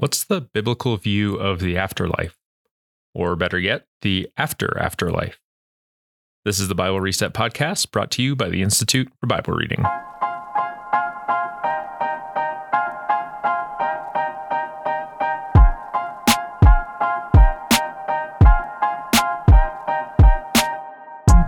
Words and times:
What's 0.00 0.24
the 0.24 0.40
biblical 0.40 0.96
view 0.96 1.34
of 1.34 1.60
the 1.60 1.76
afterlife? 1.76 2.38
Or 3.12 3.36
better 3.36 3.58
yet, 3.58 3.86
the 4.00 4.30
after 4.34 4.78
afterlife? 4.80 5.38
This 6.42 6.58
is 6.58 6.68
the 6.68 6.74
Bible 6.74 7.02
Reset 7.02 7.34
Podcast 7.34 7.90
brought 7.90 8.10
to 8.12 8.22
you 8.22 8.34
by 8.34 8.48
the 8.48 8.62
Institute 8.62 9.12
for 9.20 9.26
Bible 9.26 9.52
Reading. 9.52 9.82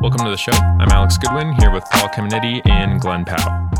Welcome 0.03 0.27
to 0.27 0.31
the 0.31 0.37
show. 0.37 0.53
I'm 0.53 0.91
Alex 0.91 1.17
Goodwin 1.17 1.55
here 1.55 1.71
with 1.71 1.85
Paul 1.91 2.11
Caminiti 2.11 2.61
and 2.69 3.01
Glenn 3.01 3.25
Paauw. 3.25 3.72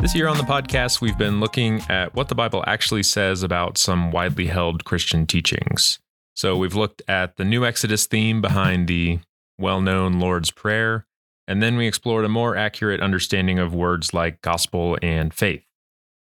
This 0.00 0.14
year 0.14 0.28
on 0.28 0.36
the 0.36 0.44
podcast, 0.44 1.00
we've 1.00 1.18
been 1.18 1.40
looking 1.40 1.82
at 1.88 2.14
what 2.14 2.28
the 2.28 2.36
Bible 2.36 2.62
actually 2.68 3.02
says 3.02 3.42
about 3.42 3.76
some 3.76 4.12
widely 4.12 4.46
held 4.46 4.84
Christian 4.84 5.26
teachings. 5.26 5.98
So 6.36 6.56
we've 6.56 6.76
looked 6.76 7.02
at 7.08 7.36
the 7.36 7.44
new 7.44 7.64
Exodus 7.64 8.06
theme 8.06 8.40
behind 8.40 8.86
the 8.86 9.18
well 9.58 9.80
known 9.80 10.20
Lord's 10.20 10.52
Prayer, 10.52 11.04
and 11.48 11.60
then 11.60 11.76
we 11.76 11.88
explored 11.88 12.24
a 12.24 12.28
more 12.28 12.56
accurate 12.56 13.00
understanding 13.00 13.58
of 13.58 13.74
words 13.74 14.14
like 14.14 14.40
gospel 14.40 14.96
and 15.02 15.34
faith. 15.34 15.64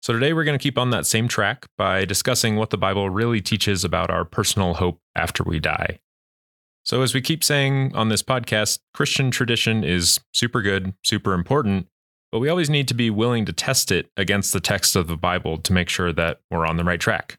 So 0.02 0.12
today 0.12 0.34
we're 0.34 0.44
going 0.44 0.58
to 0.58 0.64
keep 0.64 0.80
on 0.80 0.90
that 0.90 1.06
same 1.06 1.28
track 1.28 1.68
by 1.78 2.04
discussing 2.04 2.56
what 2.56 2.72
the 2.72 2.80
Bible 2.80 3.12
really 3.12 3.42
teaches 3.42 3.84
about 3.84 4.10
our 4.10 4.26
personal 4.26 4.74
hope 4.74 5.00
after 5.16 5.44
we 5.44 5.60
die. 5.60 6.00
So, 6.84 7.04
as 7.04 7.14
we 7.14 7.22
keep 7.22 7.44
saying 7.44 7.96
on 7.96 8.10
this 8.10 8.24
podcast, 8.24 8.80
Christian 8.96 9.30
tradition 9.30 9.84
is 9.84 10.20
super 10.34 10.64
good, 10.64 10.96
super 11.04 11.34
important, 11.34 11.88
but 12.32 12.40
we 12.40 12.50
always 12.50 12.70
need 12.70 12.88
to 12.88 12.94
be 12.94 13.10
willing 13.10 13.46
to 13.46 13.54
test 13.54 13.92
it 13.92 14.10
against 14.16 14.54
the 14.54 14.60
text 14.60 14.96
of 14.96 15.08
the 15.08 15.18
Bible 15.18 15.58
to 15.58 15.74
make 15.74 15.90
sure 15.90 16.14
that 16.14 16.40
we're 16.50 16.66
on 16.66 16.78
the 16.78 16.84
right 16.84 17.00
track. 17.00 17.38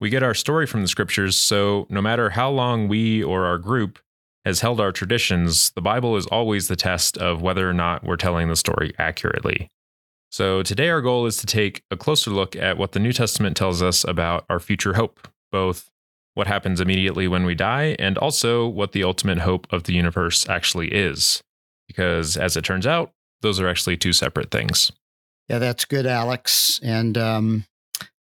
We 0.00 0.10
get 0.10 0.22
our 0.22 0.34
story 0.34 0.66
from 0.66 0.82
the 0.82 0.88
scriptures, 0.88 1.36
so 1.36 1.86
no 1.88 2.02
matter 2.02 2.30
how 2.30 2.50
long 2.50 2.88
we 2.88 3.22
or 3.22 3.46
our 3.46 3.58
group 3.58 4.00
has 4.44 4.60
held 4.60 4.80
our 4.80 4.92
traditions, 4.92 5.70
the 5.70 5.80
Bible 5.80 6.16
is 6.16 6.26
always 6.26 6.68
the 6.68 6.76
test 6.76 7.16
of 7.16 7.40
whether 7.40 7.68
or 7.68 7.72
not 7.72 8.04
we're 8.04 8.16
telling 8.16 8.48
the 8.48 8.56
story 8.56 8.92
accurately. 8.98 9.68
So 10.30 10.64
today, 10.64 10.90
our 10.90 11.00
goal 11.00 11.26
is 11.26 11.36
to 11.38 11.46
take 11.46 11.84
a 11.92 11.96
closer 11.96 12.30
look 12.30 12.56
at 12.56 12.76
what 12.76 12.92
the 12.92 12.98
New 12.98 13.12
Testament 13.12 13.56
tells 13.56 13.80
us 13.80 14.04
about 14.04 14.44
our 14.50 14.58
future 14.58 14.94
hope, 14.94 15.28
both 15.52 15.90
what 16.34 16.48
happens 16.48 16.80
immediately 16.80 17.28
when 17.28 17.44
we 17.44 17.54
die 17.54 17.94
and 18.00 18.18
also 18.18 18.66
what 18.66 18.90
the 18.90 19.04
ultimate 19.04 19.38
hope 19.38 19.72
of 19.72 19.84
the 19.84 19.94
universe 19.94 20.48
actually 20.48 20.88
is. 20.88 21.40
Because 21.86 22.36
as 22.36 22.56
it 22.56 22.64
turns 22.64 22.86
out, 22.86 23.12
those 23.44 23.60
are 23.60 23.68
actually 23.68 23.96
two 23.96 24.12
separate 24.12 24.50
things. 24.50 24.90
Yeah, 25.48 25.58
that's 25.58 25.84
good, 25.84 26.06
Alex. 26.06 26.80
And 26.82 27.16
um, 27.18 27.66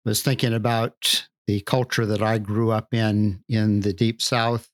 was 0.06 0.24
thinking 0.24 0.54
about 0.54 1.28
the 1.46 1.60
culture 1.62 2.06
that 2.06 2.24
I 2.24 2.38
grew 2.38 2.72
up 2.72 2.94
in 2.94 3.44
in 3.50 3.82
the 3.82 3.94
deep 3.94 4.22
south, 4.22 4.70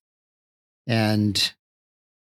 and 0.88 1.54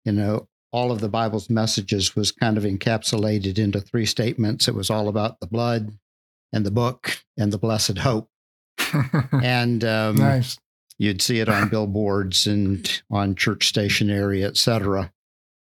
you 0.05 0.13
know, 0.13 0.47
all 0.71 0.91
of 0.91 1.02
the 1.02 1.09
Bible's 1.09 1.49
messages 1.49 2.15
was 2.15 2.31
kind 2.31 2.57
of 2.57 2.63
encapsulated 2.63 3.59
into 3.59 3.81
three 3.81 4.05
statements. 4.05 4.67
It 4.67 4.75
was 4.75 4.89
all 4.89 5.09
about 5.09 5.39
the 5.39 5.47
blood 5.47 5.91
and 6.53 6.65
the 6.65 6.71
book 6.71 7.19
and 7.37 7.52
the 7.52 7.58
blessed 7.58 7.97
hope. 7.97 8.30
and 9.43 9.83
um, 9.83 10.15
nice. 10.15 10.58
you'd 10.97 11.21
see 11.21 11.39
it 11.39 11.49
on 11.49 11.69
billboards 11.71 12.47
and 12.47 13.03
on 13.11 13.35
church 13.35 13.67
stationery, 13.67 14.43
et 14.43 14.55
cetera. 14.55 15.11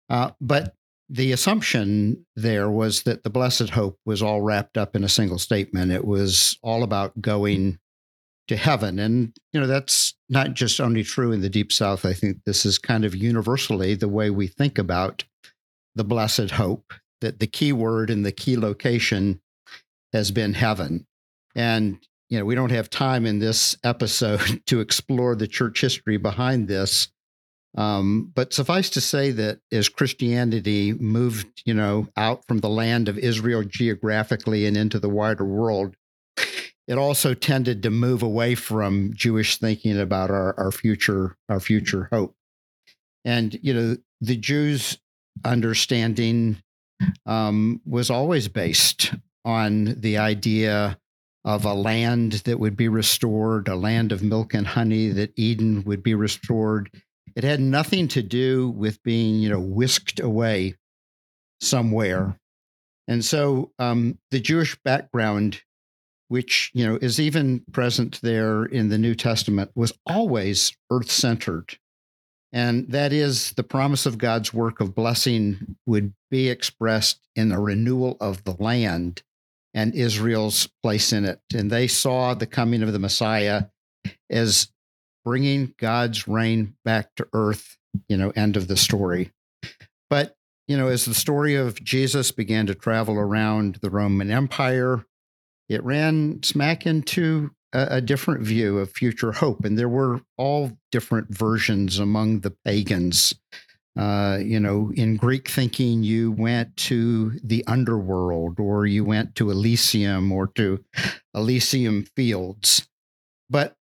Uh, 0.09 0.31
but 0.41 0.75
the 1.11 1.33
assumption 1.33 2.25
there 2.37 2.69
was 2.69 3.03
that 3.03 3.23
the 3.23 3.29
blessed 3.29 3.71
hope 3.71 3.99
was 4.05 4.21
all 4.21 4.41
wrapped 4.41 4.77
up 4.77 4.95
in 4.95 5.03
a 5.03 5.09
single 5.09 5.37
statement. 5.37 5.91
It 5.91 6.05
was 6.05 6.57
all 6.63 6.83
about 6.83 7.19
going 7.19 7.79
to 8.47 8.55
heaven. 8.55 8.97
And, 8.97 9.35
you 9.51 9.59
know, 9.59 9.67
that's 9.67 10.15
not 10.29 10.53
just 10.53 10.79
only 10.79 11.03
true 11.03 11.33
in 11.33 11.41
the 11.41 11.49
deep 11.49 11.73
south. 11.73 12.05
I 12.05 12.13
think 12.13 12.37
this 12.45 12.65
is 12.65 12.77
kind 12.77 13.03
of 13.03 13.13
universally 13.13 13.93
the 13.93 14.07
way 14.07 14.29
we 14.29 14.47
think 14.47 14.77
about 14.77 15.25
the 15.95 16.05
blessed 16.05 16.51
hope, 16.51 16.93
that 17.19 17.39
the 17.39 17.47
key 17.47 17.73
word 17.73 18.09
and 18.09 18.25
the 18.25 18.31
key 18.31 18.55
location 18.55 19.41
has 20.13 20.31
been 20.31 20.53
heaven. 20.53 21.05
And, 21.55 21.99
you 22.29 22.39
know, 22.39 22.45
we 22.45 22.55
don't 22.55 22.71
have 22.71 22.89
time 22.89 23.25
in 23.25 23.39
this 23.39 23.75
episode 23.83 24.61
to 24.67 24.79
explore 24.79 25.35
the 25.35 25.47
church 25.47 25.81
history 25.81 26.15
behind 26.15 26.69
this. 26.69 27.09
Um, 27.75 28.31
but 28.35 28.53
suffice 28.53 28.89
to 28.91 29.01
say 29.01 29.31
that 29.31 29.59
as 29.71 29.87
Christianity 29.87 30.93
moved, 30.93 31.61
you 31.65 31.73
know, 31.73 32.07
out 32.17 32.45
from 32.45 32.59
the 32.59 32.69
land 32.69 33.07
of 33.07 33.17
Israel 33.17 33.63
geographically 33.63 34.65
and 34.65 34.75
into 34.75 34.99
the 34.99 35.09
wider 35.09 35.45
world, 35.45 35.95
it 36.87 36.97
also 36.97 37.33
tended 37.33 37.83
to 37.83 37.89
move 37.89 38.21
away 38.21 38.55
from 38.55 39.13
Jewish 39.13 39.57
thinking 39.57 39.99
about 39.99 40.29
our, 40.29 40.53
our 40.59 40.71
future, 40.71 41.37
our 41.47 41.61
future 41.61 42.09
hope. 42.11 42.35
And 43.23 43.57
you 43.61 43.73
know, 43.73 43.97
the 44.19 44.35
Jews' 44.35 44.97
understanding 45.45 46.61
um, 47.25 47.81
was 47.85 48.09
always 48.09 48.47
based 48.47 49.13
on 49.45 49.95
the 49.99 50.17
idea 50.17 50.97
of 51.45 51.65
a 51.65 51.73
land 51.73 52.33
that 52.33 52.59
would 52.59 52.75
be 52.75 52.87
restored, 52.87 53.67
a 53.67 53.75
land 53.75 54.11
of 54.11 54.21
milk 54.21 54.53
and 54.53 54.67
honey, 54.67 55.09
that 55.09 55.33
Eden 55.37 55.83
would 55.85 56.03
be 56.03 56.13
restored 56.13 56.91
it 57.35 57.43
had 57.43 57.59
nothing 57.59 58.07
to 58.09 58.21
do 58.21 58.69
with 58.69 59.01
being, 59.03 59.35
you 59.35 59.49
know, 59.49 59.59
whisked 59.59 60.19
away 60.19 60.75
somewhere. 61.59 62.37
And 63.07 63.23
so 63.23 63.71
um, 63.79 64.17
the 64.31 64.39
Jewish 64.39 64.77
background, 64.83 65.61
which, 66.27 66.71
you 66.73 66.85
know, 66.85 66.97
is 67.01 67.19
even 67.19 67.63
present 67.71 68.19
there 68.21 68.65
in 68.65 68.89
the 68.89 68.97
New 68.97 69.15
Testament, 69.15 69.71
was 69.75 69.93
always 70.05 70.71
earth 70.89 71.11
centered. 71.11 71.77
And 72.53 72.89
that 72.91 73.13
is 73.13 73.53
the 73.53 73.63
promise 73.63 74.05
of 74.05 74.17
God's 74.17 74.53
work 74.53 74.81
of 74.81 74.93
blessing 74.93 75.77
would 75.85 76.13
be 76.29 76.49
expressed 76.49 77.27
in 77.35 77.49
the 77.49 77.59
renewal 77.59 78.17
of 78.19 78.43
the 78.43 78.55
land 78.59 79.23
and 79.73 79.95
Israel's 79.95 80.67
place 80.83 81.13
in 81.13 81.23
it. 81.23 81.39
And 81.53 81.71
they 81.71 81.87
saw 81.87 82.33
the 82.33 82.45
coming 82.45 82.83
of 82.83 82.91
the 82.91 82.99
Messiah 82.99 83.65
as 84.29 84.67
bringing 85.23 85.73
God's 85.77 86.27
reign 86.27 86.75
back 86.83 87.09
to 87.15 87.27
earth, 87.33 87.77
you 88.07 88.17
know, 88.17 88.31
end 88.35 88.57
of 88.57 88.67
the 88.67 88.77
story. 88.77 89.31
But, 90.09 90.35
you 90.67 90.77
know, 90.77 90.87
as 90.87 91.05
the 91.05 91.13
story 91.13 91.55
of 91.55 91.83
Jesus 91.83 92.31
began 92.31 92.65
to 92.67 92.75
travel 92.75 93.15
around 93.15 93.79
the 93.81 93.89
Roman 93.89 94.31
Empire, 94.31 95.05
it 95.69 95.83
ran 95.83 96.43
smack 96.43 96.85
into 96.85 97.51
a, 97.73 97.87
a 97.91 98.01
different 98.01 98.41
view 98.41 98.79
of 98.79 98.91
future 98.91 99.31
hope. 99.31 99.63
And 99.63 99.77
there 99.77 99.89
were 99.89 100.21
all 100.37 100.71
different 100.91 101.35
versions 101.35 101.99
among 101.99 102.41
the 102.41 102.55
pagans. 102.65 103.33
Uh, 103.97 104.39
you 104.41 104.59
know, 104.59 104.91
in 104.95 105.17
Greek 105.17 105.49
thinking, 105.49 106.01
you 106.03 106.31
went 106.31 106.75
to 106.77 107.31
the 107.43 107.63
underworld 107.67 108.59
or 108.59 108.85
you 108.85 109.03
went 109.03 109.35
to 109.35 109.51
Elysium 109.51 110.31
or 110.31 110.47
to 110.47 110.83
Elysium 111.35 112.05
fields. 112.15 112.87
But 113.49 113.75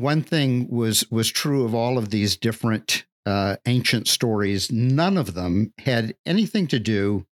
one 0.00 0.22
thing 0.22 0.68
was 0.68 1.08
was 1.10 1.30
true 1.30 1.64
of 1.64 1.74
all 1.74 1.98
of 1.98 2.10
these 2.10 2.36
different 2.36 3.04
uh, 3.26 3.56
ancient 3.66 4.08
stories. 4.08 4.70
None 4.72 5.16
of 5.16 5.34
them 5.34 5.72
had 5.78 6.14
anything 6.24 6.66
to 6.68 6.78
do 6.78 7.26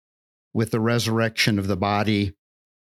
with 0.52 0.70
the 0.70 0.80
resurrection 0.80 1.58
of 1.58 1.66
the 1.66 1.76
body 1.76 2.34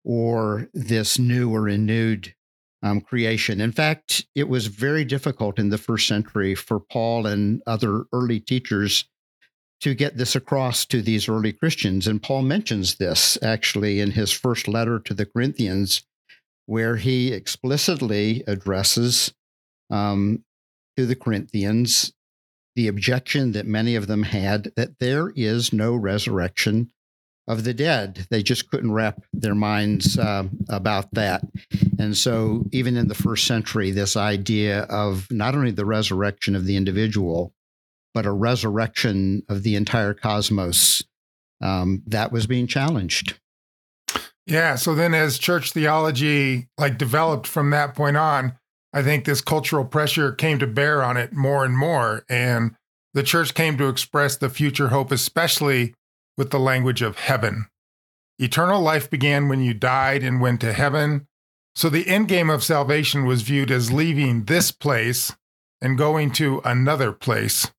or 0.05 0.69
this 0.75 1.19
new 1.19 1.55
or 1.55 1.63
renewed 1.63 2.35
um, 2.83 3.01
creation. 3.01 3.61
In 3.61 3.73
fact, 3.73 4.27
it 4.35 4.49
was 4.49 4.67
very 4.67 5.05
difficult 5.05 5.59
in 5.59 5.71
the 5.71 5.79
first 5.79 6.07
century 6.07 6.55
for 6.55 6.79
Paul 6.79 7.27
and 7.27 7.63
other 7.67 8.05
early 8.13 8.41
teachers 8.41 9.07
to 9.81 9.95
get 9.95 10.17
this 10.17 10.37
across 10.37 10.85
to 10.87 11.01
these 11.01 11.29
early 11.29 11.53
Christians. 11.53 12.07
And 12.07 12.23
Paul 12.23 12.43
mentions 12.43 12.97
this 12.97 13.39
actually 13.43 14.01
in 14.01 14.11
his 14.11 14.31
first 14.31 14.69
letter 14.69 14.99
to 15.01 15.15
the 15.15 15.27
Corinthians, 15.27 16.03
where 16.67 16.97
he 16.97 17.33
explicitly 17.33 18.45
addresses 18.47 19.33
um, 19.91 20.45
to 20.97 21.07
the 21.07 21.17
Corinthians 21.17 22.13
the 22.77 22.89
objection 22.89 23.53
that 23.53 23.67
many 23.67 23.95
of 23.95 24.07
them 24.07 24.25
had 24.25 24.73
that 24.77 24.99
there 24.99 25.33
is 25.37 25.73
no 25.73 25.95
resurrection 25.95 26.91
of 27.47 27.65
the 27.65 27.75
dead. 27.75 28.27
They 28.31 28.43
just 28.43 28.71
couldn't 28.71 28.93
wrap 28.93 29.23
their 29.33 29.55
minds 29.55 30.19
uh, 30.19 30.45
about 30.69 31.13
that. 31.13 31.43
And 31.99 32.17
so, 32.17 32.65
even 32.73 32.97
in 32.97 33.09
the 33.09 33.15
first 33.15 33.47
century, 33.47 33.91
this 33.91 34.17
idea 34.17 34.83
of 34.85 35.31
not 35.31 35.55
only 35.55 35.71
the 35.71 35.85
resurrection 35.85 36.57
of 36.57 36.65
the 36.65 36.77
individual, 36.77 37.53
but 38.15 38.27
a 38.27 38.33
resurrection 38.33 39.43
of 39.49 39.63
the 39.63 39.77
entire 39.77 40.15
cosmos, 40.15 41.05
um, 41.61 42.03
that 42.07 42.33
was 42.33 42.47
being 42.47 42.67
challenged. 42.67 43.39
Yeah. 44.47 44.75
So 44.77 44.95
then, 44.95 45.15
as 45.15 45.39
church 45.39 45.73
theology 45.73 46.69
like 46.79 46.99
developed 46.99 47.47
from 47.47 47.71
that 47.71 47.95
point 47.95 48.17
on, 48.17 48.59
I 48.95 49.03
think 49.03 49.25
this 49.25 49.41
cultural 49.41 49.85
pressure 49.85 50.31
came 50.31 50.61
to 50.61 50.69
bear 50.69 51.03
on 51.03 51.17
it 51.17 51.33
more 51.33 51.65
and 51.65 51.77
more. 51.77 52.25
And 52.29 52.77
the 53.13 53.25
church 53.25 53.53
came 53.53 53.77
to 53.79 53.89
express 53.89 54.37
the 54.37 54.49
future 54.49 54.89
hope, 54.89 55.11
especially 55.11 55.95
with 56.39 56.51
the 56.51 56.61
language 56.61 57.03
of 57.03 57.19
heaven. 57.19 57.67
Eternal 58.39 58.81
life 58.81 59.11
began 59.11 59.49
when 59.49 59.61
you 59.61 59.75
died 59.75 60.23
and 60.23 60.41
went 60.41 60.61
to 60.61 60.73
heaven. 60.73 61.27
So 61.75 61.89
the 61.89 62.09
end 62.09 62.29
game 62.29 62.51
of 62.51 62.63
salvation 62.63 63.27
was 63.27 63.43
viewed 63.43 63.73
as 63.73 63.93
leaving 63.93 64.45
this 64.45 64.71
place 64.71 65.35
and 65.81 65.99
going 65.99 66.31
to 66.33 66.61
another 66.65 67.11
place. 67.11 67.73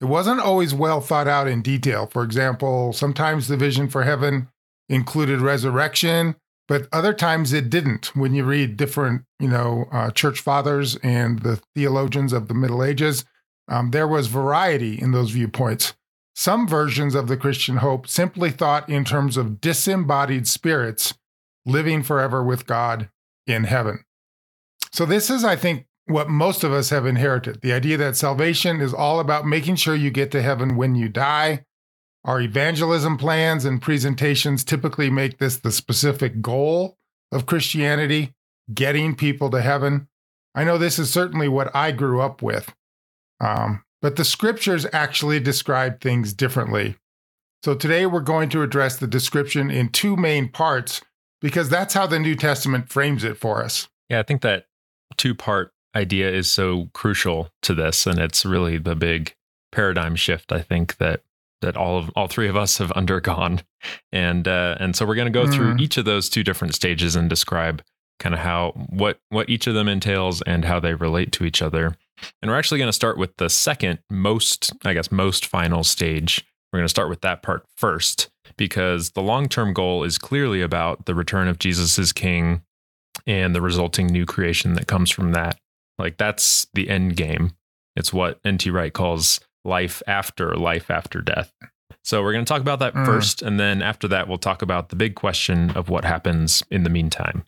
It 0.00 0.06
wasn't 0.06 0.40
always 0.40 0.72
well 0.72 1.00
thought 1.00 1.26
out 1.26 1.48
in 1.48 1.62
detail. 1.62 2.06
For 2.06 2.22
example, 2.22 2.92
sometimes 2.92 3.48
the 3.48 3.56
vision 3.56 3.88
for 3.88 4.04
heaven 4.04 4.48
included 4.88 5.40
resurrection, 5.40 6.36
but 6.66 6.88
other 6.92 7.12
times 7.12 7.52
it 7.52 7.70
didn't. 7.70 8.14
When 8.16 8.34
you 8.34 8.44
read 8.44 8.76
different, 8.76 9.22
you 9.38 9.48
know, 9.48 9.86
uh, 9.92 10.10
church 10.10 10.40
fathers 10.40 10.96
and 11.02 11.40
the 11.40 11.60
theologians 11.74 12.32
of 12.32 12.48
the 12.48 12.54
Middle 12.54 12.82
Ages, 12.82 13.24
um, 13.68 13.90
there 13.90 14.08
was 14.08 14.26
variety 14.28 15.00
in 15.00 15.12
those 15.12 15.30
viewpoints. 15.30 15.94
Some 16.34 16.66
versions 16.66 17.14
of 17.14 17.28
the 17.28 17.36
Christian 17.36 17.76
hope 17.76 18.08
simply 18.08 18.50
thought 18.50 18.88
in 18.88 19.04
terms 19.04 19.36
of 19.36 19.60
disembodied 19.60 20.48
spirits 20.48 21.14
living 21.64 22.02
forever 22.02 22.42
with 22.42 22.66
God 22.66 23.08
in 23.46 23.64
heaven. 23.64 24.04
So, 24.92 25.06
this 25.06 25.30
is, 25.30 25.44
I 25.44 25.56
think, 25.56 25.86
what 26.06 26.28
most 26.28 26.64
of 26.64 26.72
us 26.72 26.90
have 26.90 27.06
inherited 27.06 27.60
the 27.60 27.72
idea 27.72 27.96
that 27.96 28.16
salvation 28.16 28.80
is 28.80 28.92
all 28.92 29.20
about 29.20 29.46
making 29.46 29.76
sure 29.76 29.94
you 29.94 30.10
get 30.10 30.30
to 30.32 30.42
heaven 30.42 30.76
when 30.76 30.94
you 30.94 31.08
die. 31.08 31.64
Our 32.24 32.40
evangelism 32.40 33.18
plans 33.18 33.64
and 33.64 33.82
presentations 33.82 34.64
typically 34.64 35.10
make 35.10 35.38
this 35.38 35.58
the 35.58 35.70
specific 35.70 36.40
goal 36.40 36.96
of 37.30 37.46
Christianity, 37.46 38.32
getting 38.72 39.14
people 39.14 39.50
to 39.50 39.60
heaven. 39.60 40.08
I 40.54 40.64
know 40.64 40.78
this 40.78 40.98
is 40.98 41.10
certainly 41.10 41.48
what 41.48 41.74
I 41.74 41.92
grew 41.92 42.20
up 42.20 42.40
with. 42.40 42.72
Um, 43.40 43.84
but 44.00 44.16
the 44.16 44.24
scriptures 44.24 44.86
actually 44.92 45.40
describe 45.40 46.00
things 46.00 46.32
differently. 46.32 46.96
So 47.62 47.74
today 47.74 48.06
we're 48.06 48.20
going 48.20 48.48
to 48.50 48.62
address 48.62 48.96
the 48.96 49.06
description 49.06 49.70
in 49.70 49.88
two 49.88 50.16
main 50.16 50.48
parts 50.48 51.02
because 51.40 51.68
that's 51.68 51.94
how 51.94 52.06
the 52.06 52.18
New 52.18 52.36
Testament 52.36 52.88
frames 52.88 53.24
it 53.24 53.36
for 53.36 53.62
us. 53.62 53.88
Yeah, 54.08 54.20
I 54.20 54.22
think 54.22 54.42
that 54.42 54.66
two 55.16 55.34
part 55.34 55.72
idea 55.94 56.30
is 56.30 56.50
so 56.50 56.90
crucial 56.92 57.50
to 57.62 57.74
this 57.74 58.06
and 58.06 58.18
it's 58.18 58.44
really 58.44 58.78
the 58.78 58.96
big 58.96 59.34
paradigm 59.72 60.16
shift 60.16 60.52
I 60.52 60.60
think 60.60 60.96
that 60.98 61.22
that 61.64 61.76
all 61.76 61.98
of 61.98 62.10
all 62.16 62.26
three 62.26 62.48
of 62.48 62.56
us 62.56 62.78
have 62.78 62.92
undergone 62.92 63.60
and 64.12 64.46
uh, 64.46 64.76
and 64.80 64.94
so 64.94 65.04
we're 65.06 65.14
going 65.14 65.32
to 65.32 65.38
go 65.38 65.46
mm. 65.46 65.54
through 65.54 65.76
each 65.78 65.96
of 65.96 66.04
those 66.04 66.28
two 66.28 66.44
different 66.44 66.74
stages 66.74 67.16
and 67.16 67.28
describe 67.28 67.82
kind 68.18 68.34
of 68.34 68.40
how 68.40 68.72
what 68.90 69.18
what 69.30 69.48
each 69.48 69.66
of 69.66 69.74
them 69.74 69.88
entails 69.88 70.42
and 70.42 70.64
how 70.64 70.78
they 70.78 70.94
relate 70.94 71.32
to 71.32 71.44
each 71.44 71.60
other 71.62 71.96
and 72.40 72.50
we're 72.50 72.58
actually 72.58 72.78
going 72.78 72.88
to 72.88 72.92
start 72.92 73.18
with 73.18 73.36
the 73.38 73.50
second 73.50 73.98
most 74.10 74.72
I 74.84 74.94
guess 74.94 75.10
most 75.10 75.46
final 75.46 75.84
stage 75.84 76.44
we're 76.72 76.78
going 76.78 76.86
to 76.86 76.90
start 76.90 77.08
with 77.08 77.20
that 77.22 77.42
part 77.42 77.64
first 77.76 78.30
because 78.56 79.10
the 79.10 79.22
long-term 79.22 79.72
goal 79.74 80.04
is 80.04 80.18
clearly 80.18 80.60
about 80.60 81.06
the 81.06 81.14
return 81.14 81.48
of 81.48 81.58
Jesus 81.58 81.98
as 81.98 82.12
king 82.12 82.62
and 83.26 83.54
the 83.54 83.60
resulting 83.60 84.06
new 84.06 84.26
creation 84.26 84.74
that 84.74 84.86
comes 84.86 85.10
from 85.10 85.32
that 85.32 85.58
like 85.98 86.16
that's 86.16 86.66
the 86.74 86.88
end 86.88 87.16
game. 87.16 87.52
It's 87.96 88.12
what 88.12 88.40
N.T. 88.44 88.70
Wright 88.70 88.92
calls 88.92 89.40
life 89.64 90.02
after 90.06 90.54
life 90.56 90.90
after 90.90 91.20
death. 91.20 91.52
So 92.02 92.22
we're 92.22 92.32
going 92.32 92.44
to 92.44 92.48
talk 92.48 92.60
about 92.60 92.80
that 92.80 92.94
mm. 92.94 93.06
first. 93.06 93.40
And 93.40 93.58
then 93.58 93.80
after 93.82 94.06
that, 94.08 94.28
we'll 94.28 94.38
talk 94.38 94.62
about 94.62 94.90
the 94.90 94.96
big 94.96 95.14
question 95.14 95.70
of 95.70 95.88
what 95.88 96.04
happens 96.04 96.62
in 96.70 96.82
the 96.82 96.90
meantime. 96.90 97.44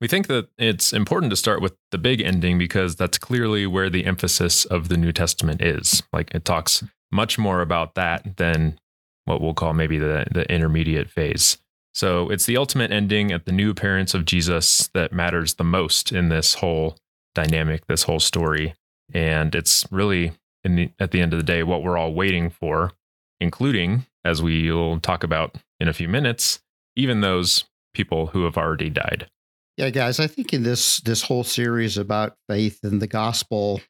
We 0.00 0.08
think 0.08 0.26
that 0.26 0.48
it's 0.58 0.92
important 0.92 1.30
to 1.30 1.36
start 1.36 1.62
with 1.62 1.74
the 1.90 1.98
big 1.98 2.20
ending 2.20 2.58
because 2.58 2.96
that's 2.96 3.18
clearly 3.18 3.66
where 3.66 3.88
the 3.88 4.04
emphasis 4.04 4.64
of 4.66 4.88
the 4.88 4.96
New 4.96 5.12
Testament 5.12 5.62
is. 5.62 6.02
Like 6.12 6.34
it 6.34 6.44
talks 6.44 6.84
much 7.10 7.38
more 7.38 7.60
about 7.60 7.94
that 7.94 8.36
than 8.36 8.78
what 9.24 9.40
we'll 9.40 9.54
call 9.54 9.72
maybe 9.72 9.98
the, 9.98 10.26
the 10.30 10.50
intermediate 10.52 11.10
phase. 11.10 11.58
So 11.94 12.28
it's 12.28 12.44
the 12.44 12.58
ultimate 12.58 12.90
ending 12.90 13.32
at 13.32 13.46
the 13.46 13.52
new 13.52 13.70
appearance 13.70 14.12
of 14.12 14.26
Jesus 14.26 14.88
that 14.92 15.12
matters 15.12 15.54
the 15.54 15.64
most 15.64 16.12
in 16.12 16.28
this 16.28 16.54
whole 16.54 16.98
dynamic, 17.34 17.86
this 17.86 18.02
whole 18.02 18.20
story. 18.20 18.74
And 19.14 19.54
it's 19.54 19.86
really, 19.90 20.32
the, 20.74 20.90
at 20.98 21.12
the 21.12 21.20
end 21.20 21.32
of 21.32 21.38
the 21.38 21.44
day, 21.44 21.62
what 21.62 21.82
we're 21.82 21.96
all 21.96 22.12
waiting 22.12 22.50
for, 22.50 22.92
including, 23.40 24.06
as 24.24 24.42
we'll 24.42 24.98
talk 25.00 25.22
about 25.22 25.56
in 25.78 25.88
a 25.88 25.92
few 25.92 26.08
minutes, 26.08 26.60
even 26.96 27.20
those 27.20 27.64
people 27.94 28.26
who 28.28 28.44
have 28.44 28.56
already 28.56 28.90
died. 28.90 29.30
Yeah, 29.76 29.90
guys, 29.90 30.18
I 30.18 30.26
think 30.26 30.52
in 30.52 30.62
this 30.62 31.00
this 31.00 31.22
whole 31.22 31.44
series 31.44 31.98
about 31.98 32.36
faith 32.48 32.80
and 32.82 33.00
the 33.00 33.06
gospel, 33.06 33.80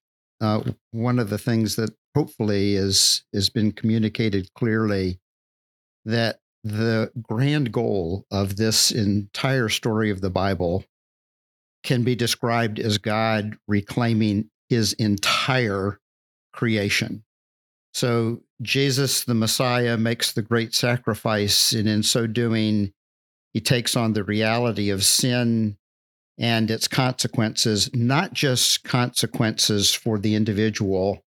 uh, 0.40 0.62
one 0.90 1.18
of 1.18 1.30
the 1.30 1.38
things 1.38 1.76
that 1.76 1.90
hopefully 2.14 2.74
is 2.74 3.24
has 3.32 3.48
been 3.48 3.70
communicated 3.72 4.52
clearly 4.54 5.20
that 6.04 6.40
the 6.64 7.12
grand 7.22 7.70
goal 7.70 8.26
of 8.32 8.56
this 8.56 8.90
entire 8.90 9.68
story 9.68 10.10
of 10.10 10.20
the 10.20 10.30
Bible 10.30 10.84
can 11.84 12.02
be 12.02 12.16
described 12.16 12.80
as 12.80 12.98
God 12.98 13.56
reclaiming 13.68 14.50
his 14.68 14.92
entire 14.94 16.00
creation. 16.56 17.22
So, 17.94 18.42
Jesus, 18.60 19.24
the 19.24 19.34
Messiah, 19.34 19.96
makes 19.96 20.32
the 20.32 20.42
great 20.42 20.74
sacrifice, 20.74 21.72
and 21.72 21.88
in 21.88 22.02
so 22.02 22.26
doing, 22.26 22.92
he 23.52 23.60
takes 23.60 23.96
on 23.96 24.12
the 24.12 24.24
reality 24.24 24.90
of 24.90 25.04
sin 25.04 25.78
and 26.38 26.70
its 26.70 26.88
consequences, 26.88 27.90
not 27.94 28.32
just 28.34 28.84
consequences 28.84 29.94
for 29.94 30.18
the 30.18 30.34
individual, 30.34 31.24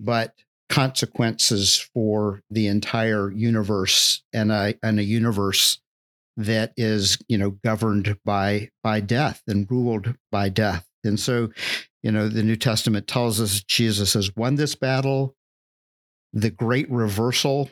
but 0.00 0.34
consequences 0.68 1.76
for 1.92 2.42
the 2.50 2.66
entire 2.66 3.30
universe 3.30 4.22
and 4.32 4.50
a 4.50 4.74
and 4.82 4.98
a 4.98 5.04
universe 5.04 5.78
that 6.36 6.72
is 6.78 7.18
you 7.28 7.36
know 7.36 7.50
governed 7.50 8.16
by 8.24 8.70
by 8.82 8.98
death 8.98 9.42
and 9.46 9.70
ruled 9.70 10.14
by 10.30 10.48
death 10.48 10.88
and 11.04 11.18
so 11.18 11.50
you 12.02 12.10
know 12.10 12.28
the 12.28 12.42
new 12.42 12.56
testament 12.56 13.06
tells 13.06 13.40
us 13.40 13.62
jesus 13.62 14.14
has 14.14 14.34
won 14.36 14.54
this 14.54 14.74
battle 14.74 15.34
the 16.32 16.50
great 16.50 16.90
reversal 16.90 17.70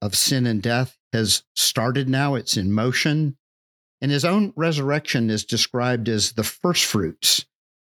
of 0.00 0.16
sin 0.16 0.46
and 0.46 0.62
death 0.62 0.98
has 1.12 1.44
started 1.54 2.08
now 2.08 2.34
it's 2.34 2.56
in 2.56 2.72
motion 2.72 3.36
and 4.00 4.10
his 4.10 4.24
own 4.24 4.52
resurrection 4.56 5.30
is 5.30 5.44
described 5.44 6.08
as 6.08 6.32
the 6.32 6.44
first 6.44 6.84
fruits 6.84 7.46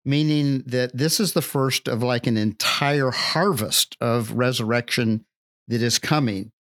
meaning 0.04 0.62
that 0.66 0.96
this 0.96 1.20
is 1.20 1.32
the 1.32 1.42
first 1.42 1.88
of 1.88 2.02
like 2.02 2.26
an 2.26 2.36
entire 2.36 3.10
harvest 3.10 3.96
of 4.00 4.32
resurrection 4.32 5.24
that 5.68 5.82
is 5.82 5.98
coming. 5.98 6.52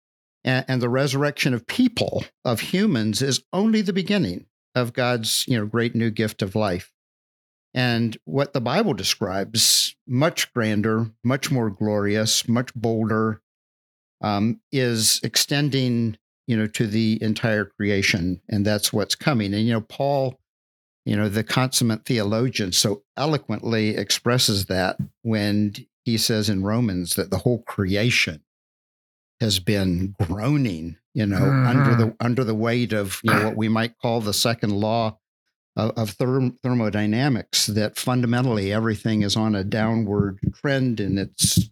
And, 0.44 0.80
the 0.80 0.88
resurrection 0.88 1.52
of 1.52 1.66
people, 1.66 2.24
of 2.44 2.60
humans, 2.60 3.20
is 3.20 3.42
only 3.52 3.82
the 3.82 3.92
beginning 3.92 4.46
of 4.74 4.94
God's 4.94 5.44
you 5.46 5.58
know, 5.58 5.66
great 5.66 5.94
new 5.94 6.10
gift 6.10 6.40
of 6.40 6.54
life. 6.54 6.90
And 7.78 8.16
what 8.24 8.52
the 8.54 8.60
Bible 8.60 8.92
describes, 8.92 9.94
much 10.06 10.52
grander, 10.52 11.10
much 11.22 11.50
more 11.50 11.70
glorious, 11.70 12.48
much 12.48 12.74
bolder, 12.74 13.40
um, 14.20 14.60
is 14.72 15.20
extending 15.22 16.18
you 16.48 16.56
know 16.56 16.66
to 16.66 16.86
the 16.86 17.22
entire 17.22 17.66
creation 17.66 18.40
and 18.48 18.64
that's 18.64 18.92
what's 18.92 19.14
coming 19.14 19.52
and 19.52 19.66
you 19.66 19.72
know 19.74 19.82
paul 19.82 20.40
you 21.08 21.16
know, 21.16 21.30
the 21.30 21.42
consummate 21.42 22.04
theologian 22.04 22.70
so 22.70 23.02
eloquently 23.16 23.96
expresses 23.96 24.66
that 24.66 24.98
when 25.22 25.74
he 26.04 26.18
says 26.18 26.50
in 26.50 26.62
Romans 26.62 27.14
that 27.14 27.30
the 27.30 27.38
whole 27.38 27.62
creation 27.62 28.42
has 29.40 29.58
been 29.58 30.14
groaning, 30.20 30.98
you 31.14 31.24
know, 31.24 31.38
mm-hmm. 31.38 31.66
under 31.66 31.94
the 31.94 32.16
under 32.20 32.44
the 32.44 32.54
weight 32.54 32.92
of 32.92 33.20
you 33.24 33.32
know 33.32 33.46
what 33.46 33.56
we 33.56 33.70
might 33.70 33.96
call 34.02 34.20
the 34.20 34.34
second 34.34 34.72
law 34.72 35.18
of, 35.78 35.92
of 35.96 36.18
therm- 36.18 36.58
thermodynamics. 36.62 37.66
That 37.66 37.96
fundamentally 37.96 38.72
everything 38.72 39.22
is 39.22 39.36
on 39.36 39.54
a 39.54 39.64
downward 39.64 40.38
trend, 40.54 41.00
and 41.00 41.18
it's 41.18 41.70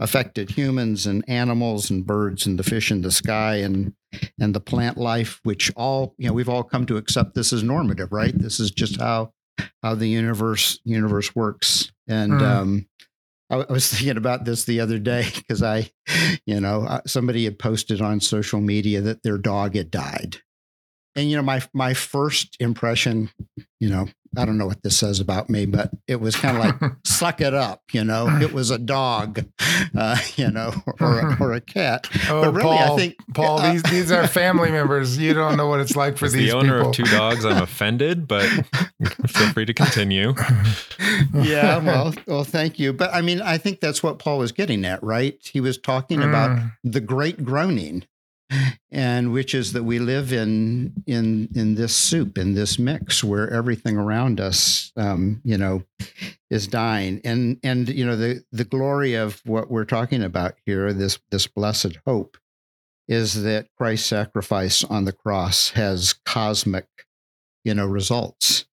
affected 0.00 0.50
humans 0.50 1.06
and 1.06 1.24
animals 1.28 1.90
and 1.90 2.06
birds 2.06 2.46
and 2.46 2.58
the 2.58 2.62
fish 2.62 2.90
in 2.90 3.02
the 3.02 3.10
sky 3.10 3.56
and 3.56 3.92
and 4.40 4.54
the 4.54 4.60
plant 4.60 4.96
life 4.96 5.40
which 5.42 5.72
all 5.76 6.14
you 6.18 6.28
know 6.28 6.32
we've 6.32 6.48
all 6.48 6.62
come 6.62 6.86
to 6.86 6.96
accept 6.96 7.34
this 7.34 7.52
as 7.52 7.64
normative 7.64 8.12
right 8.12 8.38
this 8.38 8.60
is 8.60 8.70
just 8.70 9.00
how 9.00 9.32
how 9.82 9.96
the 9.96 10.06
universe 10.06 10.78
universe 10.84 11.34
works 11.34 11.90
and 12.06 12.32
mm. 12.32 12.42
um 12.42 12.86
I, 13.50 13.56
I 13.56 13.72
was 13.72 13.88
thinking 13.92 14.16
about 14.16 14.44
this 14.44 14.64
the 14.64 14.80
other 14.80 14.98
day 14.98 15.28
because 15.34 15.62
I, 15.62 15.90
you 16.46 16.60
know, 16.60 17.00
somebody 17.06 17.44
had 17.44 17.58
posted 17.58 18.00
on 18.00 18.20
social 18.20 18.60
media 18.60 19.00
that 19.00 19.22
their 19.22 19.38
dog 19.38 19.74
had 19.74 19.90
died, 19.90 20.38
and 21.18 21.28
you 21.28 21.36
know, 21.36 21.42
my 21.42 21.60
my 21.72 21.94
first 21.94 22.56
impression, 22.60 23.30
you 23.80 23.90
know, 23.90 24.06
I 24.36 24.44
don't 24.44 24.56
know 24.56 24.66
what 24.66 24.82
this 24.82 24.96
says 24.96 25.18
about 25.18 25.50
me, 25.50 25.66
but 25.66 25.90
it 26.06 26.20
was 26.20 26.36
kind 26.36 26.56
of 26.56 26.64
like 26.64 26.92
suck 27.04 27.40
it 27.40 27.54
up, 27.54 27.82
you 27.92 28.04
know. 28.04 28.28
It 28.48 28.52
was 28.52 28.70
a 28.70 28.78
dog, 28.78 29.44
uh, 29.96 30.16
you 30.36 30.48
know, 30.50 30.72
or 31.00 31.18
a, 31.18 31.36
or 31.40 31.52
a 31.54 31.60
cat. 31.60 32.06
Oh, 32.28 32.42
but 32.42 32.52
really, 32.52 32.62
Paul, 32.62 32.78
I 32.78 32.96
think 32.96 33.16
Paul, 33.34 33.58
uh, 33.58 33.72
these 33.72 33.82
these 33.84 34.12
are 34.12 34.28
family 34.28 34.70
members. 34.70 35.18
You 35.18 35.34
don't 35.34 35.56
know 35.56 35.66
what 35.66 35.80
it's 35.80 35.96
like 35.96 36.16
for 36.16 36.26
As 36.26 36.34
these. 36.34 36.52
The 36.52 36.56
owner 36.56 36.76
people. 36.76 36.90
of 36.90 36.94
two 36.94 37.04
dogs. 37.04 37.44
I'm 37.44 37.60
offended, 37.60 38.28
but 38.28 38.46
feel 39.26 39.52
free 39.52 39.64
to 39.64 39.74
continue. 39.74 40.34
yeah, 41.34 41.78
well, 41.78 42.14
well, 42.28 42.44
thank 42.44 42.78
you. 42.78 42.92
But 42.92 43.12
I 43.12 43.22
mean, 43.22 43.42
I 43.42 43.58
think 43.58 43.80
that's 43.80 44.04
what 44.04 44.20
Paul 44.20 44.38
was 44.38 44.52
getting 44.52 44.84
at, 44.84 45.02
right? 45.02 45.36
He 45.42 45.60
was 45.60 45.78
talking 45.78 46.20
mm. 46.20 46.28
about 46.28 46.60
the 46.84 47.00
great 47.00 47.44
groaning 47.44 48.04
and 48.90 49.32
which 49.32 49.54
is 49.54 49.72
that 49.72 49.82
we 49.82 49.98
live 49.98 50.32
in 50.32 50.92
in 51.06 51.48
in 51.54 51.74
this 51.74 51.94
soup 51.94 52.38
in 52.38 52.54
this 52.54 52.78
mix 52.78 53.22
where 53.22 53.50
everything 53.50 53.96
around 53.96 54.40
us 54.40 54.92
um, 54.96 55.40
you 55.44 55.58
know 55.58 55.82
is 56.50 56.66
dying. 56.66 57.20
And 57.24 57.58
and 57.62 57.88
you 57.88 58.06
know 58.06 58.16
the 58.16 58.44
the 58.52 58.64
glory 58.64 59.14
of 59.14 59.40
what 59.44 59.70
we're 59.70 59.84
talking 59.84 60.22
about 60.22 60.54
here 60.64 60.92
this 60.92 61.18
this 61.30 61.46
blessed 61.46 61.98
hope 62.06 62.36
is 63.06 63.42
that 63.42 63.68
Christ's 63.76 64.08
sacrifice 64.08 64.84
on 64.84 65.04
the 65.04 65.12
cross 65.12 65.70
has 65.70 66.14
cosmic 66.24 66.86
you 67.64 67.74
know 67.74 67.86
results. 67.86 68.66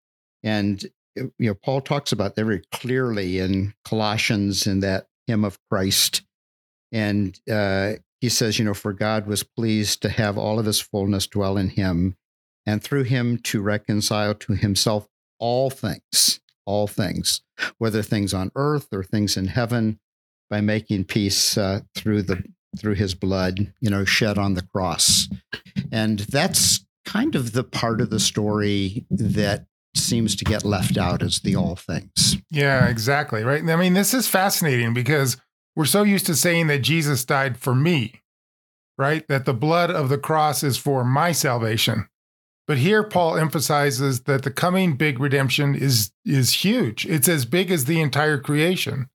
And 0.43 0.83
you 1.15 1.31
know 1.39 1.55
Paul 1.55 1.81
talks 1.81 2.11
about 2.11 2.35
that 2.35 2.45
very 2.45 2.61
clearly 2.71 3.39
in 3.39 3.73
Colossians 3.83 4.67
in 4.67 4.79
that 4.81 5.07
hymn 5.27 5.43
of 5.43 5.59
Christ. 5.69 6.21
And 6.91 7.37
uh, 7.51 7.93
he 8.21 8.29
says, 8.29 8.57
you 8.57 8.65
know, 8.65 8.73
for 8.73 8.93
God 8.93 9.27
was 9.27 9.43
pleased 9.43 10.01
to 10.01 10.09
have 10.09 10.37
all 10.37 10.59
of 10.59 10.65
his 10.65 10.81
fullness 10.81 11.27
dwell 11.27 11.57
in 11.57 11.69
him, 11.69 12.15
and 12.65 12.83
through 12.83 13.03
him 13.03 13.37
to 13.43 13.61
reconcile 13.61 14.33
to 14.35 14.53
himself 14.53 15.07
all 15.39 15.69
things, 15.69 16.39
all 16.65 16.87
things, 16.87 17.41
whether 17.77 18.01
things 18.01 18.33
on 18.33 18.51
earth 18.55 18.87
or 18.91 19.03
things 19.03 19.37
in 19.37 19.47
heaven, 19.47 19.99
by 20.49 20.61
making 20.61 21.05
peace 21.05 21.57
uh, 21.57 21.81
through 21.95 22.21
the 22.21 22.43
through 22.77 22.95
his 22.95 23.15
blood, 23.15 23.73
you 23.79 23.89
know, 23.89 24.03
shed 24.03 24.37
on 24.37 24.53
the 24.53 24.61
cross. 24.61 25.29
And 25.91 26.19
that's 26.19 26.85
kind 27.05 27.35
of 27.35 27.53
the 27.53 27.63
part 27.63 28.01
of 28.01 28.09
the 28.09 28.19
story 28.19 29.05
that 29.09 29.65
seems 29.95 30.35
to 30.35 30.43
get 30.43 30.65
left 30.65 30.97
out 30.97 31.23
as 31.23 31.39
the 31.39 31.55
all 31.55 31.77
things. 31.77 32.37
Yeah, 32.51 32.87
exactly. 32.87 33.43
Right. 33.43 33.63
I 33.63 33.75
mean, 33.77 33.93
this 33.93 34.13
is 34.13 34.27
fascinating 34.27 34.93
because 34.93 35.37
we're 35.75 35.85
so 35.85 36.03
used 36.03 36.25
to 36.27 36.35
saying 36.35 36.67
that 36.67 36.79
Jesus 36.79 37.25
died 37.25 37.57
for 37.57 37.75
me, 37.75 38.21
right? 38.97 39.27
That 39.27 39.45
the 39.45 39.53
blood 39.53 39.91
of 39.91 40.09
the 40.09 40.17
cross 40.17 40.63
is 40.63 40.77
for 40.77 41.03
my 41.03 41.31
salvation. 41.31 42.07
But 42.67 42.77
here 42.77 43.03
Paul 43.03 43.37
emphasizes 43.37 44.21
that 44.21 44.43
the 44.43 44.51
coming 44.51 44.95
big 44.95 45.19
redemption 45.19 45.75
is 45.75 46.11
is 46.25 46.65
huge. 46.65 47.05
It's 47.05 47.27
as 47.27 47.45
big 47.45 47.69
as 47.69 47.85
the 47.85 48.01
entire 48.01 48.39
creation. 48.39 49.09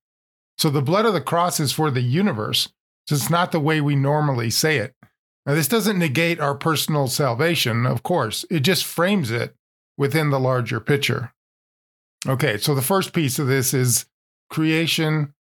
So 0.59 0.71
the 0.71 0.83
blood 0.83 1.07
of 1.07 1.15
the 1.15 1.21
cross 1.21 1.59
is 1.59 1.73
for 1.73 1.91
the 1.91 2.03
universe. 2.03 2.69
So 3.09 3.17
it's 3.17 3.31
not 3.31 3.51
the 3.51 3.59
way 3.59 3.81
we 3.81 3.97
normally 3.97 4.51
say 4.51 4.77
it. 4.77 4.95
Now 5.47 5.55
this 5.55 5.69
doesn't 5.69 5.99
negate 5.99 6.39
our 6.39 6.55
personal 6.55 7.09
salvation, 7.09 7.87
of 7.87 8.03
course. 8.03 8.45
It 8.51 8.61
just 8.61 8.85
frames 8.85 9.31
it 9.31 9.57
within 9.97 10.31
the 10.31 10.39
larger 10.39 10.79
picture. 10.79 11.33
Okay, 12.29 12.59
so 12.59 12.75
the 12.75 12.83
first 12.83 13.13
piece 13.13 13.39
of 13.39 13.47
this 13.47 13.75
is 13.75 14.07
creation 14.51 15.35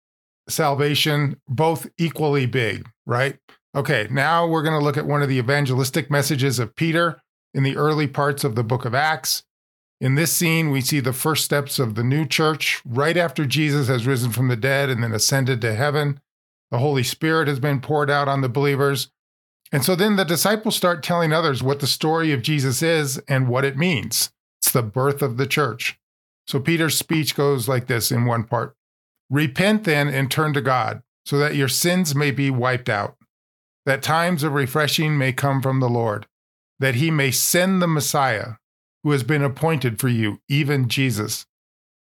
salvation, 0.50 1.40
both 1.48 1.88
equally 1.98 2.46
big, 2.46 2.88
right? 3.06 3.38
Okay, 3.74 4.08
now 4.10 4.46
we're 4.46 4.62
going 4.62 4.78
to 4.78 4.84
look 4.84 4.96
at 4.96 5.06
one 5.06 5.22
of 5.22 5.28
the 5.28 5.38
evangelistic 5.38 6.10
messages 6.10 6.58
of 6.58 6.74
Peter 6.74 7.20
in 7.54 7.62
the 7.62 7.76
early 7.76 8.06
parts 8.06 8.42
of 8.44 8.54
the 8.54 8.64
book 8.64 8.84
of 8.84 8.94
Acts. 8.94 9.44
In 10.00 10.14
this 10.14 10.32
scene, 10.32 10.70
we 10.70 10.80
see 10.80 11.00
the 11.00 11.12
first 11.12 11.44
steps 11.44 11.78
of 11.78 11.94
the 11.94 12.02
new 12.02 12.26
church 12.26 12.80
right 12.84 13.16
after 13.16 13.44
Jesus 13.44 13.88
has 13.88 14.06
risen 14.06 14.32
from 14.32 14.48
the 14.48 14.56
dead 14.56 14.88
and 14.88 15.02
then 15.02 15.12
ascended 15.12 15.60
to 15.60 15.74
heaven. 15.74 16.20
The 16.70 16.78
Holy 16.78 17.02
Spirit 17.02 17.48
has 17.48 17.60
been 17.60 17.80
poured 17.80 18.10
out 18.10 18.26
on 18.28 18.40
the 18.40 18.48
believers. 18.48 19.10
And 19.72 19.84
so 19.84 19.94
then 19.94 20.16
the 20.16 20.24
disciples 20.24 20.74
start 20.74 21.02
telling 21.02 21.32
others 21.32 21.62
what 21.62 21.80
the 21.80 21.86
story 21.86 22.32
of 22.32 22.42
Jesus 22.42 22.82
is 22.82 23.18
and 23.28 23.48
what 23.48 23.64
it 23.64 23.76
means. 23.76 24.30
It's 24.60 24.72
the 24.72 24.82
birth 24.82 25.22
of 25.22 25.36
the 25.36 25.46
church. 25.46 25.98
So 26.46 26.58
Peter's 26.58 26.96
speech 26.96 27.36
goes 27.36 27.68
like 27.68 27.86
this 27.86 28.10
in 28.10 28.24
one 28.24 28.44
part 28.44 28.74
Repent 29.30 29.84
then 29.84 30.08
and 30.08 30.28
turn 30.28 30.52
to 30.54 30.60
God, 30.60 31.02
so 31.24 31.38
that 31.38 31.54
your 31.54 31.68
sins 31.68 32.14
may 32.14 32.32
be 32.32 32.50
wiped 32.50 32.88
out, 32.88 33.16
that 33.86 34.02
times 34.02 34.42
of 34.42 34.52
refreshing 34.52 35.16
may 35.16 35.32
come 35.32 35.62
from 35.62 35.78
the 35.78 35.88
Lord, 35.88 36.26
that 36.80 36.96
he 36.96 37.10
may 37.10 37.30
send 37.30 37.80
the 37.80 37.86
Messiah, 37.86 38.54
who 39.04 39.12
has 39.12 39.22
been 39.22 39.44
appointed 39.44 40.00
for 40.00 40.08
you, 40.08 40.40
even 40.48 40.88
Jesus. 40.88 41.46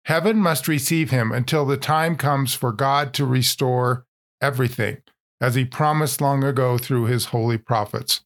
Heaven 0.05 0.37
must 0.37 0.67
receive 0.67 1.11
him 1.11 1.31
until 1.31 1.65
the 1.65 1.77
time 1.77 2.17
comes 2.17 2.53
for 2.53 2.73
God 2.73 3.13
to 3.13 3.25
restore 3.25 4.05
everything, 4.41 4.97
as 5.39 5.55
he 5.55 5.63
promised 5.63 6.19
long 6.19 6.43
ago 6.43 6.77
through 6.77 7.05
his 7.05 7.25
holy 7.25 7.57
prophets. 7.57 8.21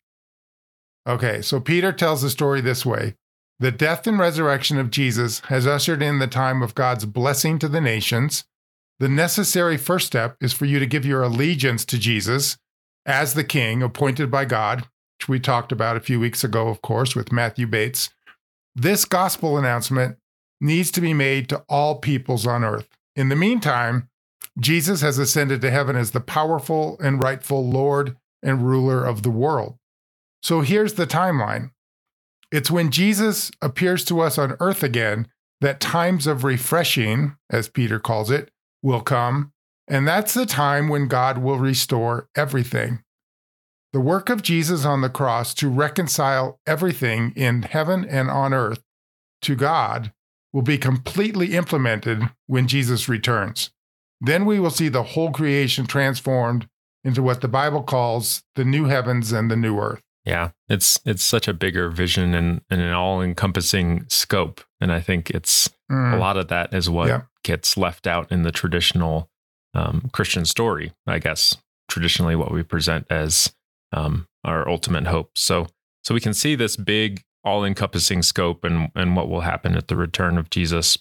Okay, 1.07 1.41
so 1.43 1.59
Peter 1.59 1.93
tells 1.93 2.23
the 2.23 2.31
story 2.31 2.61
this 2.61 2.83
way 2.83 3.15
The 3.59 3.71
death 3.71 4.07
and 4.07 4.17
resurrection 4.17 4.79
of 4.79 4.89
Jesus 4.89 5.41
has 5.41 5.67
ushered 5.67 6.01
in 6.01 6.17
the 6.17 6.25
time 6.25 6.63
of 6.63 6.73
God's 6.73 7.05
blessing 7.05 7.59
to 7.59 7.67
the 7.67 7.79
nations 7.79 8.45
the 8.99 9.09
necessary 9.09 9.77
first 9.77 10.07
step 10.07 10.37
is 10.41 10.53
for 10.53 10.65
you 10.65 10.79
to 10.79 10.85
give 10.85 11.05
your 11.05 11.23
allegiance 11.23 11.85
to 11.85 11.99
Jesus 11.99 12.57
as 13.05 13.33
the 13.33 13.43
king 13.43 13.83
appointed 13.83 14.31
by 14.31 14.45
God, 14.45 14.87
which 15.19 15.29
we 15.29 15.39
talked 15.39 15.71
about 15.71 15.97
a 15.97 16.01
few 16.01 16.19
weeks 16.19 16.43
ago, 16.43 16.67
of 16.67 16.81
course, 16.81 17.15
with 17.15 17.31
Matthew 17.31 17.67
Bates. 17.67 18.09
This 18.75 19.05
gospel 19.05 19.57
announcement 19.57 20.17
needs 20.59 20.91
to 20.91 21.01
be 21.01 21.13
made 21.13 21.47
to 21.49 21.63
all 21.69 21.99
peoples 21.99 22.47
on 22.47 22.63
earth. 22.63 22.89
In 23.15 23.29
the 23.29 23.35
meantime, 23.35 24.09
Jesus 24.59 25.01
has 25.01 25.17
ascended 25.17 25.61
to 25.61 25.71
heaven 25.71 25.95
as 25.95 26.11
the 26.11 26.19
powerful 26.19 26.97
and 26.99 27.21
rightful 27.21 27.67
Lord 27.67 28.17
and 28.41 28.67
ruler 28.67 29.05
of 29.05 29.23
the 29.23 29.29
world. 29.29 29.77
So 30.41 30.61
here's 30.61 30.93
the 30.93 31.07
timeline 31.07 31.71
it's 32.51 32.71
when 32.71 32.91
Jesus 32.91 33.51
appears 33.61 34.05
to 34.05 34.21
us 34.21 34.37
on 34.37 34.55
earth 34.59 34.81
again 34.81 35.27
that 35.59 35.79
times 35.79 36.27
of 36.27 36.43
refreshing, 36.43 37.35
as 37.49 37.67
Peter 37.67 37.99
calls 37.99 38.31
it, 38.31 38.51
will 38.87 39.01
come, 39.01 39.51
and 39.85 40.07
that's 40.07 40.33
the 40.33 40.45
time 40.45 40.87
when 40.87 41.09
God 41.09 41.39
will 41.39 41.59
restore 41.59 42.29
everything. 42.37 43.03
The 43.91 43.99
work 43.99 44.29
of 44.29 44.41
Jesus 44.41 44.85
on 44.85 45.01
the 45.01 45.09
cross 45.09 45.53
to 45.55 45.69
reconcile 45.69 46.61
everything 46.65 47.33
in 47.35 47.63
heaven 47.63 48.05
and 48.05 48.29
on 48.29 48.53
earth 48.53 48.81
to 49.41 49.55
God 49.55 50.13
will 50.53 50.61
be 50.61 50.77
completely 50.77 51.53
implemented 51.53 52.29
when 52.45 52.67
Jesus 52.67 53.09
returns. 53.09 53.71
Then 54.21 54.45
we 54.45 54.57
will 54.57 54.69
see 54.69 54.87
the 54.87 55.03
whole 55.03 55.31
creation 55.31 55.85
transformed 55.85 56.69
into 57.03 57.21
what 57.21 57.41
the 57.41 57.49
Bible 57.49 57.83
calls 57.83 58.41
the 58.55 58.63
new 58.63 58.85
heavens 58.85 59.33
and 59.33 59.51
the 59.51 59.57
new 59.57 59.77
earth. 59.79 60.01
Yeah, 60.23 60.51
it's 60.69 60.99
it's 61.05 61.23
such 61.23 61.47
a 61.49 61.53
bigger 61.53 61.89
vision 61.89 62.33
and, 62.33 62.61
and 62.69 62.81
an 62.81 62.93
all-encompassing 62.93 64.05
scope, 64.07 64.61
and 64.79 64.91
I 64.91 65.01
think 65.01 65.29
it's 65.29 65.69
mm. 65.91 66.13
a 66.13 66.17
lot 66.17 66.37
of 66.37 66.47
that 66.47 66.73
is 66.73 66.89
what 66.89 67.07
yeah. 67.07 67.21
Gets 67.47 67.77
left 67.77 68.05
out 68.05 68.31
in 68.31 68.43
the 68.43 68.51
traditional 68.51 69.29
um, 69.73 70.09
Christian 70.13 70.45
story. 70.45 70.91
I 71.07 71.19
guess 71.19 71.57
traditionally 71.89 72.35
what 72.35 72.51
we 72.51 72.63
present 72.63 73.07
as 73.09 73.53
um, 73.91 74.27
our 74.43 74.69
ultimate 74.69 75.07
hope. 75.07 75.31
So 75.35 75.67
so 76.03 76.13
we 76.13 76.19
can 76.19 76.33
see 76.33 76.55
this 76.55 76.77
big, 76.77 77.23
all-encompassing 77.43 78.23
scope 78.23 78.63
and 78.63 78.91
and 78.93 79.15
what 79.15 79.29
will 79.29 79.41
happen 79.41 79.75
at 79.75 79.87
the 79.87 79.95
return 79.95 80.37
of 80.37 80.49
Jesus. 80.49 80.97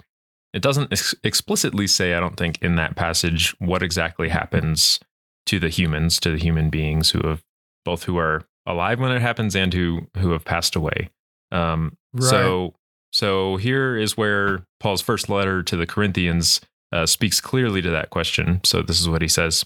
It 0.54 0.62
doesn't 0.62 0.92
ex- 0.92 1.14
explicitly 1.22 1.86
say, 1.86 2.14
I 2.14 2.20
don't 2.20 2.36
think, 2.36 2.62
in 2.62 2.76
that 2.76 2.96
passage 2.96 3.54
what 3.58 3.82
exactly 3.82 4.30
happens 4.30 5.00
to 5.46 5.58
the 5.58 5.68
humans, 5.68 6.18
to 6.20 6.30
the 6.30 6.38
human 6.38 6.70
beings 6.70 7.10
who 7.10 7.26
have 7.26 7.42
both 7.84 8.04
who 8.04 8.16
are 8.16 8.42
alive 8.64 8.98
when 8.98 9.12
it 9.12 9.22
happens 9.22 9.54
and 9.54 9.74
who 9.74 10.08
who 10.16 10.30
have 10.30 10.44
passed 10.44 10.76
away. 10.76 11.10
Um, 11.52 11.96
right. 12.14 12.30
So 12.30 12.74
so 13.16 13.56
here 13.56 13.96
is 13.96 14.18
where 14.18 14.66
Paul's 14.78 15.00
first 15.00 15.30
letter 15.30 15.62
to 15.62 15.74
the 15.74 15.86
Corinthians 15.86 16.60
uh, 16.92 17.06
speaks 17.06 17.40
clearly 17.40 17.80
to 17.80 17.88
that 17.88 18.10
question. 18.10 18.60
So 18.62 18.82
this 18.82 19.00
is 19.00 19.08
what 19.08 19.22
he 19.22 19.28
says: 19.28 19.64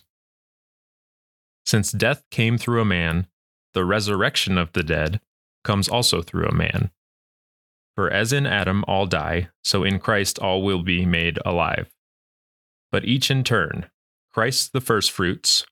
Since 1.67 1.91
death 1.91 2.23
came 2.31 2.59
through 2.59 2.81
a 2.81 2.85
man, 2.85 3.27
the 3.75 3.85
resurrection 3.85 4.57
of 4.57 4.73
the 4.73 4.85
dead 4.85 5.21
comes 5.65 5.89
also 5.89 6.23
through 6.23 6.47
a 6.47 6.55
man. 6.55 6.93
For 7.97 8.09
as 8.09 8.33
in 8.33 8.47
Adam 8.47 8.85
all 8.87 9.07
die, 9.07 9.49
so 9.65 9.83
in 9.83 9.99
Christ 9.99 10.39
all 10.39 10.63
will 10.63 10.85
be 10.85 11.05
made 11.05 11.41
alive. 11.45 11.91
But 12.93 13.05
each 13.05 13.33
in 13.33 13.43
turn, 13.43 13.91
Christ 14.33 14.73
the 14.73 14.81
firstfruits, 14.81 15.67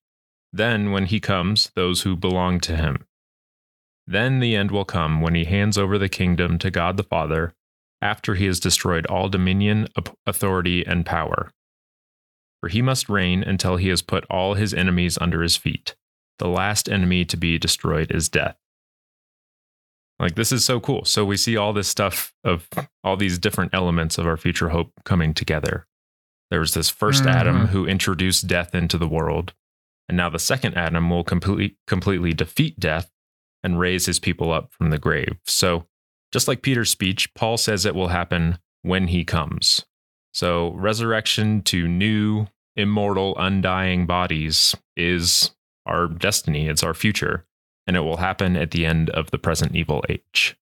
then 0.53 0.91
when 0.91 1.07
he 1.07 1.21
comes, 1.21 1.71
those 1.77 2.03
who 2.03 2.17
belong 2.17 2.59
to 2.59 2.75
him. 2.75 3.05
Then 4.05 4.41
the 4.41 4.57
end 4.57 4.73
will 4.73 4.85
come 4.85 5.21
when 5.21 5.37
he 5.37 5.45
hands 5.45 5.79
over 5.79 5.97
the 5.97 6.09
kingdom 6.09 6.59
to 6.59 6.73
God 6.73 6.97
the 6.97 7.05
Father 7.05 7.55
after 8.01 8.35
he 8.35 8.47
has 8.47 8.61
destroyed 8.61 9.07
all 9.07 9.29
dominion, 9.29 9.89
authority, 10.27 10.87
and 10.87 11.05
power. 11.05 11.51
For 12.61 12.69
he 12.69 12.83
must 12.83 13.09
reign 13.09 13.43
until 13.43 13.77
he 13.77 13.89
has 13.89 14.03
put 14.03 14.25
all 14.31 14.55
his 14.55 14.75
enemies 14.75 15.19
under 15.21 15.43
his 15.43 15.57
feet. 15.57 15.95
The 16.39 16.49
last 16.49 16.89
enemy 16.89 17.25
to 17.27 17.37
be 17.37 17.59
destroyed 17.59 18.11
is 18.11 18.29
death. 18.29 18.57
Like, 20.19 20.35
this 20.35 20.51
is 20.51 20.65
so 20.65 20.81
cool. 20.81 21.05
So, 21.05 21.25
we 21.25 21.37
see 21.37 21.57
all 21.57 21.73
this 21.73 21.89
stuff 21.89 22.33
of 22.43 22.69
all 23.05 23.17
these 23.17 23.39
different 23.39 23.73
elements 23.73 24.19
of 24.19 24.27
our 24.27 24.37
future 24.37 24.71
hope 24.71 24.93
coming 25.05 25.33
together. 25.33 25.87
There 26.51 26.61
was 26.61 26.75
this 26.75 26.91
1st 26.91 27.21
mm-hmm. 27.21 27.29
Adam 27.29 27.67
who 27.69 27.87
introduced 27.87 28.47
death 28.47 28.75
into 28.75 28.99
the 28.99 29.09
world. 29.09 29.53
And 30.09 30.17
now 30.17 30.31
the 30.31 30.39
second 30.39 30.75
Adam 30.75 31.11
will 31.11 31.23
completely, 31.23 31.77
completely 31.87 32.33
defeat 32.33 32.81
death 32.81 33.11
and 33.63 33.79
raise 33.79 34.07
his 34.07 34.19
people 34.19 34.53
up 34.53 34.73
from 34.73 34.91
the 34.91 34.99
grave. 34.99 35.37
So, 35.47 35.87
just 36.33 36.49
like 36.49 36.63
Peter's 36.63 36.91
speech, 36.91 37.33
Paul 37.35 37.57
says 37.57 37.85
it 37.85 37.95
will 37.95 38.09
happen 38.09 38.59
when 38.83 39.09
he 39.09 39.25
comes. 39.25 39.85
So, 40.33 40.73
resurrection 40.73 41.63
to 41.63 41.89
new, 41.89 42.47
immortal, 42.77 43.35
undying 43.39 44.07
bodies 44.07 44.75
is 44.97 45.53
our 45.87 46.07
destiny, 46.07 46.69
it's 46.69 46.83
our 46.83 46.95
future. 46.95 47.45
and 47.87 47.97
it 47.97 48.01
will 48.01 48.19
happen 48.19 48.55
at 48.55 48.71
the 48.71 48.85
end 48.85 49.09
of 49.11 49.31
the 49.31 49.39
present 49.39 49.75
evil 49.75 50.05
age. 50.11 50.55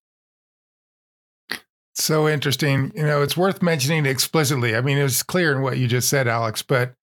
So 1.93 2.27
interesting. 2.27 2.91
You 2.95 3.03
know, 3.03 3.21
it's 3.21 3.35
worth 3.35 3.61
mentioning 3.61 4.05
explicitly. 4.05 4.75
I 4.75 4.81
mean, 4.81 4.97
it 4.97 5.03
was 5.03 5.23
clear 5.23 5.51
in 5.51 5.61
what 5.61 5.77
you 5.77 5.87
just 5.87 6.09
said, 6.09 6.27
Alex, 6.27 6.61
but 6.61 6.93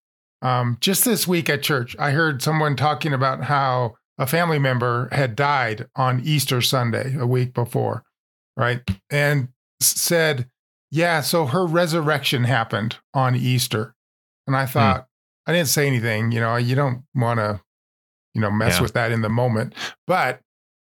um, 0.40 0.78
just 0.80 1.04
this 1.04 1.26
week 1.28 1.48
at 1.50 1.62
church, 1.62 1.96
I 1.98 2.12
heard 2.12 2.42
someone 2.42 2.76
talking 2.76 3.12
about 3.12 3.44
how 3.44 3.96
a 4.18 4.26
family 4.26 4.58
member 4.58 5.08
had 5.10 5.34
died 5.36 5.88
on 5.96 6.20
Easter 6.24 6.60
Sunday 6.62 7.16
a 7.18 7.26
week 7.26 7.52
before, 7.52 8.03
right? 8.56 8.80
And 9.10 9.48
said, 9.80 10.48
Yeah, 10.90 11.20
so 11.20 11.46
her 11.46 11.66
resurrection 11.66 12.44
happened 12.44 12.98
on 13.12 13.34
Easter. 13.34 13.94
And 14.46 14.56
I 14.56 14.64
hmm. 14.64 14.72
thought, 14.72 15.00
hmm. 15.00 15.50
I 15.50 15.52
didn't 15.52 15.68
say 15.68 15.86
anything. 15.86 16.32
You 16.32 16.40
know, 16.40 16.56
you 16.56 16.74
don't 16.74 17.04
want 17.14 17.38
to, 17.38 17.60
you 18.34 18.40
know, 18.40 18.50
mess 18.50 18.76
yeah. 18.76 18.82
with 18.82 18.94
that 18.94 19.12
in 19.12 19.22
the 19.22 19.28
moment. 19.28 19.74
But 20.06 20.40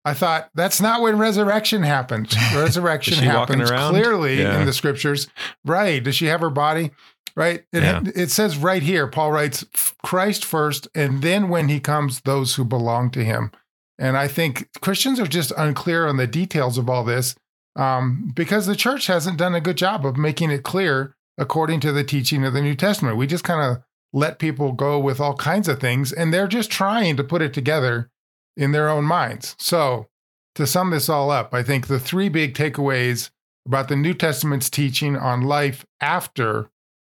I 0.05 0.13
thought 0.13 0.49
that's 0.55 0.81
not 0.81 1.01
when 1.01 1.17
resurrection 1.17 1.83
happens. 1.83 2.35
Resurrection 2.55 3.15
happens 3.15 3.69
clearly 3.69 4.41
yeah. 4.41 4.59
in 4.59 4.65
the 4.65 4.73
scriptures. 4.73 5.27
Right. 5.65 6.03
Does 6.03 6.15
she 6.15 6.25
have 6.25 6.41
her 6.41 6.49
body? 6.49 6.91
Right. 7.35 7.63
It, 7.71 7.83
yeah. 7.83 8.01
it 8.15 8.31
says 8.31 8.57
right 8.57 8.81
here, 8.81 9.07
Paul 9.07 9.31
writes, 9.31 9.63
Christ 10.03 10.43
first, 10.43 10.87
and 10.95 11.21
then 11.21 11.47
when 11.47 11.69
he 11.69 11.79
comes, 11.79 12.21
those 12.21 12.55
who 12.55 12.65
belong 12.65 13.11
to 13.11 13.23
him. 13.23 13.51
And 13.97 14.17
I 14.17 14.27
think 14.27 14.69
Christians 14.81 15.19
are 15.19 15.27
just 15.27 15.51
unclear 15.57 16.07
on 16.07 16.17
the 16.17 16.27
details 16.27 16.77
of 16.77 16.89
all 16.89 17.03
this 17.03 17.35
um, 17.75 18.31
because 18.35 18.65
the 18.65 18.75
church 18.75 19.07
hasn't 19.07 19.37
done 19.37 19.55
a 19.55 19.61
good 19.61 19.77
job 19.77 20.05
of 20.05 20.17
making 20.17 20.51
it 20.51 20.63
clear 20.63 21.15
according 21.37 21.79
to 21.81 21.91
the 21.91 22.03
teaching 22.03 22.43
of 22.45 22.53
the 22.53 22.61
New 22.61 22.75
Testament. 22.75 23.17
We 23.17 23.27
just 23.27 23.43
kind 23.43 23.61
of 23.61 23.83
let 24.11 24.39
people 24.39 24.71
go 24.71 24.99
with 24.99 25.19
all 25.19 25.35
kinds 25.35 25.67
of 25.67 25.79
things, 25.79 26.11
and 26.11 26.33
they're 26.33 26.47
just 26.47 26.71
trying 26.71 27.15
to 27.17 27.23
put 27.23 27.41
it 27.41 27.53
together 27.53 28.09
in 28.57 28.71
their 28.71 28.89
own 28.89 29.05
minds. 29.05 29.55
So, 29.59 30.07
to 30.55 30.67
sum 30.67 30.89
this 30.89 31.09
all 31.09 31.31
up, 31.31 31.53
I 31.53 31.63
think 31.63 31.87
the 31.87 31.99
three 31.99 32.27
big 32.27 32.55
takeaways 32.55 33.29
about 33.65 33.87
the 33.87 33.95
New 33.95 34.13
Testament's 34.13 34.69
teaching 34.69 35.15
on 35.15 35.41
life 35.41 35.85
after 36.01 36.69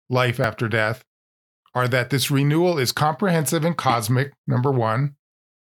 life 0.09 0.39
after 0.39 0.67
death 0.67 1.03
are 1.75 1.87
that 1.87 2.09
this 2.09 2.31
renewal 2.31 2.79
is 2.79 2.91
comprehensive 2.91 3.63
and 3.63 3.77
cosmic, 3.77 4.33
number 4.47 4.71
one. 4.71 5.15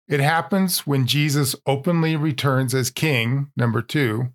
It 0.06 0.20
happens 0.20 0.86
when 0.86 1.06
Jesus 1.06 1.56
openly 1.66 2.14
returns 2.14 2.74
as 2.74 2.90
king, 2.90 3.50
number 3.56 3.80
two. 3.80 4.33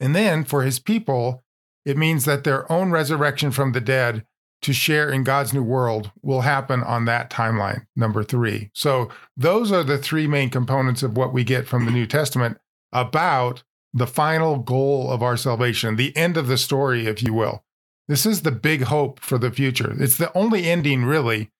And 0.00 0.14
then 0.14 0.44
for 0.44 0.62
his 0.62 0.78
people, 0.78 1.44
it 1.84 1.96
means 1.96 2.24
that 2.24 2.44
their 2.44 2.70
own 2.70 2.90
resurrection 2.90 3.50
from 3.50 3.72
the 3.72 3.80
dead 3.80 4.24
to 4.62 4.72
share 4.72 5.10
in 5.10 5.24
God's 5.24 5.52
new 5.52 5.62
world 5.62 6.10
will 6.22 6.40
happen 6.40 6.82
on 6.82 7.04
that 7.04 7.30
timeline, 7.30 7.86
number 7.94 8.24
three. 8.24 8.70
So, 8.72 9.10
those 9.36 9.70
are 9.70 9.84
the 9.84 9.98
three 9.98 10.26
main 10.26 10.48
components 10.48 11.02
of 11.02 11.16
what 11.16 11.34
we 11.34 11.44
get 11.44 11.66
from 11.66 11.84
the 11.84 11.90
New 11.90 12.06
Testament 12.06 12.56
about 12.90 13.62
the 13.92 14.06
final 14.06 14.56
goal 14.56 15.10
of 15.10 15.22
our 15.22 15.36
salvation, 15.36 15.96
the 15.96 16.16
end 16.16 16.36
of 16.36 16.48
the 16.48 16.56
story, 16.56 17.06
if 17.06 17.22
you 17.22 17.34
will. 17.34 17.62
This 18.08 18.24
is 18.24 18.42
the 18.42 18.50
big 18.50 18.84
hope 18.84 19.20
for 19.20 19.38
the 19.38 19.50
future. 19.50 19.94
It's 19.98 20.16
the 20.16 20.36
only 20.36 20.64
ending, 20.64 21.04
really, 21.04 21.50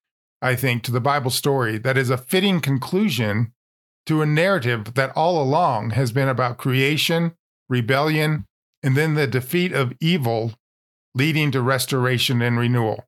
I 0.41 0.57
think, 0.57 0.83
to 0.85 0.93
the 0.93 1.01
Bible 1.01 1.31
story 1.31 1.79
that 1.79 1.97
is 1.97 2.11
a 2.11 2.19
fitting 2.19 2.61
conclusion 2.61 3.53
to 4.07 4.21
a 4.21 4.27
narrative 4.27 4.95
that 4.95 5.13
all 5.17 5.43
along 5.43 5.91
has 5.91 6.13
been 6.13 6.29
about 6.29 6.59
creation, 6.59 7.33
rebellion, 7.69 8.47
and 8.83 8.97
then 8.97 9.15
the 9.15 9.27
defeat 9.27 9.73
of 9.73 9.93
evil 10.01 10.53
leading 11.15 11.51
to 11.53 11.63
restoration 11.63 12.43
and 12.43 12.59
renewal. 12.59 13.05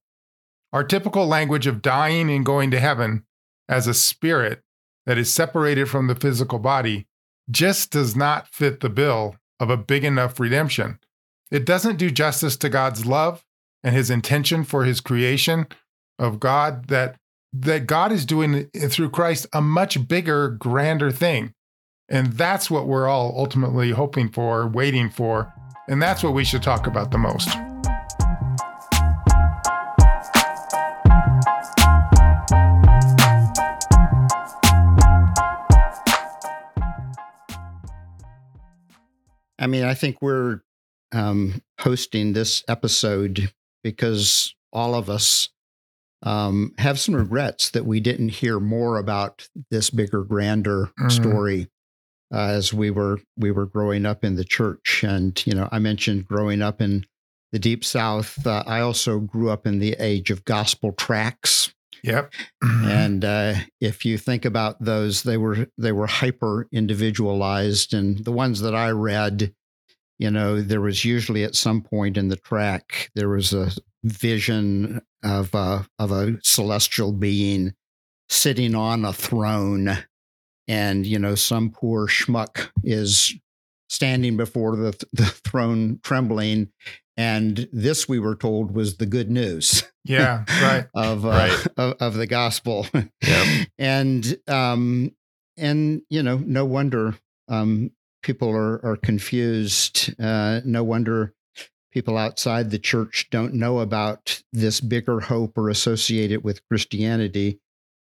Our 0.73 0.85
typical 0.85 1.27
language 1.27 1.67
of 1.67 1.83
dying 1.83 2.31
and 2.31 2.45
going 2.45 2.71
to 2.71 2.81
heaven 2.81 3.25
as 3.69 3.87
a 3.87 3.95
spirit 3.95 4.63
that 5.07 5.19
is 5.19 5.33
separated 5.33 5.89
from 5.89 6.07
the 6.07 6.15
physical 6.15 6.59
body 6.59 7.07
just 7.51 7.91
does 7.91 8.17
not 8.17 8.49
fit 8.49 8.81
the 8.81 8.89
bill 8.89 9.37
of 9.61 9.71
a 9.71 9.77
big 9.77 10.05
enough 10.05 10.39
redemption. 10.39 10.99
It 11.51 11.65
doesn't 11.65 11.97
do 11.97 12.11
justice 12.11 12.57
to 12.59 12.69
God's 12.69 13.07
love 13.07 13.45
and 13.85 13.95
his 13.95 14.11
intention 14.11 14.65
for 14.65 14.85
his 14.85 15.01
creation 15.01 15.67
of 16.19 16.41
God 16.41 16.89
that 16.89 17.17
that 17.53 17.87
God 17.87 18.13
is 18.13 18.27
doing 18.27 18.69
through 18.91 19.11
Christ 19.11 19.47
a 19.53 19.63
much 19.63 20.07
bigger, 20.07 20.49
grander 20.49 21.11
thing. 21.11 21.55
And 22.09 22.33
that's 22.35 22.71
what 22.71 22.87
we're 22.87 23.09
all 23.09 23.35
ultimately 23.37 23.91
hoping 23.91 24.29
for, 24.29 24.69
waiting 24.69 25.11
for. 25.11 25.53
And 25.89 26.01
that's 26.01 26.23
what 26.23 26.35
we 26.35 26.45
should 26.45 26.63
talk 26.63 26.87
about 26.87 27.11
the 27.11 27.19
most. 27.19 27.49
I 39.59 39.67
mean, 39.69 39.85
I 39.85 39.95
think 39.95 40.23
we're 40.23 40.61
um, 41.11 41.61
hosting 41.81 42.35
this 42.35 42.63
episode 42.69 43.53
because 43.83 44.55
all 44.73 44.95
of 44.95 45.11
us 45.11 45.49
um, 46.23 46.73
have 46.79 47.01
some 47.01 47.17
regrets 47.17 47.71
that 47.71 47.85
we 47.85 47.99
didn't 47.99 48.29
hear 48.29 48.61
more 48.61 48.99
about 48.99 49.49
this 49.71 49.91
bigger, 49.91 50.23
grander 50.23 50.87
mm-hmm. 50.99 51.09
story 51.09 51.69
uh, 52.33 52.49
as 52.49 52.73
we 52.73 52.91
were 52.91 53.21
we 53.37 53.51
were 53.51 53.67
growing 53.67 54.07
up 54.07 54.25
in 54.25 54.37
the 54.37 54.45
church. 54.45 55.05
And 55.05 55.41
you 55.47 55.55
know, 55.55 55.69
I 55.73 55.79
mentioned 55.79 56.27
growing 56.27 56.63
up 56.63 56.81
in 56.81 57.05
the 57.53 57.59
deep 57.59 57.85
South. 57.85 58.47
Uh, 58.47 58.63
I 58.67 58.81
also 58.81 59.21
grew 59.21 59.51
up 59.51 59.67
in 59.67 59.79
the 59.79 59.97
age 59.99 60.31
of 60.31 60.45
gospel 60.45 60.93
tracts. 60.93 61.73
Yep. 62.03 62.33
and 62.63 63.25
uh, 63.25 63.55
if 63.81 64.05
you 64.05 64.19
think 64.19 64.45
about 64.45 64.77
those, 64.81 65.23
they 65.23 65.37
were 65.37 65.67
they 65.79 65.93
were 65.93 66.07
hyper 66.07 66.69
individualized, 66.73 67.95
and 67.95 68.25
the 68.25 68.33
ones 68.33 68.61
that 68.61 68.75
I 68.75 68.91
read, 68.91 69.55
you 70.19 70.31
know, 70.31 70.61
there 70.61 70.81
was 70.81 71.05
usually 71.05 71.43
at 71.43 71.55
some 71.55 71.83
point 71.83 72.17
in 72.17 72.29
the 72.29 72.37
track 72.37 73.11
there 73.15 73.29
was 73.29 73.53
a 73.53 73.71
vision 74.05 75.03
of 75.25 75.55
a, 75.55 75.87
of 75.99 76.13
a 76.13 76.39
celestial 76.43 77.13
being 77.13 77.75
sitting 78.29 78.75
on 78.75 79.05
a 79.05 79.13
throne, 79.13 79.99
and 80.69 81.07
you 81.07 81.19
know, 81.19 81.35
some 81.35 81.71
poor 81.71 82.07
schmuck 82.07 82.71
is 82.83 83.35
standing 83.89 84.37
before 84.37 84.77
the, 84.77 85.07
the 85.13 85.27
throne 85.27 86.01
trembling 86.03 86.69
and 87.17 87.69
this 87.73 88.09
we 88.09 88.19
were 88.19 88.37
told 88.37 88.75
was 88.75 88.97
the 88.97 89.07
good 89.07 89.31
news 89.31 89.85
yeah 90.05 90.45
right 90.63 90.87
of, 90.95 91.25
uh, 91.25 91.29
right. 91.29 91.67
of, 91.77 91.95
of 92.01 92.15
the 92.15 92.27
gospel 92.27 92.87
yep. 93.23 93.69
and 93.79 94.39
um 94.49 95.11
and 95.57 96.03
you 96.11 96.23
know 96.23 96.39
no 96.39 96.65
wonder 96.65 97.17
um 97.49 97.91
people 98.23 98.51
are 98.51 98.85
are 98.85 98.97
confused 98.97 100.15
uh 100.21 100.61
no 100.65 100.83
wonder 100.85 101.33
people 101.93 102.19
outside 102.19 102.71
the 102.71 102.79
church 102.79 103.29
don't 103.31 103.55
know 103.55 103.79
about 103.79 104.43
this 104.53 104.81
bigger 104.81 105.21
hope 105.21 105.57
or 105.57 105.71
associate 105.71 106.31
it 106.31 106.45
with 106.45 106.67
christianity 106.69 107.59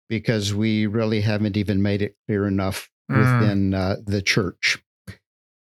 because 0.09 0.53
we 0.53 0.87
really 0.87 1.21
haven't 1.21 1.55
even 1.55 1.81
made 1.81 2.01
it 2.01 2.15
clear 2.27 2.47
enough 2.47 2.89
mm. 3.09 3.17
within 3.17 3.73
uh, 3.73 3.95
the 4.03 4.21
church 4.21 4.77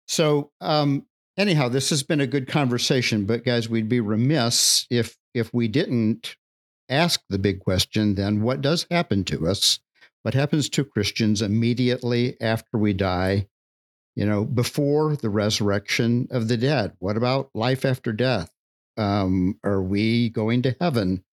so 0.07 0.51
um 0.61 1.07
anyhow, 1.37 1.69
this 1.69 1.91
has 1.91 2.03
been 2.03 2.21
a 2.21 2.27
good 2.27 2.49
conversation, 2.49 3.25
but 3.27 3.45
guys, 3.45 3.69
we'd 3.69 3.89
be 3.89 4.01
remiss 4.01 4.87
if 4.91 5.17
if 5.33 5.53
we 5.53 5.69
didn't 5.69 6.37
ask 6.89 7.23
the 7.31 7.39
big 7.39 7.61
question 7.61 8.15
then 8.15 8.43
what 8.43 8.61
does 8.61 8.87
happen 8.91 9.25
to 9.25 9.47
us? 9.47 9.81
What 10.23 10.35
happens 10.35 10.69
to 10.71 10.85
Christians 10.85 11.43
immediately 11.43 12.37
after 12.41 12.79
we 12.79 12.93
die? 12.93 13.49
You 14.15 14.27
know, 14.27 14.45
before 14.45 15.17
the 15.17 15.29
resurrection 15.29 16.29
of 16.31 16.47
the 16.49 16.57
dead? 16.57 16.93
What 16.99 17.17
about 17.17 17.51
life 17.55 17.85
after 17.85 18.13
death? 18.13 18.51
Um, 18.97 19.59
are 19.65 19.83
we 19.83 20.29
going 20.29 20.63
to 20.63 20.77
heaven 20.81 21.25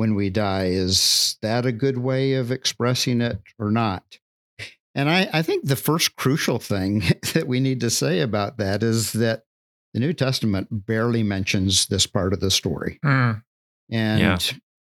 when 0.00 0.14
we 0.14 0.30
die? 0.30 0.68
Is 0.68 1.36
that 1.42 1.66
a 1.66 1.72
good 1.72 1.98
way 1.98 2.32
of 2.32 2.50
expressing 2.50 3.20
it 3.20 3.38
or 3.58 3.70
not? 3.70 4.18
And 4.94 5.10
I, 5.10 5.28
I 5.30 5.42
think 5.42 5.66
the 5.66 5.76
first 5.76 6.16
crucial 6.16 6.58
thing 6.58 7.00
that 7.34 7.46
we 7.46 7.60
need 7.60 7.80
to 7.80 7.90
say 7.90 8.20
about 8.20 8.56
that 8.56 8.82
is 8.82 9.12
that 9.12 9.42
the 9.92 10.00
New 10.00 10.14
Testament 10.14 10.68
barely 10.70 11.22
mentions 11.22 11.86
this 11.86 12.06
part 12.06 12.32
of 12.32 12.40
the 12.40 12.50
story. 12.50 12.98
Mm. 13.04 13.42
And, 13.90 14.20
yeah. 14.20 14.38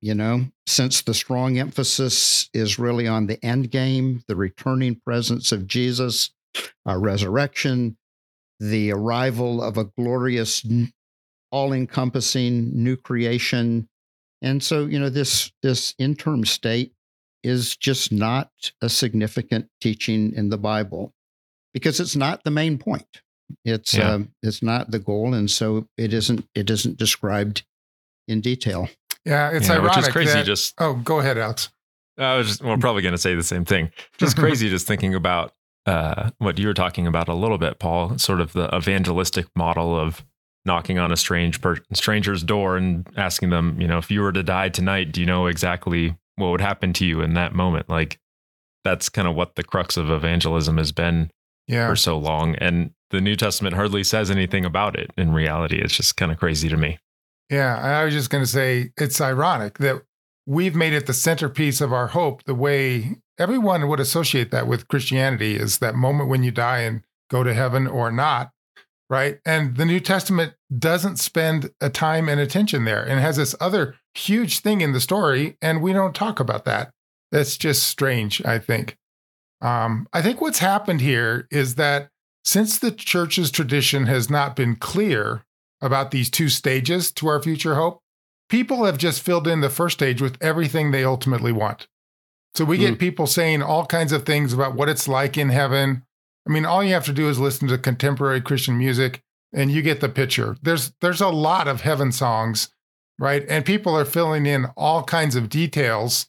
you 0.00 0.14
know, 0.14 0.46
since 0.66 1.02
the 1.02 1.12
strong 1.12 1.58
emphasis 1.58 2.48
is 2.54 2.78
really 2.78 3.06
on 3.06 3.26
the 3.26 3.44
end 3.44 3.70
game, 3.70 4.24
the 4.26 4.36
returning 4.36 5.02
presence 5.04 5.52
of 5.52 5.66
Jesus, 5.66 6.30
our 6.86 6.98
resurrection, 6.98 7.98
the 8.58 8.90
arrival 8.90 9.62
of 9.62 9.76
a 9.76 9.84
glorious, 9.84 10.66
all 11.52 11.74
encompassing 11.74 12.70
new 12.72 12.96
creation. 12.96 13.86
And 14.44 14.62
so, 14.62 14.84
you 14.84 15.00
know, 15.00 15.08
this, 15.08 15.50
this 15.62 15.94
interim 15.98 16.44
state 16.44 16.92
is 17.42 17.76
just 17.76 18.12
not 18.12 18.50
a 18.82 18.90
significant 18.90 19.68
teaching 19.80 20.34
in 20.34 20.50
the 20.50 20.58
Bible 20.58 21.14
because 21.72 21.98
it's 21.98 22.14
not 22.14 22.44
the 22.44 22.50
main 22.50 22.76
point. 22.76 23.22
It's 23.64 23.94
yeah. 23.94 24.10
uh, 24.10 24.18
it's 24.42 24.62
not 24.62 24.90
the 24.90 24.98
goal, 24.98 25.34
and 25.34 25.50
so 25.50 25.86
it 25.98 26.14
isn't 26.14 26.48
it 26.54 26.70
isn't 26.70 26.96
described 26.96 27.62
in 28.26 28.40
detail. 28.40 28.88
Yeah, 29.24 29.50
it's 29.50 29.68
yeah, 29.68 29.74
ironic. 29.74 29.96
Which 29.96 30.06
is 30.06 30.12
crazy. 30.12 30.32
That, 30.32 30.46
just 30.46 30.74
oh, 30.78 30.94
go 30.94 31.20
ahead, 31.20 31.36
Alex. 31.36 31.68
I 32.16 32.36
was 32.36 32.46
just, 32.46 32.62
we're 32.62 32.78
probably 32.78 33.02
going 33.02 33.12
to 33.12 33.18
say 33.18 33.34
the 33.34 33.42
same 33.42 33.64
thing. 33.64 33.90
Just 34.18 34.36
crazy, 34.38 34.70
just 34.70 34.86
thinking 34.86 35.14
about 35.14 35.52
uh, 35.84 36.30
what 36.38 36.58
you 36.58 36.66
were 36.66 36.74
talking 36.74 37.06
about 37.06 37.28
a 37.28 37.34
little 37.34 37.58
bit, 37.58 37.78
Paul. 37.78 38.18
Sort 38.18 38.40
of 38.40 38.54
the 38.54 38.74
evangelistic 38.74 39.46
model 39.54 39.98
of 39.98 40.24
knocking 40.66 40.98
on 40.98 41.12
a 41.12 41.16
strange 41.16 41.60
per- 41.60 41.76
stranger's 41.92 42.42
door 42.42 42.76
and 42.76 43.06
asking 43.16 43.50
them, 43.50 43.80
you 43.80 43.86
know, 43.86 43.98
if 43.98 44.10
you 44.10 44.20
were 44.20 44.32
to 44.32 44.42
die 44.42 44.68
tonight, 44.68 45.12
do 45.12 45.20
you 45.20 45.26
know 45.26 45.46
exactly 45.46 46.16
what 46.36 46.48
would 46.50 46.60
happen 46.60 46.92
to 46.94 47.04
you 47.06 47.20
in 47.20 47.34
that 47.34 47.54
moment? 47.54 47.88
Like 47.88 48.18
that's 48.84 49.08
kind 49.08 49.28
of 49.28 49.34
what 49.34 49.54
the 49.56 49.62
crux 49.64 49.96
of 49.96 50.10
evangelism 50.10 50.76
has 50.78 50.92
been 50.92 51.30
Yeah. 51.66 51.88
for 51.88 51.96
so 51.96 52.18
long, 52.18 52.54
and 52.56 52.90
the 53.10 53.20
New 53.20 53.36
Testament 53.36 53.74
hardly 53.76 54.02
says 54.04 54.30
anything 54.30 54.64
about 54.64 54.98
it. 54.98 55.10
In 55.16 55.32
reality, 55.32 55.78
it's 55.80 55.94
just 55.96 56.16
kind 56.16 56.32
of 56.32 56.38
crazy 56.38 56.68
to 56.68 56.76
me. 56.76 56.98
Yeah. 57.50 57.76
I 57.76 58.04
was 58.04 58.12
just 58.14 58.30
going 58.30 58.42
to 58.42 58.50
say 58.50 58.90
it's 58.98 59.20
ironic 59.20 59.78
that 59.78 60.02
we've 60.46 60.74
made 60.74 60.92
it 60.92 61.06
the 61.06 61.12
centerpiece 61.14 61.80
of 61.80 61.92
our 61.92 62.08
hope 62.08 62.42
the 62.44 62.54
way 62.54 63.16
everyone 63.38 63.86
would 63.88 64.00
associate 64.00 64.50
that 64.50 64.66
with 64.66 64.88
Christianity 64.88 65.56
is 65.56 65.78
that 65.78 65.94
moment 65.94 66.28
when 66.28 66.42
you 66.42 66.50
die 66.50 66.80
and 66.80 67.02
go 67.30 67.42
to 67.42 67.54
heaven 67.54 67.86
or 67.86 68.10
not. 68.10 68.50
Right. 69.10 69.38
And 69.44 69.76
the 69.76 69.84
New 69.84 70.00
Testament 70.00 70.54
doesn't 70.76 71.18
spend 71.18 71.70
a 71.80 71.90
time 71.90 72.28
and 72.28 72.40
attention 72.40 72.84
there 72.84 73.02
and 73.02 73.20
has 73.20 73.36
this 73.36 73.54
other 73.60 73.96
huge 74.14 74.60
thing 74.60 74.80
in 74.80 74.92
the 74.92 75.00
story. 75.00 75.56
And 75.60 75.82
we 75.82 75.92
don't 75.92 76.14
talk 76.14 76.40
about 76.40 76.64
that. 76.64 76.90
That's 77.30 77.56
just 77.58 77.84
strange, 77.84 78.44
I 78.44 78.58
think. 78.58 78.96
Um, 79.60 80.08
I 80.12 80.22
think 80.22 80.40
what's 80.40 80.58
happened 80.58 81.00
here 81.00 81.46
is 81.50 81.74
that 81.74 82.08
since 82.44 82.78
the 82.78 82.90
church's 82.90 83.50
tradition 83.50 84.06
has 84.06 84.30
not 84.30 84.56
been 84.56 84.76
clear 84.76 85.44
about 85.80 86.10
these 86.10 86.30
two 86.30 86.48
stages 86.48 87.10
to 87.12 87.26
our 87.28 87.42
future 87.42 87.74
hope, 87.74 88.00
people 88.48 88.84
have 88.84 88.98
just 88.98 89.22
filled 89.22 89.48
in 89.48 89.60
the 89.60 89.70
first 89.70 89.94
stage 89.94 90.20
with 90.20 90.36
everything 90.40 90.90
they 90.90 91.04
ultimately 91.04 91.52
want. 91.52 91.88
So 92.54 92.64
we 92.64 92.78
get 92.78 93.00
people 93.00 93.26
saying 93.26 93.62
all 93.62 93.84
kinds 93.84 94.12
of 94.12 94.24
things 94.24 94.52
about 94.52 94.76
what 94.76 94.88
it's 94.88 95.08
like 95.08 95.36
in 95.36 95.48
heaven. 95.48 96.04
I 96.46 96.52
mean, 96.52 96.66
all 96.66 96.84
you 96.84 96.92
have 96.94 97.06
to 97.06 97.12
do 97.12 97.28
is 97.28 97.38
listen 97.38 97.68
to 97.68 97.78
contemporary 97.78 98.40
Christian 98.40 98.76
music 98.76 99.22
and 99.52 99.70
you 99.70 99.82
get 99.82 100.00
the 100.00 100.08
picture. 100.08 100.56
There's 100.62 100.92
there's 101.00 101.20
a 101.20 101.28
lot 101.28 101.68
of 101.68 101.80
heaven 101.82 102.12
songs, 102.12 102.68
right? 103.18 103.44
And 103.48 103.64
people 103.64 103.96
are 103.96 104.04
filling 104.04 104.46
in 104.46 104.66
all 104.76 105.04
kinds 105.04 105.36
of 105.36 105.48
details, 105.48 106.26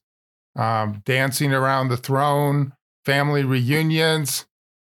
um, 0.56 1.02
dancing 1.06 1.54
around 1.54 1.90
the 1.90 1.98
throne, 1.98 2.74
family 3.04 3.44
reunions. 3.44 4.46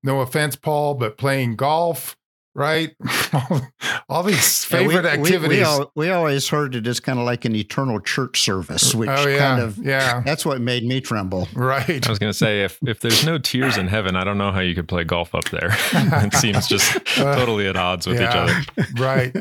No 0.02 0.20
offense, 0.20 0.56
Paul, 0.56 0.94
but 0.94 1.16
playing 1.16 1.54
golf, 1.54 2.16
right? 2.54 2.94
all 4.08 4.22
these 4.22 4.68
Yeah, 4.70 4.78
we- 4.82 4.88
favorite 4.88 5.04
we- 5.04 5.10
activities. 5.10 5.58
We, 5.58 5.62
al- 5.64 5.92
we 5.96 6.10
always 6.10 6.48
heard 6.48 6.74
it 6.74 6.86
as 6.86 7.00
kind 7.00 7.18
of 7.18 7.24
like 7.24 7.44
an 7.44 7.54
eternal 7.56 8.00
church 8.00 8.40
service, 8.42 8.94
which 8.94 9.08
oh 9.10 9.26
yeah, 9.26 9.38
kind 9.38 9.62
of 9.62 9.78
yeah, 9.78 10.20
that's 10.26 10.44
what 10.44 10.60
made 10.60 10.84
me 10.84 11.00
tremble. 11.00 11.48
right. 11.54 12.06
I 12.06 12.10
was 12.10 12.18
going 12.18 12.30
to 12.32 12.36
say, 12.38 12.62
if 12.64 12.78
if 12.86 13.00
there's 13.00 13.24
no 13.24 13.38
tears 13.38 13.76
in 13.78 13.88
heaven, 13.88 14.16
I 14.16 14.24
don't 14.24 14.38
know 14.38 14.52
how 14.52 14.60
you 14.60 14.74
could 14.74 14.88
play 14.88 15.04
golf 15.04 15.34
up 15.34 15.44
there. 15.50 15.70
it 15.92 16.34
seems 16.34 16.66
just 16.66 16.96
uh, 17.18 17.34
totally 17.36 17.66
at 17.68 17.76
odds 17.76 18.06
with 18.06 18.20
each 18.20 18.28
other. 18.28 18.54
right. 18.98 19.34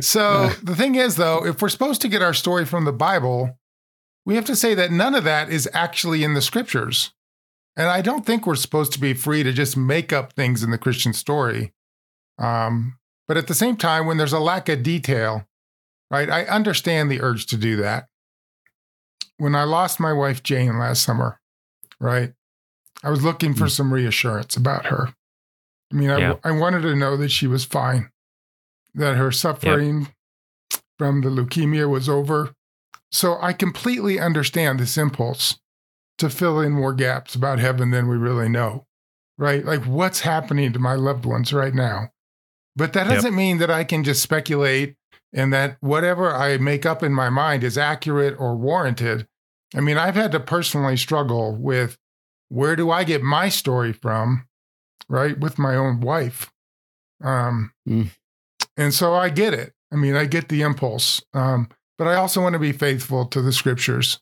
So 0.00 0.48
the 0.62 0.74
thing 0.76 0.94
is, 0.94 1.16
though, 1.16 1.44
if 1.46 1.60
we're 1.62 1.68
supposed 1.68 2.00
to 2.02 2.08
get 2.08 2.22
our 2.22 2.34
story 2.34 2.64
from 2.64 2.84
the 2.84 2.92
Bible, 2.92 3.58
we 4.24 4.36
have 4.36 4.44
to 4.46 4.56
say 4.56 4.74
that 4.74 4.90
none 4.92 5.14
of 5.14 5.24
that 5.24 5.50
is 5.50 5.68
actually 5.72 6.22
in 6.24 6.34
the 6.34 6.42
scriptures. 6.42 7.12
And 7.76 7.88
I 7.88 8.02
don't 8.02 8.26
think 8.26 8.46
we're 8.46 8.54
supposed 8.54 8.92
to 8.92 9.00
be 9.00 9.14
free 9.14 9.42
to 9.42 9.52
just 9.52 9.76
make 9.76 10.12
up 10.12 10.34
things 10.34 10.62
in 10.62 10.70
the 10.70 10.78
Christian 10.78 11.12
story. 11.12 11.72
Um, 12.38 12.98
but 13.28 13.36
at 13.36 13.46
the 13.46 13.54
same 13.54 13.76
time, 13.76 14.06
when 14.06 14.16
there's 14.16 14.32
a 14.32 14.40
lack 14.40 14.68
of 14.68 14.82
detail, 14.82 15.46
right, 16.10 16.28
I 16.28 16.44
understand 16.44 17.10
the 17.10 17.20
urge 17.20 17.46
to 17.46 17.56
do 17.56 17.76
that. 17.76 18.08
When 19.38 19.54
I 19.54 19.64
lost 19.64 20.00
my 20.00 20.12
wife, 20.12 20.42
Jane, 20.42 20.78
last 20.78 21.02
summer, 21.02 21.40
right, 22.00 22.32
I 23.02 23.10
was 23.10 23.24
looking 23.24 23.54
for 23.54 23.68
some 23.68 23.92
reassurance 23.92 24.56
about 24.56 24.86
her. 24.86 25.14
I 25.90 25.94
mean, 25.94 26.10
I, 26.10 26.18
Yeah. 26.18 26.34
I 26.44 26.52
wanted 26.52 26.82
to 26.82 26.94
know 26.96 27.16
that 27.16 27.30
she 27.30 27.46
was 27.46 27.64
fine, 27.64 28.10
that 28.94 29.16
her 29.16 29.32
suffering 29.32 30.08
from 30.98 31.22
the 31.22 31.28
leukemia 31.30 31.88
was 31.88 32.08
over. 32.08 32.54
So 33.10 33.38
I 33.40 33.52
completely 33.52 34.18
understand 34.20 34.78
this 34.80 34.96
impulse 34.96 35.58
to 36.18 36.30
fill 36.30 36.60
in 36.60 36.72
more 36.72 36.94
gaps 36.94 37.34
about 37.34 37.58
heaven 37.58 37.90
than 37.90 38.08
we 38.08 38.16
really 38.16 38.48
know, 38.48 38.86
right? 39.36 39.64
Like 39.64 39.82
what's 39.82 40.20
happening 40.20 40.72
to 40.72 40.78
my 40.78 40.94
loved 40.94 41.24
ones 41.24 41.52
right 41.52 41.74
now. 41.74 42.10
But 42.74 42.92
that 42.94 43.08
doesn't 43.08 43.34
mean 43.34 43.58
that 43.58 43.70
I 43.70 43.84
can 43.84 44.02
just 44.02 44.22
speculate 44.22 44.96
and 45.32 45.52
that 45.52 45.76
whatever 45.80 46.34
I 46.34 46.56
make 46.58 46.86
up 46.86 47.02
in 47.02 47.12
my 47.12 47.28
mind 47.30 47.64
is 47.64 47.76
accurate 47.76 48.34
or 48.38 48.56
warranted. 48.56 49.26
I 49.74 49.80
mean, 49.80 49.98
I've 49.98 50.14
had 50.14 50.32
to 50.32 50.40
personally 50.40 50.96
struggle 50.96 51.54
with 51.54 51.98
where 52.48 52.76
do 52.76 52.90
I 52.90 53.04
get 53.04 53.22
my 53.22 53.48
story 53.48 53.92
from, 53.92 54.46
right? 55.08 55.38
With 55.38 55.58
my 55.58 55.74
own 55.76 56.00
wife. 56.00 56.50
Um, 57.22 57.72
Mm. 57.88 58.10
And 58.76 58.94
so 58.94 59.14
I 59.14 59.28
get 59.28 59.52
it. 59.54 59.74
I 59.92 59.96
mean, 59.96 60.14
I 60.14 60.24
get 60.24 60.48
the 60.48 60.62
impulse. 60.62 61.22
Um, 61.34 61.68
but 61.98 62.08
I 62.08 62.14
also 62.14 62.40
want 62.40 62.54
to 62.54 62.58
be 62.58 62.72
faithful 62.72 63.26
to 63.26 63.42
the 63.42 63.52
scriptures. 63.52 64.18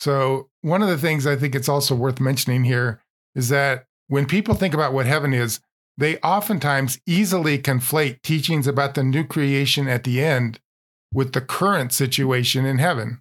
So, 0.00 0.48
one 0.62 0.82
of 0.82 0.88
the 0.88 0.98
things 0.98 1.26
I 1.26 1.36
think 1.36 1.54
it's 1.54 1.68
also 1.68 1.94
worth 1.94 2.20
mentioning 2.20 2.64
here 2.64 3.00
is 3.34 3.50
that 3.50 3.84
when 4.08 4.26
people 4.26 4.54
think 4.54 4.74
about 4.74 4.92
what 4.92 5.06
heaven 5.06 5.32
is, 5.32 5.60
they 5.96 6.18
oftentimes 6.18 7.00
easily 7.06 7.58
conflate 7.58 8.22
teachings 8.22 8.66
about 8.66 8.94
the 8.94 9.04
new 9.04 9.24
creation 9.24 9.88
at 9.88 10.04
the 10.04 10.22
end 10.22 10.60
with 11.12 11.32
the 11.32 11.40
current 11.40 11.92
situation 11.92 12.64
in 12.64 12.78
heaven. 12.78 13.20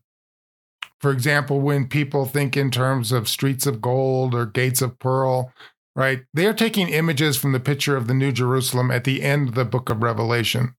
For 1.00 1.12
example, 1.12 1.60
when 1.60 1.88
people 1.88 2.26
think 2.26 2.56
in 2.58 2.72
terms 2.72 3.12
of 3.12 3.28
streets 3.28 3.68
of 3.68 3.82
gold 3.82 4.34
or 4.34 4.46
gates 4.46 4.82
of 4.82 4.98
pearl, 5.00 5.52
right, 5.96 6.24
they 6.34 6.48
are 6.48 6.54
taking 6.54 6.90
images 6.90 7.38
from 7.38 7.52
the 7.52 7.60
picture 7.60 7.96
of 7.96 8.08
the 8.08 8.14
New 8.14 8.32
Jerusalem 8.32 8.90
at 8.90 9.04
the 9.04 9.22
end 9.22 9.50
of 9.50 9.56
the 9.56 9.66
book 9.66 9.90
of 9.90 10.02
Revelation. 10.02 10.76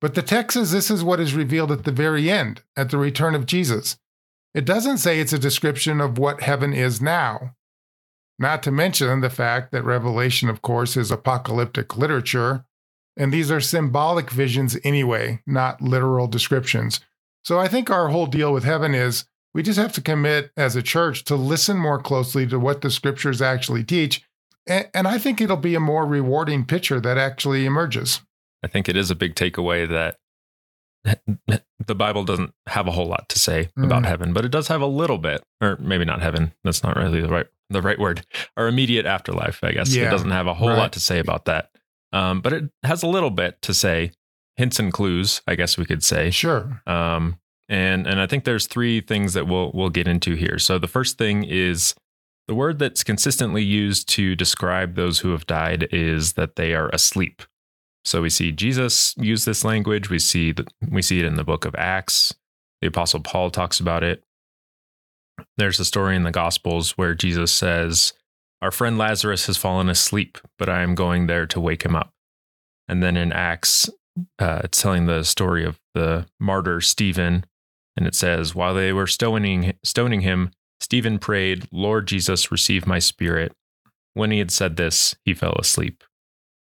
But 0.00 0.14
the 0.14 0.22
text 0.22 0.54
says 0.54 0.70
this 0.70 0.90
is 0.90 1.02
what 1.02 1.18
is 1.18 1.34
revealed 1.34 1.72
at 1.72 1.84
the 1.84 1.92
very 1.92 2.30
end, 2.30 2.62
at 2.76 2.90
the 2.90 2.98
return 2.98 3.34
of 3.34 3.46
Jesus. 3.46 3.96
It 4.54 4.64
doesn't 4.64 4.98
say 4.98 5.18
it's 5.18 5.32
a 5.32 5.38
description 5.38 6.00
of 6.00 6.18
what 6.18 6.42
heaven 6.42 6.72
is 6.72 7.00
now. 7.00 7.54
Not 8.38 8.62
to 8.62 8.70
mention 8.70 9.20
the 9.20 9.30
fact 9.30 9.72
that 9.72 9.84
Revelation, 9.84 10.48
of 10.48 10.62
course, 10.62 10.96
is 10.96 11.10
apocalyptic 11.10 11.96
literature, 11.96 12.64
and 13.16 13.32
these 13.32 13.50
are 13.50 13.60
symbolic 13.60 14.30
visions 14.30 14.76
anyway, 14.84 15.42
not 15.46 15.82
literal 15.82 16.28
descriptions. 16.28 17.00
So 17.44 17.58
I 17.58 17.66
think 17.66 17.90
our 17.90 18.08
whole 18.08 18.26
deal 18.26 18.52
with 18.52 18.64
heaven 18.64 18.94
is 18.94 19.24
we 19.54 19.62
just 19.62 19.78
have 19.78 19.92
to 19.94 20.00
commit 20.00 20.52
as 20.56 20.76
a 20.76 20.82
church 20.82 21.24
to 21.24 21.34
listen 21.34 21.78
more 21.78 22.00
closely 22.00 22.46
to 22.46 22.60
what 22.60 22.82
the 22.82 22.90
scriptures 22.90 23.42
actually 23.42 23.82
teach. 23.82 24.22
And, 24.66 25.08
I 25.08 25.18
think 25.18 25.40
it'll 25.40 25.56
be 25.56 25.74
a 25.74 25.80
more 25.80 26.04
rewarding 26.04 26.66
picture 26.66 27.00
that 27.00 27.16
actually 27.16 27.64
emerges. 27.64 28.20
I 28.62 28.66
think 28.66 28.88
it 28.88 28.96
is 28.96 29.10
a 29.10 29.14
big 29.14 29.34
takeaway 29.34 29.88
that 29.88 30.18
the 31.86 31.94
Bible 31.94 32.24
doesn't 32.24 32.52
have 32.66 32.86
a 32.86 32.90
whole 32.90 33.06
lot 33.06 33.28
to 33.30 33.38
say 33.38 33.68
about 33.76 34.02
Mhm. 34.02 34.06
heaven, 34.06 34.32
but 34.32 34.44
it 34.44 34.50
does 34.50 34.68
have 34.68 34.80
a 34.80 34.86
little 34.86 35.18
bit, 35.18 35.42
or 35.60 35.76
maybe 35.80 36.04
not 36.04 36.20
heaven. 36.22 36.52
That's 36.64 36.82
not 36.82 36.96
really 36.96 37.20
the 37.20 37.28
right 37.28 37.46
the 37.70 37.82
right 37.82 37.98
word. 37.98 38.24
Our 38.56 38.66
immediate 38.68 39.04
afterlife, 39.06 39.62
I 39.62 39.72
guess. 39.72 39.94
Yeah, 39.94 40.08
it 40.08 40.10
doesn't 40.10 40.30
have 40.30 40.46
a 40.46 40.54
whole 40.54 40.68
right. 40.70 40.78
lot 40.78 40.92
to 40.94 41.00
say 41.00 41.18
about 41.18 41.44
that, 41.44 41.70
um, 42.12 42.40
but 42.40 42.52
it 42.52 42.64
has 42.82 43.02
a 43.02 43.06
little 43.08 43.30
bit 43.30 43.60
to 43.62 43.74
say. 43.74 44.12
Hints 44.56 44.80
and 44.80 44.92
clues, 44.92 45.40
I 45.46 45.54
guess 45.54 45.78
we 45.78 45.84
could 45.84 46.02
say. 46.02 46.30
Sure. 46.32 46.82
Um, 46.84 47.38
and 47.68 48.08
and 48.08 48.20
I 48.20 48.26
think 48.26 48.42
there's 48.42 48.66
three 48.66 49.00
things 49.00 49.34
that 49.34 49.46
we'll 49.46 49.70
we'll 49.72 49.88
get 49.88 50.08
into 50.08 50.34
here. 50.34 50.58
So 50.58 50.80
the 50.80 50.88
first 50.88 51.16
thing 51.16 51.44
is 51.44 51.94
the 52.48 52.56
word 52.56 52.80
that's 52.80 53.04
consistently 53.04 53.62
used 53.62 54.08
to 54.16 54.34
describe 54.34 54.96
those 54.96 55.20
who 55.20 55.30
have 55.30 55.46
died 55.46 55.86
is 55.92 56.32
that 56.32 56.56
they 56.56 56.74
are 56.74 56.88
asleep. 56.88 57.42
So 58.08 58.22
we 58.22 58.30
see 58.30 58.52
Jesus 58.52 59.14
use 59.18 59.44
this 59.44 59.66
language. 59.66 60.08
We 60.08 60.18
see 60.18 60.52
that 60.52 60.72
we 60.90 61.02
see 61.02 61.18
it 61.18 61.26
in 61.26 61.34
the 61.34 61.44
book 61.44 61.66
of 61.66 61.74
Acts. 61.74 62.34
The 62.80 62.88
apostle 62.88 63.20
Paul 63.20 63.50
talks 63.50 63.80
about 63.80 64.02
it. 64.02 64.24
There's 65.58 65.78
a 65.78 65.84
story 65.84 66.16
in 66.16 66.22
the 66.22 66.30
Gospels 66.30 66.92
where 66.92 67.14
Jesus 67.14 67.52
says, 67.52 68.14
"Our 68.62 68.70
friend 68.70 68.96
Lazarus 68.96 69.44
has 69.44 69.58
fallen 69.58 69.90
asleep, 69.90 70.38
but 70.58 70.70
I 70.70 70.80
am 70.80 70.94
going 70.94 71.26
there 71.26 71.46
to 71.48 71.60
wake 71.60 71.84
him 71.84 71.94
up." 71.94 72.14
And 72.88 73.02
then 73.02 73.14
in 73.18 73.30
Acts, 73.30 73.90
uh, 74.38 74.62
it's 74.64 74.80
telling 74.80 75.04
the 75.04 75.22
story 75.22 75.66
of 75.66 75.78
the 75.92 76.26
martyr 76.40 76.80
Stephen, 76.80 77.44
and 77.94 78.06
it 78.06 78.14
says, 78.14 78.54
"While 78.54 78.72
they 78.72 78.90
were 78.90 79.06
stoning 79.06 79.74
stoning 79.84 80.22
him, 80.22 80.52
Stephen 80.80 81.18
prayed, 81.18 81.68
Lord 81.70 82.08
Jesus, 82.08 82.50
receive 82.50 82.86
my 82.86 83.00
spirit." 83.00 83.52
When 84.14 84.30
he 84.30 84.38
had 84.38 84.50
said 84.50 84.76
this, 84.76 85.14
he 85.26 85.34
fell 85.34 85.56
asleep. 85.58 86.02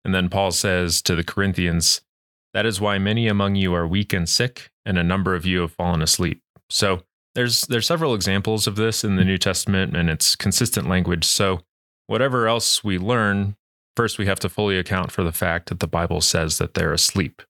And 0.05 0.15
then 0.15 0.29
Paul 0.29 0.51
says 0.51 1.01
to 1.03 1.15
the 1.15 1.25
Corinthians, 1.25 2.01
That 2.55 2.67
is 2.67 2.81
why 2.81 2.99
many 2.99 3.29
among 3.29 3.55
you 3.57 3.73
are 3.75 3.87
weak 3.87 4.12
and 4.12 4.29
sick, 4.29 4.71
and 4.85 4.99
a 4.99 5.05
number 5.05 5.35
of 5.35 5.47
you 5.47 5.61
have 5.61 5.73
fallen 5.73 6.03
asleep. 6.03 6.43
So 6.71 7.03
there's 7.35 7.62
there's 7.62 7.87
several 7.87 8.15
examples 8.15 8.67
of 8.67 8.77
this 8.77 9.05
in 9.05 9.17
the 9.17 9.25
New 9.25 9.38
Testament, 9.38 9.97
and 9.97 10.11
it's 10.11 10.35
consistent 10.37 10.88
language. 10.88 11.25
So 11.25 11.61
whatever 12.07 12.47
else 12.49 12.83
we 12.83 12.99
learn, 12.99 13.57
first 13.97 14.19
we 14.19 14.27
have 14.27 14.41
to 14.41 14.49
fully 14.49 14.77
account 14.79 15.12
for 15.12 15.23
the 15.23 15.33
fact 15.33 15.69
that 15.69 15.81
the 15.81 15.87
Bible 15.87 16.21
says 16.21 16.59
that 16.59 16.75
they're 16.75 16.93
asleep. 16.93 17.43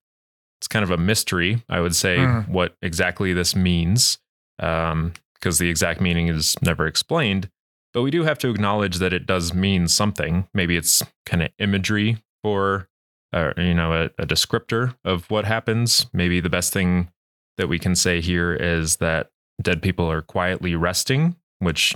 It's 0.60 0.68
kind 0.68 0.84
of 0.84 0.90
a 0.92 0.96
mystery, 0.96 1.64
I 1.68 1.80
would 1.80 1.96
say, 1.96 2.18
Mm. 2.18 2.48
what 2.48 2.76
exactly 2.82 3.32
this 3.32 3.56
means. 3.56 4.18
Um, 4.60 5.14
because 5.34 5.58
the 5.58 5.68
exact 5.68 6.00
meaning 6.00 6.28
is 6.28 6.54
never 6.62 6.86
explained. 6.86 7.50
But 7.92 8.02
we 8.02 8.12
do 8.12 8.22
have 8.22 8.38
to 8.38 8.48
acknowledge 8.48 8.98
that 8.98 9.12
it 9.12 9.26
does 9.26 9.52
mean 9.52 9.88
something. 9.88 10.46
Maybe 10.54 10.76
it's 10.76 11.02
kind 11.26 11.42
of 11.42 11.48
imagery 11.58 12.22
for, 12.42 12.88
uh, 13.32 13.52
you 13.56 13.74
know, 13.74 13.92
a, 13.92 14.04
a 14.22 14.26
descriptor 14.26 14.96
of 15.04 15.30
what 15.30 15.44
happens. 15.44 16.06
Maybe 16.12 16.40
the 16.40 16.50
best 16.50 16.72
thing 16.72 17.10
that 17.58 17.68
we 17.68 17.78
can 17.78 17.94
say 17.94 18.20
here 18.20 18.54
is 18.54 18.96
that 18.96 19.30
dead 19.60 19.82
people 19.82 20.10
are 20.10 20.22
quietly 20.22 20.74
resting, 20.74 21.36
which 21.58 21.94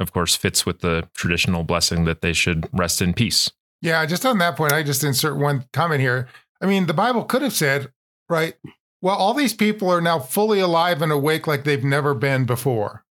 of 0.00 0.12
course 0.12 0.34
fits 0.34 0.66
with 0.66 0.80
the 0.80 1.08
traditional 1.14 1.62
blessing 1.62 2.04
that 2.04 2.20
they 2.20 2.32
should 2.32 2.68
rest 2.72 3.00
in 3.00 3.14
peace. 3.14 3.50
Yeah, 3.80 4.04
just 4.06 4.24
on 4.24 4.38
that 4.38 4.56
point, 4.56 4.72
I 4.72 4.82
just 4.82 5.04
insert 5.04 5.36
one 5.36 5.66
comment 5.72 6.00
here. 6.00 6.28
I 6.60 6.66
mean, 6.66 6.86
the 6.86 6.94
Bible 6.94 7.24
could 7.24 7.42
have 7.42 7.52
said, 7.52 7.92
right, 8.28 8.54
well, 9.02 9.16
all 9.16 9.34
these 9.34 9.52
people 9.52 9.90
are 9.90 10.00
now 10.00 10.18
fully 10.18 10.60
alive 10.60 11.02
and 11.02 11.12
awake 11.12 11.46
like 11.46 11.64
they've 11.64 11.84
never 11.84 12.14
been 12.14 12.46
before. 12.46 13.04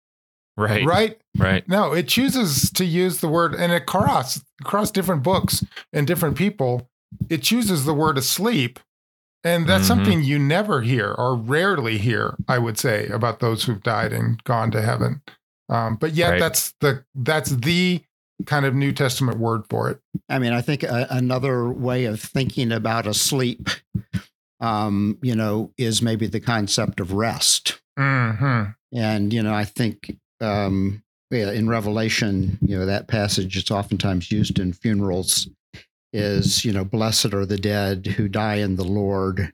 Right. 0.60 0.84
Right? 0.84 1.20
Right. 1.38 1.66
No, 1.68 1.92
it 1.92 2.06
chooses 2.06 2.70
to 2.72 2.84
use 2.84 3.20
the 3.20 3.28
word, 3.28 3.54
and 3.54 3.72
across 3.72 4.42
across 4.60 4.90
different 4.90 5.22
books 5.22 5.64
and 5.92 6.06
different 6.06 6.36
people, 6.36 6.88
it 7.30 7.42
chooses 7.42 7.84
the 7.86 7.94
word 7.94 8.18
asleep. 8.18 8.78
And 9.42 9.66
that's 9.66 9.84
Mhm. 9.84 9.88
something 9.88 10.22
you 10.22 10.38
never 10.38 10.82
hear 10.82 11.12
or 11.12 11.34
rarely 11.34 11.96
hear, 11.96 12.36
I 12.46 12.58
would 12.58 12.78
say, 12.78 13.06
about 13.08 13.40
those 13.40 13.64
who've 13.64 13.82
died 13.82 14.12
and 14.12 14.44
gone 14.44 14.70
to 14.72 14.82
heaven. 14.82 15.22
Um, 15.70 15.96
but 15.96 16.12
yet, 16.12 16.32
Right. 16.32 16.40
that's 16.40 16.74
the 16.80 17.04
that's 17.14 17.50
the 17.50 18.02
kind 18.44 18.66
of 18.66 18.74
New 18.74 18.92
Testament 18.92 19.38
word 19.38 19.62
for 19.70 19.88
it. 19.90 20.00
I 20.28 20.38
mean, 20.38 20.52
I 20.52 20.60
think 20.60 20.82
a, 20.82 21.06
another 21.10 21.70
way 21.70 22.04
of 22.04 22.20
thinking 22.20 22.70
about 22.70 23.06
asleep, 23.06 23.68
um, 24.60 25.18
you 25.22 25.34
know, 25.34 25.72
is 25.78 26.02
maybe 26.02 26.26
the 26.26 26.40
concept 26.40 27.00
of 27.00 27.12
rest. 27.12 27.80
hmm 27.98 28.64
And, 28.92 29.32
you 29.32 29.42
know, 29.42 29.54
I 29.54 29.64
think 29.64 30.16
um, 30.40 31.02
yeah, 31.30 31.52
in 31.52 31.68
Revelation, 31.68 32.58
you 32.60 32.78
know, 32.78 32.86
that 32.86 33.06
passage 33.08 33.56
it's 33.56 33.70
oftentimes 33.70 34.30
used 34.32 34.58
in 34.58 34.72
funerals 34.72 35.48
is, 36.12 36.64
you 36.64 36.72
know, 36.72 36.84
blessed 36.84 37.32
are 37.34 37.46
the 37.46 37.56
dead 37.58 38.06
who 38.16 38.26
die 38.28 38.56
in 38.56 38.76
the 38.76 38.84
Lord 38.84 39.52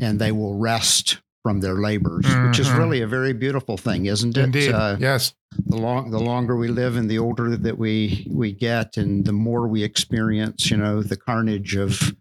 and 0.00 0.18
they 0.18 0.30
will 0.32 0.56
rest 0.56 1.18
from 1.42 1.60
their 1.60 1.74
labors, 1.74 2.26
which 2.44 2.58
is 2.60 2.68
Mhm. 2.68 2.78
really 2.78 3.00
a 3.00 3.06
very 3.08 3.32
beautiful 3.32 3.76
thing, 3.76 4.06
isn't 4.06 4.36
it? 4.36 4.42
Indeed, 4.44 4.72
Uh, 4.72 4.96
yes. 5.00 5.34
the 5.66 5.76
long 5.76 6.10
the 6.10 6.20
longer 6.20 6.56
we 6.56 6.68
live 6.68 6.96
and 6.96 7.10
the 7.10 7.18
older 7.18 7.56
that 7.56 7.76
we 7.76 8.24
we 8.30 8.52
get 8.52 8.96
and 8.96 9.24
the 9.24 9.32
more 9.32 9.66
we 9.66 9.82
experience 9.82 10.70
you 10.70 10.76
know 10.76 11.02
the 11.02 11.16
carnage 11.16 11.74
of 11.74 12.14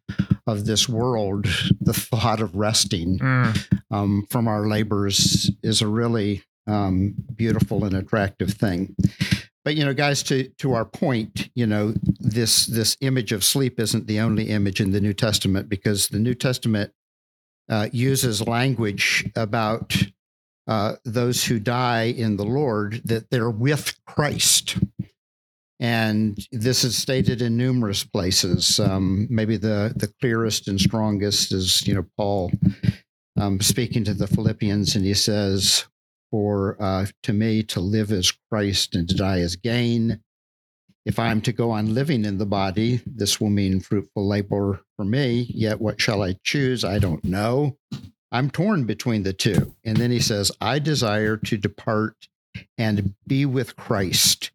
of 0.48 0.66
this 0.66 0.90
world 0.90 1.46
the 1.80 1.94
thought 2.10 2.42
of 2.42 2.56
resting 2.56 3.20
Mm. 3.20 3.68
um, 3.92 4.26
from 4.32 4.48
our 4.48 4.68
labors 4.68 5.52
is 5.62 5.80
a 5.82 5.88
really 5.88 6.42
um, 6.69 7.13
beautiful 7.36 7.84
and 7.84 7.95
attractive 7.95 8.51
thing 8.51 8.95
but 9.65 9.75
you 9.75 9.84
know 9.84 9.93
guys 9.93 10.23
to 10.23 10.47
to 10.58 10.73
our 10.73 10.86
point 10.86 11.49
you 11.55 11.65
know 11.65 11.93
this 12.19 12.65
this 12.67 12.95
image 13.01 13.32
of 13.32 13.43
sleep 13.43 13.79
isn't 13.79 14.08
the 14.08 14.19
only 14.19 14.49
image 14.49 14.79
in 14.79 14.91
the 14.91 15.01
new 15.01 15.13
testament 15.13 15.67
because 15.67 16.08
the 16.08 16.19
new 16.19 16.34
testament 16.34 16.91
uh, 17.69 17.88
uses 17.91 18.47
language 18.47 19.29
about 19.36 19.95
uh, 20.67 20.95
those 21.03 21.45
who 21.45 21.60
die 21.60 22.03
in 22.03 22.38
the 22.38 22.45
Lord 22.45 23.01
that 23.05 23.29
they're 23.32 23.49
with 23.49 23.93
Christ. 24.05 24.77
And 25.79 26.38
this 26.51 26.84
is 26.84 26.97
stated 26.97 27.41
in 27.41 27.58
numerous 27.58 28.03
places. 28.03 28.79
Um, 28.79 29.27
maybe 29.29 29.58
the, 29.58 29.93
the 29.95 30.12
clearest 30.19 30.67
and 30.67 30.79
strongest 30.79 31.53
is, 31.53 31.88
you 31.88 31.95
know, 31.95 32.05
Paul 32.17 32.51
um, 33.39 33.62
speaking 33.62 34.03
to 34.03 34.13
the 34.13 34.27
Philippians, 34.27 34.95
and 34.95 35.05
he 35.05 35.13
says, 35.13 35.86
For 36.32 36.78
uh, 36.80 37.08
to 37.24 37.34
me 37.34 37.63
to 37.63 37.80
live 37.80 38.12
as 38.12 38.32
Christ 38.52 38.96
and 38.96 39.08
to 39.10 39.15
die 39.15 39.39
as 39.39 39.56
gain. 39.56 40.22
If 41.06 41.18
I'm 41.18 41.42
to 41.42 41.52
go 41.52 41.72
on 41.72 41.96
living 41.96 42.24
in 42.24 42.38
the 42.38 42.46
body, 42.46 43.02
this 43.06 43.42
will 43.42 43.50
mean 43.50 43.80
fruitful 43.80 44.28
labor 44.28 44.82
for 44.96 45.06
me. 45.06 45.48
Yet 45.50 45.82
what 45.82 46.00
shall 46.00 46.22
I 46.22 46.36
choose? 46.44 46.84
I 46.84 47.00
don't 47.00 47.24
know. 47.24 47.78
I'm 48.32 48.52
torn 48.52 48.86
between 48.86 49.24
the 49.24 49.34
two. 49.34 49.76
And 49.84 49.98
then 49.98 50.12
he 50.12 50.20
says, 50.20 50.52
I 50.62 50.78
desire 50.80 51.38
to 51.38 51.58
depart 51.58 52.28
and 52.78 53.15
be 53.26 53.46
with 53.46 53.76
Christ, 53.76 54.52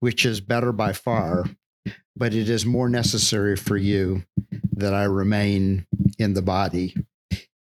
which 0.00 0.26
is 0.26 0.40
better 0.40 0.72
by 0.72 0.92
far, 0.92 1.44
but 2.16 2.34
it 2.34 2.48
is 2.48 2.66
more 2.66 2.88
necessary 2.88 3.56
for 3.56 3.76
you 3.76 4.24
that 4.72 4.92
I 4.92 5.04
remain 5.04 5.86
in 6.18 6.34
the 6.34 6.42
body. 6.42 6.94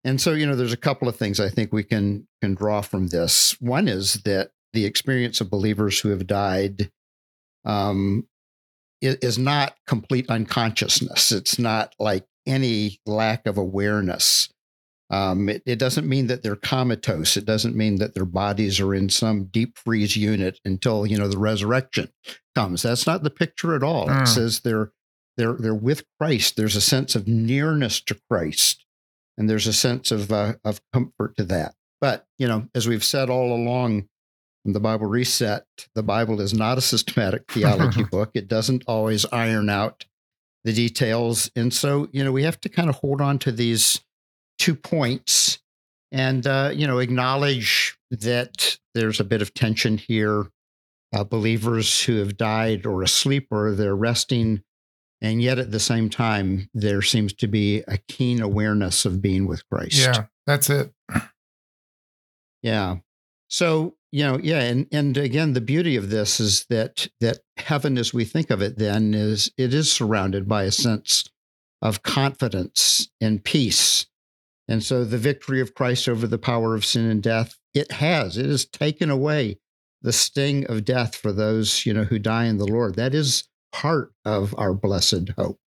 And 0.04 0.20
so, 0.20 0.32
you 0.32 0.46
know, 0.46 0.56
there's 0.56 0.72
a 0.72 0.78
couple 0.78 1.08
of 1.08 1.16
things 1.16 1.40
I 1.40 1.48
think 1.48 1.72
we 1.72 1.84
can 1.84 2.26
can 2.40 2.54
draw 2.54 2.80
from 2.80 3.08
this. 3.08 3.60
One 3.60 3.88
is 3.88 4.14
that 4.24 4.52
the 4.72 4.86
experience 4.86 5.40
of 5.40 5.50
believers 5.50 6.00
who 6.00 6.10
have 6.10 6.26
died 6.26 6.90
um, 7.64 8.26
is 9.02 9.38
not 9.38 9.76
complete 9.86 10.28
unconsciousness. 10.30 11.32
It's 11.32 11.58
not 11.58 11.94
like 11.98 12.26
any 12.46 13.00
lack 13.06 13.46
of 13.46 13.58
awareness. 13.58 14.48
Um, 15.10 15.48
it, 15.48 15.62
it 15.66 15.78
doesn't 15.78 16.08
mean 16.08 16.28
that 16.28 16.42
they're 16.42 16.56
comatose. 16.56 17.36
It 17.36 17.44
doesn't 17.44 17.74
mean 17.74 17.96
that 17.96 18.14
their 18.14 18.24
bodies 18.24 18.78
are 18.78 18.94
in 18.94 19.08
some 19.08 19.44
deep 19.46 19.76
freeze 19.76 20.16
unit 20.16 20.60
until 20.64 21.04
you 21.04 21.18
know 21.18 21.28
the 21.28 21.38
resurrection 21.38 22.10
comes. 22.54 22.82
That's 22.82 23.06
not 23.06 23.24
the 23.24 23.30
picture 23.30 23.74
at 23.74 23.82
all. 23.82 24.06
Mm. 24.06 24.22
It 24.22 24.26
says 24.26 24.60
they're 24.60 24.92
they're 25.36 25.54
they're 25.54 25.74
with 25.74 26.04
Christ. 26.20 26.56
There's 26.56 26.76
a 26.76 26.80
sense 26.80 27.16
of 27.16 27.26
nearness 27.26 28.00
to 28.02 28.20
Christ, 28.30 28.84
and 29.40 29.48
there's 29.48 29.66
a 29.66 29.72
sense 29.72 30.10
of 30.10 30.30
uh, 30.30 30.54
of 30.64 30.82
comfort 30.92 31.34
to 31.38 31.44
that. 31.44 31.74
But 32.00 32.26
you 32.38 32.46
know, 32.46 32.68
as 32.74 32.86
we've 32.86 33.02
said 33.02 33.30
all 33.30 33.54
along 33.54 34.06
in 34.66 34.74
the 34.74 34.80
Bible 34.80 35.06
Reset, 35.06 35.64
the 35.94 36.02
Bible 36.02 36.42
is 36.42 36.52
not 36.52 36.76
a 36.76 36.82
systematic 36.82 37.44
theology 37.50 38.04
book. 38.04 38.32
It 38.34 38.46
doesn't 38.46 38.84
always 38.86 39.24
iron 39.32 39.70
out 39.70 40.04
the 40.62 40.74
details, 40.74 41.50
and 41.56 41.72
so 41.72 42.08
you 42.12 42.22
know 42.22 42.30
we 42.30 42.42
have 42.42 42.60
to 42.60 42.68
kind 42.68 42.90
of 42.90 42.96
hold 42.96 43.22
on 43.22 43.38
to 43.40 43.50
these 43.50 44.02
two 44.58 44.74
points 44.74 45.58
and 46.12 46.46
uh, 46.46 46.70
you 46.74 46.86
know 46.86 46.98
acknowledge 46.98 47.98
that 48.10 48.78
there's 48.94 49.20
a 49.20 49.24
bit 49.24 49.40
of 49.40 49.54
tension 49.54 49.96
here 49.96 50.48
uh, 51.14 51.24
believers 51.24 52.04
who 52.04 52.18
have 52.18 52.36
died 52.36 52.84
or 52.84 53.02
asleep 53.02 53.46
or 53.50 53.72
they're 53.72 53.96
resting 53.96 54.62
and 55.20 55.42
yet 55.42 55.58
at 55.58 55.70
the 55.70 55.80
same 55.80 56.08
time 56.08 56.68
there 56.74 57.02
seems 57.02 57.32
to 57.34 57.46
be 57.46 57.82
a 57.86 57.98
keen 58.08 58.40
awareness 58.40 59.04
of 59.04 59.22
being 59.22 59.46
with 59.46 59.68
christ. 59.68 59.98
Yeah, 59.98 60.24
that's 60.46 60.70
it. 60.70 60.92
yeah. 62.62 62.96
So 63.48 63.96
you 64.12 64.24
know 64.24 64.38
yeah 64.42 64.60
and 64.62 64.86
and 64.90 65.16
again 65.16 65.52
the 65.52 65.60
beauty 65.60 65.94
of 65.96 66.10
this 66.10 66.40
is 66.40 66.66
that 66.68 67.08
that 67.20 67.38
heaven 67.56 67.96
as 67.96 68.12
we 68.12 68.24
think 68.24 68.50
of 68.50 68.60
it 68.60 68.76
then 68.76 69.14
is 69.14 69.52
it 69.56 69.72
is 69.72 69.90
surrounded 69.90 70.48
by 70.48 70.64
a 70.64 70.72
sense 70.72 71.24
of 71.82 72.02
confidence 72.02 73.08
and 73.20 73.42
peace. 73.42 74.06
And 74.68 74.82
so 74.82 75.04
the 75.04 75.18
victory 75.18 75.60
of 75.60 75.74
Christ 75.74 76.08
over 76.08 76.26
the 76.26 76.38
power 76.38 76.74
of 76.74 76.84
sin 76.84 77.06
and 77.08 77.22
death 77.22 77.56
it 77.74 77.92
has 77.92 78.36
it 78.36 78.46
has 78.46 78.64
taken 78.64 79.10
away 79.10 79.58
the 80.02 80.12
sting 80.12 80.66
of 80.66 80.84
death 80.84 81.14
for 81.14 81.32
those 81.32 81.84
you 81.84 81.92
know 81.92 82.04
who 82.04 82.18
die 82.18 82.44
in 82.46 82.58
the 82.58 82.66
Lord. 82.66 82.96
That 82.96 83.14
is 83.14 83.44
part 83.72 84.12
of 84.24 84.54
our 84.58 84.74
blessed 84.74 85.30
hope 85.36 85.58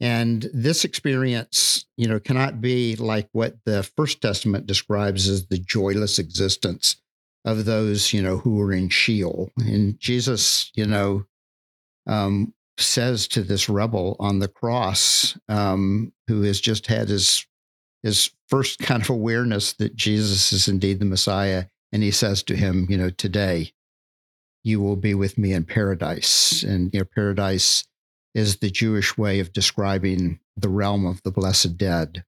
and 0.00 0.48
this 0.52 0.84
experience, 0.84 1.86
you 1.96 2.06
know, 2.06 2.20
cannot 2.20 2.60
be 2.60 2.94
like 2.96 3.28
what 3.32 3.56
the 3.64 3.82
First 3.82 4.20
Testament 4.22 4.66
describes 4.66 5.28
as 5.28 5.46
the 5.46 5.58
joyless 5.58 6.18
existence 6.18 6.96
of 7.44 7.64
those, 7.64 8.12
you 8.12 8.22
know, 8.22 8.38
who 8.38 8.60
are 8.60 8.72
in 8.72 8.90
Sheol. 8.90 9.50
And 9.58 9.98
Jesus, 9.98 10.70
you 10.74 10.86
know, 10.86 11.24
um, 12.06 12.54
says 12.76 13.26
to 13.28 13.42
this 13.42 13.68
rebel 13.68 14.14
on 14.20 14.38
the 14.38 14.48
cross, 14.48 15.36
um, 15.48 16.12
who 16.28 16.42
has 16.42 16.60
just 16.60 16.86
had 16.86 17.08
his 17.08 17.44
his 18.04 18.30
first 18.46 18.78
kind 18.78 19.02
of 19.02 19.10
awareness 19.10 19.72
that 19.74 19.96
Jesus 19.96 20.52
is 20.52 20.68
indeed 20.68 21.00
the 21.00 21.04
Messiah, 21.04 21.64
and 21.90 22.04
he 22.04 22.12
says 22.12 22.44
to 22.44 22.54
him, 22.54 22.86
you 22.88 22.96
know, 22.96 23.10
today 23.10 23.72
you 24.68 24.80
will 24.80 24.96
be 24.96 25.14
with 25.14 25.38
me 25.38 25.52
in 25.52 25.64
paradise. 25.64 26.62
And 26.62 26.92
you 26.92 27.00
know, 27.00 27.06
paradise 27.14 27.84
is 28.34 28.58
the 28.58 28.70
Jewish 28.70 29.16
way 29.16 29.40
of 29.40 29.52
describing 29.52 30.38
the 30.56 30.68
realm 30.68 31.06
of 31.06 31.22
the 31.22 31.30
blessed 31.32 31.76
dead. 31.76 32.24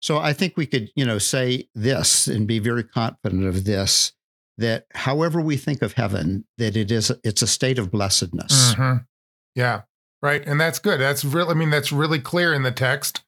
So 0.00 0.18
I 0.18 0.34
think 0.34 0.56
we 0.56 0.66
could, 0.66 0.90
you 0.94 1.06
know, 1.06 1.18
say 1.18 1.68
this 1.74 2.26
and 2.26 2.46
be 2.46 2.58
very 2.58 2.84
confident 2.84 3.46
of 3.46 3.64
this 3.64 4.12
that 4.58 4.86
however 4.94 5.40
we 5.40 5.56
think 5.56 5.80
of 5.82 5.94
heaven, 5.94 6.44
that 6.58 6.76
it 6.76 6.90
is 6.90 7.10
it's 7.22 7.42
a 7.42 7.46
state 7.46 7.78
of 7.78 7.90
blessedness. 7.90 8.74
Mhm. 8.74 9.06
Yeah, 9.54 9.82
right. 10.22 10.46
And 10.46 10.60
that's 10.60 10.78
good. 10.78 11.00
That's 11.00 11.24
real. 11.24 11.48
I 11.48 11.54
mean, 11.54 11.70
that's 11.70 11.92
really 11.92 12.20
clear 12.20 12.52
in 12.52 12.62
the 12.62 12.70
text. 12.72 13.22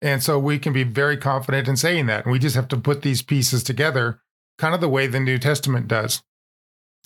And 0.00 0.22
so 0.22 0.38
we 0.38 0.58
can 0.58 0.72
be 0.72 0.82
very 0.84 1.16
confident 1.16 1.68
in 1.68 1.76
saying 1.76 2.06
that. 2.06 2.24
And 2.24 2.32
we 2.32 2.38
just 2.38 2.56
have 2.56 2.68
to 2.68 2.76
put 2.76 3.02
these 3.02 3.22
pieces 3.22 3.62
together 3.62 4.20
kind 4.58 4.74
of 4.74 4.80
the 4.80 4.88
way 4.88 5.06
the 5.06 5.20
New 5.20 5.38
Testament 5.38 5.86
does. 5.86 6.22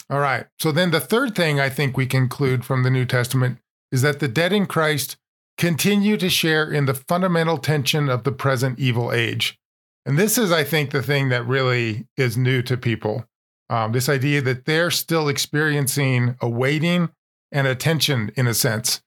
All 0.09 0.21
right. 0.21 0.47
So 0.61 0.71
then 0.71 0.93
the 0.93 1.01
third 1.01 1.35
thing 1.35 1.59
I 1.59 1.69
think 1.69 1.97
we 1.97 2.07
conclude 2.07 2.65
from 2.65 2.83
the 2.83 2.91
New 2.91 3.05
Testament 3.05 3.59
is 3.91 4.03
that 4.03 4.21
the 4.21 4.29
dead 4.29 4.53
in 4.53 4.67
Christ 4.67 5.17
continue 5.59 6.17
to 6.17 6.29
share 6.29 6.71
in 6.71 6.87
the 6.87 6.95
fundamental 6.95 7.59
tension 7.59 8.09
of 8.09 8.25
the 8.25 8.33
present 8.33 8.79
evil 8.79 9.13
age. 9.13 9.59
And 10.05 10.19
this 10.19 10.39
is, 10.39 10.53
I 10.53 10.63
think, 10.63 10.91
the 10.91 11.03
thing 11.03 11.31
that 11.31 11.47
really 11.47 12.07
is 12.17 12.37
new 12.37 12.63
to 12.63 12.77
people. 12.77 13.25
Um, 13.69 13.91
this 13.93 14.09
idea 14.09 14.41
that 14.43 14.65
they're 14.65 14.93
still 14.93 15.29
experiencing 15.29 16.37
a 16.41 16.49
waiting 16.49 17.09
and 17.51 17.67
attention 17.67 18.31
in 18.37 18.47
a 18.47 18.55
sense. 18.55 19.03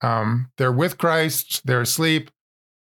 Um, 0.00 0.50
they're 0.58 0.72
with 0.72 0.98
Christ, 0.98 1.64
they're 1.64 1.82
asleep, 1.82 2.30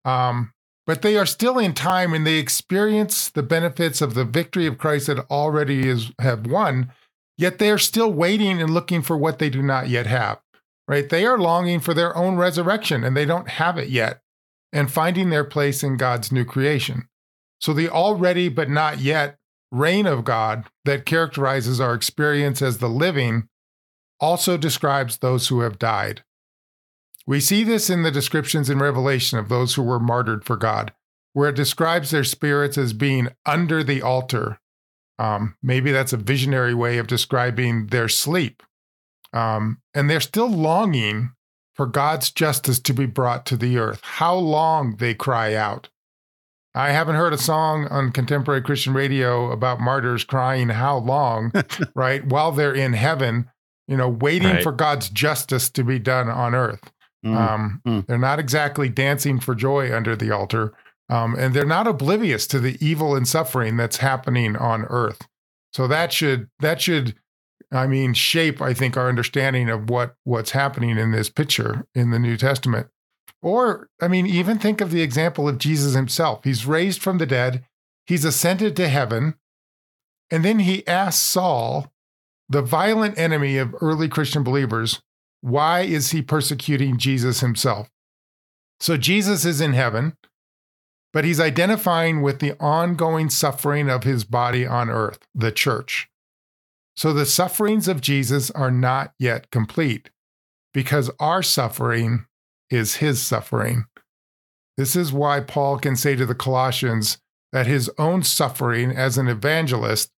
um, 0.07 0.55
but 0.87 1.03
they 1.03 1.19
are 1.19 1.27
still 1.27 1.59
in 1.59 1.75
time 1.75 2.15
and 2.15 2.27
they 2.27 2.37
experience 2.37 3.29
the 3.29 3.43
benefits 3.43 4.01
of 4.01 4.15
the 4.15 4.25
victory 4.25 4.67
of 4.67 4.79
Christ 4.79 5.09
that 5.09 5.31
already 5.31 5.87
is 5.87 6.13
have 6.19 6.47
won. 6.47 6.93
Yet 7.41 7.59
they 7.59 7.71
are 7.71 7.79
still 7.79 8.13
waiting 8.13 8.61
and 8.61 8.69
looking 8.69 9.01
for 9.01 9.17
what 9.17 9.39
they 9.39 9.49
do 9.49 9.63
not 9.63 9.89
yet 9.89 10.07
have. 10.07 10.41
Right? 10.87 11.09
They 11.09 11.25
are 11.25 11.39
longing 11.39 11.81
for 11.81 11.95
their 11.95 12.15
own 12.15 12.37
resurrection 12.37 13.03
and 13.03 13.17
they 13.17 13.25
don't 13.25 13.49
have 13.49 13.79
it 13.79 13.89
yet, 13.89 14.21
and 14.75 14.93
finding 14.93 15.31
their 15.31 15.45
place 15.45 15.83
in 15.83 15.97
God's 15.97 16.31
new 16.31 16.45
creation. 16.45 17.09
So 17.59 17.73
the 17.73 17.89
already 17.89 18.51
but 18.51 18.69
not 18.69 18.99
yet 18.99 19.39
reign 19.73 20.07
of 20.07 20.23
God 20.23 20.67
that 20.85 21.07
characterizes 21.07 21.81
our 21.81 21.95
experience 21.95 22.61
as 22.61 22.77
the 22.77 22.91
living 22.91 23.49
also 24.21 24.59
describes 24.59 25.17
those 25.17 25.49
who 25.49 25.61
have 25.61 25.79
died. 25.79 26.23
We 27.27 27.41
see 27.41 27.65
this 27.65 27.89
in 27.89 28.03
the 28.03 28.11
descriptions 28.11 28.69
in 28.69 28.81
Revelation 28.81 29.39
of 29.39 29.49
those 29.49 29.77
who 29.77 29.83
were 29.83 29.99
martyred 29.99 30.45
for 30.45 30.59
God, 30.59 30.93
where 31.33 31.49
it 31.49 31.57
describes 31.57 32.11
their 32.11 32.25
spirits 32.25 32.77
as 32.77 32.93
being 32.93 33.31
under 33.47 33.83
the 33.83 34.03
altar. 34.03 34.60
Um, 35.21 35.55
maybe 35.63 35.93
that's 35.93 36.15
a 36.15 36.17
visionary 36.17 36.73
way 36.73 36.97
of 36.97 37.07
describing 37.07 37.89
their 37.89 38.09
sleep. 38.09 38.63
Um, 39.35 39.83
and 39.95 40.09
they're 40.09 40.19
still 40.19 40.49
longing 40.49 41.33
for 41.75 41.87
God's 41.87 42.31
justice 42.31 42.81
to 42.81 42.95
be 42.95 43.05
brought 43.05 43.45
to 43.47 43.57
the 43.57 43.77
earth. 43.77 44.01
How 44.03 44.35
long 44.35 44.97
they 44.97 45.15
cry 45.15 45.55
out. 45.55 45.91
I 46.75 46.93
haven't 46.93 47.17
heard 47.17 47.35
a 47.35 47.39
song 47.39 47.87
on 47.89 48.13
contemporary 48.13 48.63
Christian 48.63 48.95
radio 48.95 49.51
about 49.51 49.81
martyrs 49.81 50.25
crying 50.25 50.71
how 50.71 50.99
long, 50.99 51.53
right? 51.95 52.25
While 52.25 52.53
they're 52.53 52.75
in 52.75 52.95
heaven, 52.95 53.51
you 53.89 53.97
know, 53.97 54.09
waiting 54.09 54.55
right. 54.55 54.63
for 54.63 54.73
God's 54.73 55.11
justice 55.11 55.69
to 55.71 55.85
be 55.85 55.99
done 55.99 56.31
on 56.31 56.55
earth. 56.55 56.93
Mm. 57.27 57.37
Um, 57.37 57.83
mm. 57.87 58.07
They're 58.07 58.19
not 58.19 58.39
exactly 58.39 58.89
dancing 58.89 59.41
for 59.41 59.55
joy 59.55 59.95
under 59.95 60.17
the 60.17 60.31
altar, 60.31 60.73
um, 61.11 61.35
and 61.35 61.53
they're 61.53 61.67
not 61.67 61.87
oblivious 61.87 62.47
to 62.47 62.61
the 62.61 62.79
evil 62.81 63.15
and 63.15 63.29
suffering 63.29 63.77
that's 63.77 63.99
happening 63.99 64.57
on 64.57 64.85
earth. 64.85 65.29
So 65.73 65.87
that 65.89 66.13
should 66.13 66.49
that 66.61 66.81
should, 66.81 67.17
I 67.71 67.87
mean, 67.87 68.15
shape 68.15 68.63
I 68.63 68.73
think 68.73 68.97
our 68.97 69.09
understanding 69.09 69.69
of 69.69 69.91
what 69.91 70.15
what's 70.25 70.53
happening 70.53 70.97
in 70.97 71.11
this 71.11 71.29
picture 71.29 71.87
in 71.95 72.11
the 72.11 72.19
New 72.19 72.37
Testament. 72.37 72.89
Or, 73.43 73.89
I 74.01 74.09
mean, 74.09 74.27
even 74.27 74.59
think 74.59 74.81
of 74.81 74.91
the 74.91 75.03
example 75.03 75.49
of 75.49 75.59
Jesus 75.59 75.95
himself. 75.95 76.45
He's 76.45 76.67
raised 76.67 77.01
from 77.01 77.19
the 77.19 77.27
dead, 77.27 77.65
he's 78.07 78.25
ascended 78.25 78.77
to 78.77 78.89
heaven, 78.89 79.35
and 80.31 80.45
then 80.45 80.61
he 80.61 80.87
asks 80.87 81.23
Saul, 81.23 81.91
the 82.49 82.63
violent 82.63 83.19
enemy 83.19 83.57
of 83.57 83.75
early 83.81 84.09
Christian 84.09 84.43
believers, 84.43 85.01
why 85.41 85.81
is 85.81 86.11
he 86.11 86.21
persecuting 86.21 86.99
Jesus 86.99 87.41
himself? 87.41 87.89
So 88.79 88.97
Jesus 88.97 89.45
is 89.45 89.61
in 89.61 89.73
heaven, 89.73 90.17
but 91.13 91.25
he's 91.25 91.41
identifying 91.41 92.23
with 92.23 92.39
the 92.39 92.59
ongoing 92.61 93.31
suffering 93.31 93.89
of 93.89 94.05
his 94.05 94.25
body 94.25 94.67
on 94.67 94.89
earth, 94.89 95.19
the 95.35 95.53
church. 95.53 96.09
So 96.97 97.13
the 97.13 97.27
sufferings 97.27 97.89
of 97.89 98.01
Jesus 98.01 98.51
are 98.51 98.71
not 98.71 99.15
yet 99.19 99.51
complete 99.51 100.11
because 100.73 101.11
our 101.19 101.43
suffering 101.43 102.27
is 102.71 102.97
his 102.97 103.21
suffering. 103.21 103.87
This 104.77 104.95
is 104.95 105.13
why 105.13 105.41
Paul 105.41 105.79
can 105.79 105.97
say 105.97 106.15
to 106.17 106.27
the 106.27 106.35
Colossians 106.35 107.19
that 107.53 107.67
his 107.67 107.91
own 107.99 108.23
suffering 108.23 108.91
as 108.91 109.19
an 109.19 109.29
evangelist 109.29 110.11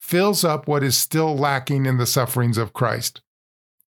fills 0.00 0.44
up 0.44 0.68
what 0.68 0.82
is 0.82 0.96
still 0.96 1.36
lacking 1.36 1.86
in 1.86 1.98
the 1.98 2.06
sufferings 2.06 2.56
of 2.56 2.72
Christ. 2.72 3.20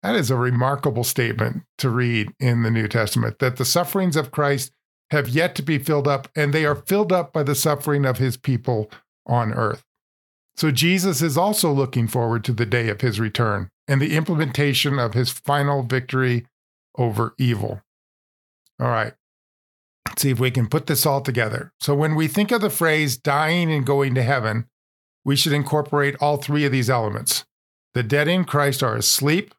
That 0.03 0.17
is 0.17 0.31
a 0.31 0.37
remarkable 0.37 1.05
statement 1.05 1.63
to 1.79 1.89
read 1.89 2.33
in 2.41 2.63
the 2.63 2.71
New 2.71 2.89
Testament 2.89 3.39
that 3.39 3.57
the 3.57 3.65
sufferings 3.65 4.17
of 4.17 4.33
Christ 4.33 4.73
have 5.13 5.29
yet 5.29 5.55
to 5.55 5.63
be 5.63 5.79
filled 5.79 6.09
up, 6.09 6.29
and 6.35 6.53
they 6.53 6.65
are 6.65 6.75
filled 6.75 7.13
up 7.13 7.33
by 7.33 7.43
the 7.43 7.55
suffering 7.55 8.05
of 8.05 8.19
his 8.19 8.37
people 8.37 8.91
on 9.27 9.53
earth. 9.53 9.85
So 10.57 10.71
Jesus 10.71 11.23
is 11.23 11.39
also 11.39 11.73
looking 11.73 12.09
forward 12.09 12.45
to 12.45 12.53
the 12.53 12.67
day 12.67 12.89
of 12.89 13.01
his 13.01 13.21
return 13.21 13.69
and 13.87 14.01
the 14.01 14.17
implementation 14.17 14.99
of 14.99 15.15
his 15.15 15.31
final 15.31 15.83
victory 15.83 16.47
over 16.99 17.35
evil. 17.39 17.83
All 18.81 18.89
right. 18.89 19.15
Let's 20.09 20.23
see 20.23 20.31
if 20.31 20.41
we 20.41 20.51
can 20.51 20.69
put 20.69 20.87
this 20.87 21.07
all 21.07 21.21
together. 21.21 21.73
So, 21.81 21.95
when 21.95 22.15
we 22.15 22.29
think 22.29 22.51
of 22.51 22.61
the 22.61 22.71
phrase 22.71 23.17
dying 23.17 23.73
and 23.73 23.87
going 23.87 24.15
to 24.17 24.23
heaven, 24.23 24.67
we 25.25 25.37
should 25.37 25.53
incorporate 25.53 26.17
all 26.21 26.37
three 26.37 26.65
of 26.65 26.73
these 26.73 26.91
elements. 26.91 27.45
The 27.95 28.03
dead 28.03 28.29
in 28.29 28.45
Christ 28.45 28.83
are 28.83 28.97
asleep, 28.97 29.55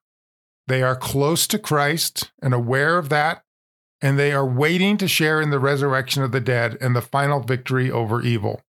they 0.67 0.83
are 0.83 0.95
close 0.95 1.47
to 1.47 1.59
Christ 1.59 2.31
and 2.41 2.53
aware 2.53 2.97
of 2.97 3.09
that, 3.09 3.43
and 4.03 4.19
they 4.19 4.33
are 4.33 4.45
waiting 4.45 4.97
to 4.97 5.07
share 5.07 5.41
in 5.41 5.49
the 5.49 5.59
resurrection 5.59 6.21
of 6.21 6.31
the 6.31 6.41
dead 6.41 6.77
and 6.79 6.95
the 6.95 7.01
final 7.01 7.39
victory 7.39 7.89
over 7.89 8.21
evil. 8.21 8.61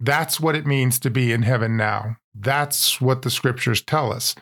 That's 0.00 0.40
what 0.40 0.56
it 0.56 0.66
means 0.66 0.98
to 1.00 1.10
be 1.10 1.30
in 1.30 1.42
heaven 1.42 1.76
now. 1.76 2.16
That's 2.34 3.00
what 3.00 3.22
the 3.22 3.30
scriptures 3.30 3.82
tell 3.82 4.12
us. 4.12 4.34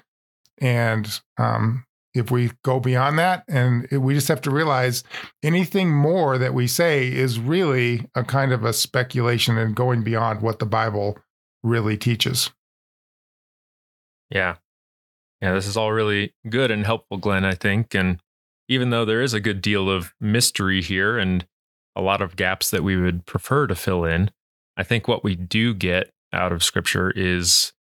And 0.61 1.21
um, 1.37 1.85
if 2.15 2.31
we 2.31 2.53
go 2.63 2.81
beyond 2.81 3.19
that 3.19 3.45
and 3.49 3.89
we 3.91 4.15
just 4.15 4.29
have 4.29 4.41
to 4.43 4.51
realize 4.51 5.05
anything 5.43 5.91
more 5.91 6.39
that 6.39 6.55
we 6.55 6.67
say 6.67 7.09
is 7.09 7.39
really 7.39 8.07
a 8.15 8.25
kind 8.25 8.53
of 8.53 8.65
a 8.65 8.73
speculation 8.73 9.59
and 9.59 9.75
going 9.75 10.03
beyond 10.03 10.41
what 10.41 10.59
the 10.59 10.67
bible 10.67 11.19
really 11.63 11.97
teaches 11.97 12.51
yeah 14.31 14.57
yeah 15.41 15.53
this 15.53 15.67
is 15.67 15.77
all 15.77 15.93
really 15.93 16.33
good 16.49 16.71
and 16.71 16.87
helpful 16.87 17.19
glenn 17.19 17.45
i 17.45 17.55
think 17.55 17.95
and 17.95 18.21
even 18.69 18.91
though 18.91 19.05
there 19.05 19.23
is 19.23 19.35
a 19.35 19.41
good 19.41 19.61
deal 19.61 19.91
of 19.91 20.15
mystery 20.21 20.83
here 20.83 21.19
and 21.19 21.47
a 21.97 22.03
lot 22.03 22.21
of 22.21 22.37
gaps 22.37 22.71
that 22.71 22.85
we 22.85 22.97
would 22.97 23.27
prefer 23.27 23.67
to 23.67 23.75
fill 23.75 24.05
in 24.05 24.31
i 24.77 24.83
think 24.83 25.09
what 25.09 25.25
we 25.25 25.35
do 25.35 25.75
get 25.75 26.11
out 26.33 26.53
of 26.53 26.63
scripture 26.63 27.11
is 27.17 27.73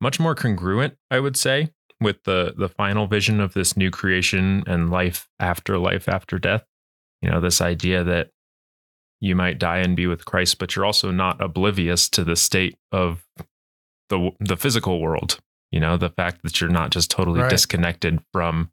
much 0.00 0.20
more 0.20 0.34
congruent 0.34 0.96
i 1.10 1.18
would 1.18 1.36
say 1.36 1.70
with 2.00 2.22
the 2.24 2.54
the 2.56 2.68
final 2.68 3.06
vision 3.06 3.40
of 3.40 3.54
this 3.54 3.76
new 3.76 3.90
creation 3.90 4.62
and 4.66 4.90
life 4.90 5.28
after 5.40 5.78
life 5.78 6.08
after 6.08 6.38
death. 6.38 6.64
You 7.22 7.30
know, 7.30 7.40
this 7.40 7.60
idea 7.60 8.04
that 8.04 8.30
you 9.20 9.34
might 9.34 9.58
die 9.58 9.78
and 9.78 9.96
be 9.96 10.06
with 10.06 10.24
Christ, 10.24 10.58
but 10.58 10.76
you're 10.76 10.84
also 10.84 11.10
not 11.10 11.40
oblivious 11.40 12.08
to 12.10 12.22
the 12.24 12.36
state 12.36 12.76
of 12.92 13.26
the 14.10 14.30
the 14.38 14.56
physical 14.56 15.00
world. 15.00 15.38
You 15.72 15.80
know, 15.80 15.96
the 15.96 16.10
fact 16.10 16.42
that 16.44 16.60
you're 16.60 16.70
not 16.70 16.90
just 16.90 17.10
totally 17.10 17.40
right. 17.40 17.50
disconnected 17.50 18.20
from 18.32 18.70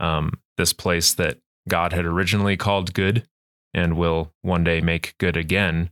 um, 0.00 0.38
this 0.56 0.72
place 0.72 1.14
that 1.14 1.38
God 1.68 1.92
had 1.92 2.04
originally 2.04 2.56
called 2.56 2.94
good 2.94 3.26
and 3.72 3.96
will 3.96 4.32
one 4.42 4.64
day 4.64 4.80
make 4.80 5.14
good 5.18 5.36
again. 5.36 5.90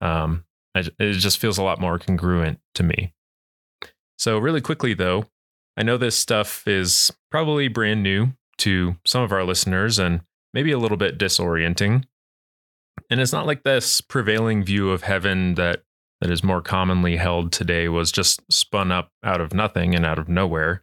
Um, 0.00 0.44
it, 0.74 0.88
it 0.98 1.14
just 1.14 1.38
feels 1.38 1.58
a 1.58 1.62
lot 1.62 1.80
more 1.80 1.98
congruent 1.98 2.60
to 2.74 2.82
me. 2.82 3.12
So, 4.18 4.38
really 4.38 4.60
quickly 4.60 4.94
though, 4.94 5.26
I 5.76 5.82
know 5.82 5.96
this 5.96 6.16
stuff 6.16 6.66
is 6.66 7.10
probably 7.30 7.68
brand 7.68 8.02
new 8.02 8.32
to 8.58 8.96
some 9.04 9.22
of 9.22 9.32
our 9.32 9.44
listeners 9.44 9.98
and 9.98 10.22
maybe 10.52 10.72
a 10.72 10.78
little 10.78 10.96
bit 10.96 11.18
disorienting. 11.18 12.04
And 13.10 13.20
it's 13.20 13.32
not 13.32 13.46
like 13.46 13.62
this 13.62 14.00
prevailing 14.00 14.64
view 14.64 14.90
of 14.90 15.02
heaven 15.02 15.54
that 15.54 15.82
that 16.20 16.30
is 16.30 16.42
more 16.42 16.60
commonly 16.60 17.16
held 17.16 17.52
today 17.52 17.88
was 17.88 18.10
just 18.10 18.42
spun 18.50 18.90
up 18.90 19.12
out 19.22 19.40
of 19.40 19.54
nothing 19.54 19.94
and 19.94 20.04
out 20.04 20.18
of 20.18 20.28
nowhere. 20.28 20.82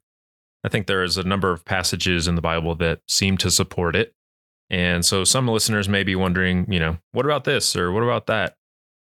I 0.65 0.67
think 0.67 0.87
there 0.87 1.03
is 1.03 1.15
a 1.15 1.23
number 1.23 1.51
of 1.51 1.63
passages 1.63 2.27
in 2.27 2.33
the 2.33 2.41
Bible 2.41 2.73
that 2.75 3.01
seem 3.07 3.37
to 3.37 3.51
support 3.51 3.95
it. 3.95 4.15
And 4.71 5.05
so 5.05 5.23
some 5.23 5.47
listeners 5.47 5.87
may 5.87 6.01
be 6.01 6.15
wondering, 6.15 6.65
you 6.71 6.79
know, 6.79 6.97
what 7.11 7.23
about 7.23 7.43
this 7.43 7.75
or 7.75 7.91
what 7.91 8.01
about 8.01 8.25
that? 8.25 8.55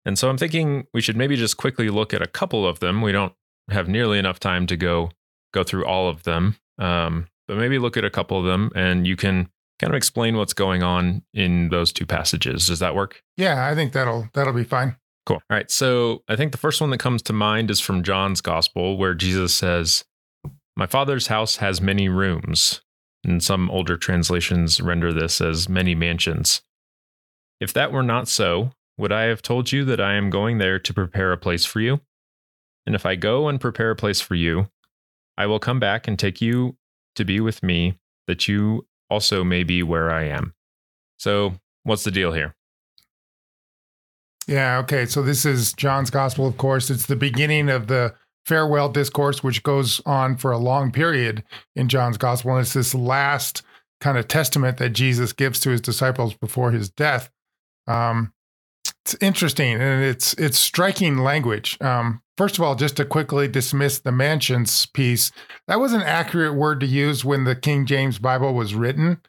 And 0.05 0.19
so 0.19 0.29
I'm 0.29 0.37
thinking 0.37 0.85
we 0.93 1.01
should 1.01 1.17
maybe 1.17 1.35
just 1.35 1.57
quickly 1.57 1.89
look 1.89 2.13
at 2.13 2.21
a 2.21 2.27
couple 2.27 2.67
of 2.67 2.81
them. 2.81 3.01
We 3.01 3.11
don't 3.11 3.33
have 3.71 3.87
nearly 3.87 4.19
enough 4.19 4.39
time 4.39 4.67
to 4.67 4.77
go 4.77 5.09
go 5.53 5.63
through 5.63 5.85
all 5.85 6.07
of 6.07 6.21
them, 6.21 6.57
um, 6.77 7.27
but 7.47 7.57
maybe 7.57 7.79
look 7.79 7.97
at 7.97 8.05
a 8.05 8.11
couple 8.11 8.37
of 8.37 8.45
them 8.45 8.69
and 8.75 9.07
you 9.07 9.15
can 9.15 9.49
kind 9.79 9.91
of 9.91 9.97
explain 9.97 10.37
what's 10.37 10.53
going 10.53 10.83
on 10.83 11.23
in 11.33 11.69
those 11.69 11.91
two 11.91 12.05
passages. 12.05 12.67
Does 12.67 12.77
that 12.77 12.93
work? 12.93 13.23
Yeah, 13.37 13.67
I 13.67 13.73
think 13.73 13.91
that'll 13.93 14.29
that'll 14.33 14.53
be 14.53 14.65
fine. 14.65 14.97
Cool. 15.25 15.37
All 15.37 15.57
right. 15.57 15.71
So 15.71 16.21
I 16.29 16.35
think 16.35 16.51
the 16.51 16.59
first 16.59 16.79
one 16.79 16.91
that 16.91 16.99
comes 16.99 17.23
to 17.23 17.33
mind 17.33 17.71
is 17.71 17.79
from 17.79 18.03
John's 18.03 18.41
gospel, 18.41 18.97
where 18.97 19.15
Jesus 19.15 19.55
says, 19.55 20.05
My 20.75 20.87
father's 20.87 21.27
house 21.27 21.57
has 21.57 21.81
many 21.81 22.09
rooms. 22.09 22.81
And 23.23 23.43
some 23.43 23.71
older 23.71 23.97
translations 23.97 24.79
render 24.79 25.11
this 25.11 25.41
as 25.41 25.67
many 25.67 25.95
mansions. 25.95 26.61
If 27.59 27.73
that 27.73 27.91
were 27.91 28.03
not 28.03 28.27
so, 28.27 28.71
would 28.97 29.11
I 29.11 29.23
have 29.23 29.41
told 29.41 29.71
you 29.71 29.83
that 29.85 29.99
I 29.99 30.13
am 30.13 30.29
going 30.29 30.59
there 30.59 30.77
to 30.77 30.93
prepare 30.93 31.31
a 31.31 31.37
place 31.37 31.65
for 31.65 31.79
you? 31.79 32.01
And 32.85 32.93
if 32.93 33.03
I 33.05 33.15
go 33.15 33.47
and 33.47 33.59
prepare 33.59 33.89
a 33.89 33.95
place 33.95 34.21
for 34.21 34.35
you, 34.35 34.67
I 35.37 35.47
will 35.47 35.59
come 35.59 35.79
back 35.79 36.07
and 36.07 36.19
take 36.19 36.39
you 36.39 36.77
to 37.15 37.25
be 37.25 37.39
with 37.39 37.63
me, 37.63 37.97
that 38.27 38.47
you 38.47 38.85
also 39.09 39.43
may 39.43 39.63
be 39.63 39.81
where 39.81 40.11
I 40.11 40.25
am. 40.25 40.53
So, 41.17 41.55
what's 41.83 42.03
the 42.03 42.11
deal 42.11 42.33
here? 42.33 42.55
Yeah, 44.47 44.77
okay. 44.79 45.05
So, 45.05 45.23
this 45.23 45.45
is 45.45 45.73
John's 45.73 46.09
gospel, 46.09 46.45
of 46.45 46.57
course. 46.57 46.89
It's 46.89 47.07
the 47.07 47.15
beginning 47.15 47.69
of 47.69 47.87
the 47.87 48.13
farewell 48.45 48.89
discourse, 48.89 49.43
which 49.43 49.63
goes 49.63 50.01
on 50.05 50.37
for 50.37 50.51
a 50.51 50.57
long 50.57 50.91
period 50.91 51.43
in 51.75 51.89
John's 51.89 52.17
gospel. 52.17 52.51
And 52.51 52.61
it's 52.61 52.73
this 52.73 52.95
last 52.95 53.63
kind 54.01 54.17
of 54.17 54.27
testament 54.27 54.77
that 54.77 54.89
Jesus 54.89 55.33
gives 55.33 55.59
to 55.61 55.69
his 55.69 55.81
disciples 55.81 56.33
before 56.35 56.71
his 56.71 56.89
death. 56.89 57.29
Um, 57.87 58.33
it's 59.03 59.15
interesting 59.21 59.73
and 59.73 60.03
it's 60.03 60.33
it's 60.33 60.57
striking 60.57 61.19
language. 61.19 61.77
Um, 61.81 62.21
first 62.37 62.57
of 62.57 62.63
all, 62.63 62.75
just 62.75 62.97
to 62.97 63.05
quickly 63.05 63.47
dismiss 63.47 63.99
the 63.99 64.11
mansions 64.11 64.85
piece, 64.87 65.31
that 65.67 65.79
was 65.79 65.93
an 65.93 66.01
accurate 66.01 66.55
word 66.55 66.79
to 66.79 66.87
use 66.87 67.23
when 67.23 67.43
the 67.43 67.55
King 67.55 67.85
James 67.85 68.17
Bible 68.17 68.53
was 68.53 68.73
written, 68.73 69.21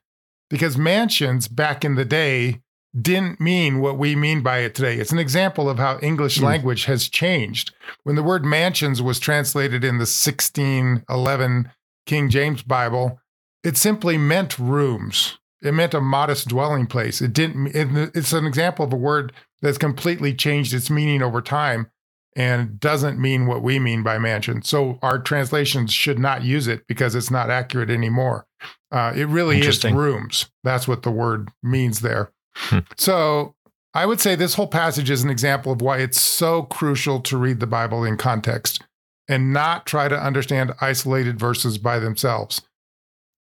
because 0.48 0.78
mansions 0.78 1.48
back 1.48 1.84
in 1.84 1.94
the 1.94 2.04
day 2.04 2.62
didn't 3.01 3.40
mean 3.40 3.80
what 3.80 3.99
we 3.99 4.16
mean 4.16 4.42
by 4.42 4.59
it 4.59 4.74
today. 4.74 4.97
It's 4.97 5.12
an 5.12 5.18
example 5.18 5.68
of 5.68 5.78
how 5.78 5.99
English 6.01 6.38
mm. 6.38 6.42
language 6.42 6.84
has 6.84 7.09
changed. 7.09 7.74
When 8.05 8.16
the 8.16 8.22
word 8.22 8.44
mansions 8.44 9.03
was 9.03 9.18
translated 9.18 9.84
in 9.84 9.99
the 9.99 10.03
1611 10.03 11.70
King 12.07 12.30
James 12.30 12.62
Bible, 12.62 13.20
it 13.62 13.76
simply 13.76 14.16
meant 14.16 14.59
rooms. 14.59 15.38
It 15.62 15.74
meant 15.74 15.94
a 15.94 16.01
modest 16.01 16.49
dwelling 16.49 16.86
place. 16.86 17.20
It 17.20 17.32
didn't. 17.32 17.68
It, 17.68 18.12
it's 18.14 18.32
an 18.32 18.47
example 18.47 18.84
of 18.84 18.92
a 18.92 18.97
word 18.97 19.32
that's 19.62 19.78
completely 19.78 20.34
changed 20.34 20.72
its 20.72 20.90
meaning 20.90 21.22
over 21.22 21.40
time 21.40 21.90
and 22.36 22.78
doesn't 22.78 23.18
mean 23.18 23.47
what 23.47 23.62
we 23.62 23.78
mean 23.78 24.03
by 24.03 24.18
mansion. 24.18 24.62
So 24.62 24.99
our 25.03 25.18
translations 25.18 25.92
should 25.92 26.18
not 26.18 26.44
use 26.44 26.68
it 26.68 26.86
because 26.86 27.14
it's 27.14 27.30
not 27.30 27.49
accurate 27.49 27.88
anymore. 27.88 28.47
Uh, 28.92 29.12
it 29.16 29.26
really 29.28 29.59
is 29.61 29.82
rooms. 29.84 30.51
That's 30.62 30.86
what 30.86 31.03
the 31.03 31.11
word 31.11 31.51
means 31.62 32.01
there. 32.01 32.30
Hmm. 32.57 32.78
So 32.96 33.54
I 33.94 34.07
would 34.07 34.20
say 34.20 34.34
this 34.34 34.54
whole 34.54 34.66
passage 34.66 35.11
is 35.11 35.22
an 35.22 35.30
example 35.30 35.72
of 35.72 35.80
why 35.80 35.98
it's 35.98 36.20
so 36.20 36.62
crucial 36.62 37.20
to 37.20 37.36
read 37.36 37.61
the 37.61 37.66
Bible 37.66 38.04
in 38.04 38.16
context 38.16 38.82
and 39.28 39.52
not 39.52 39.86
try 39.86 40.09
to 40.09 40.18
understand 40.18 40.72
isolated 40.80 41.38
verses 41.38 41.78
by 41.78 41.98
themselves. 41.98 42.62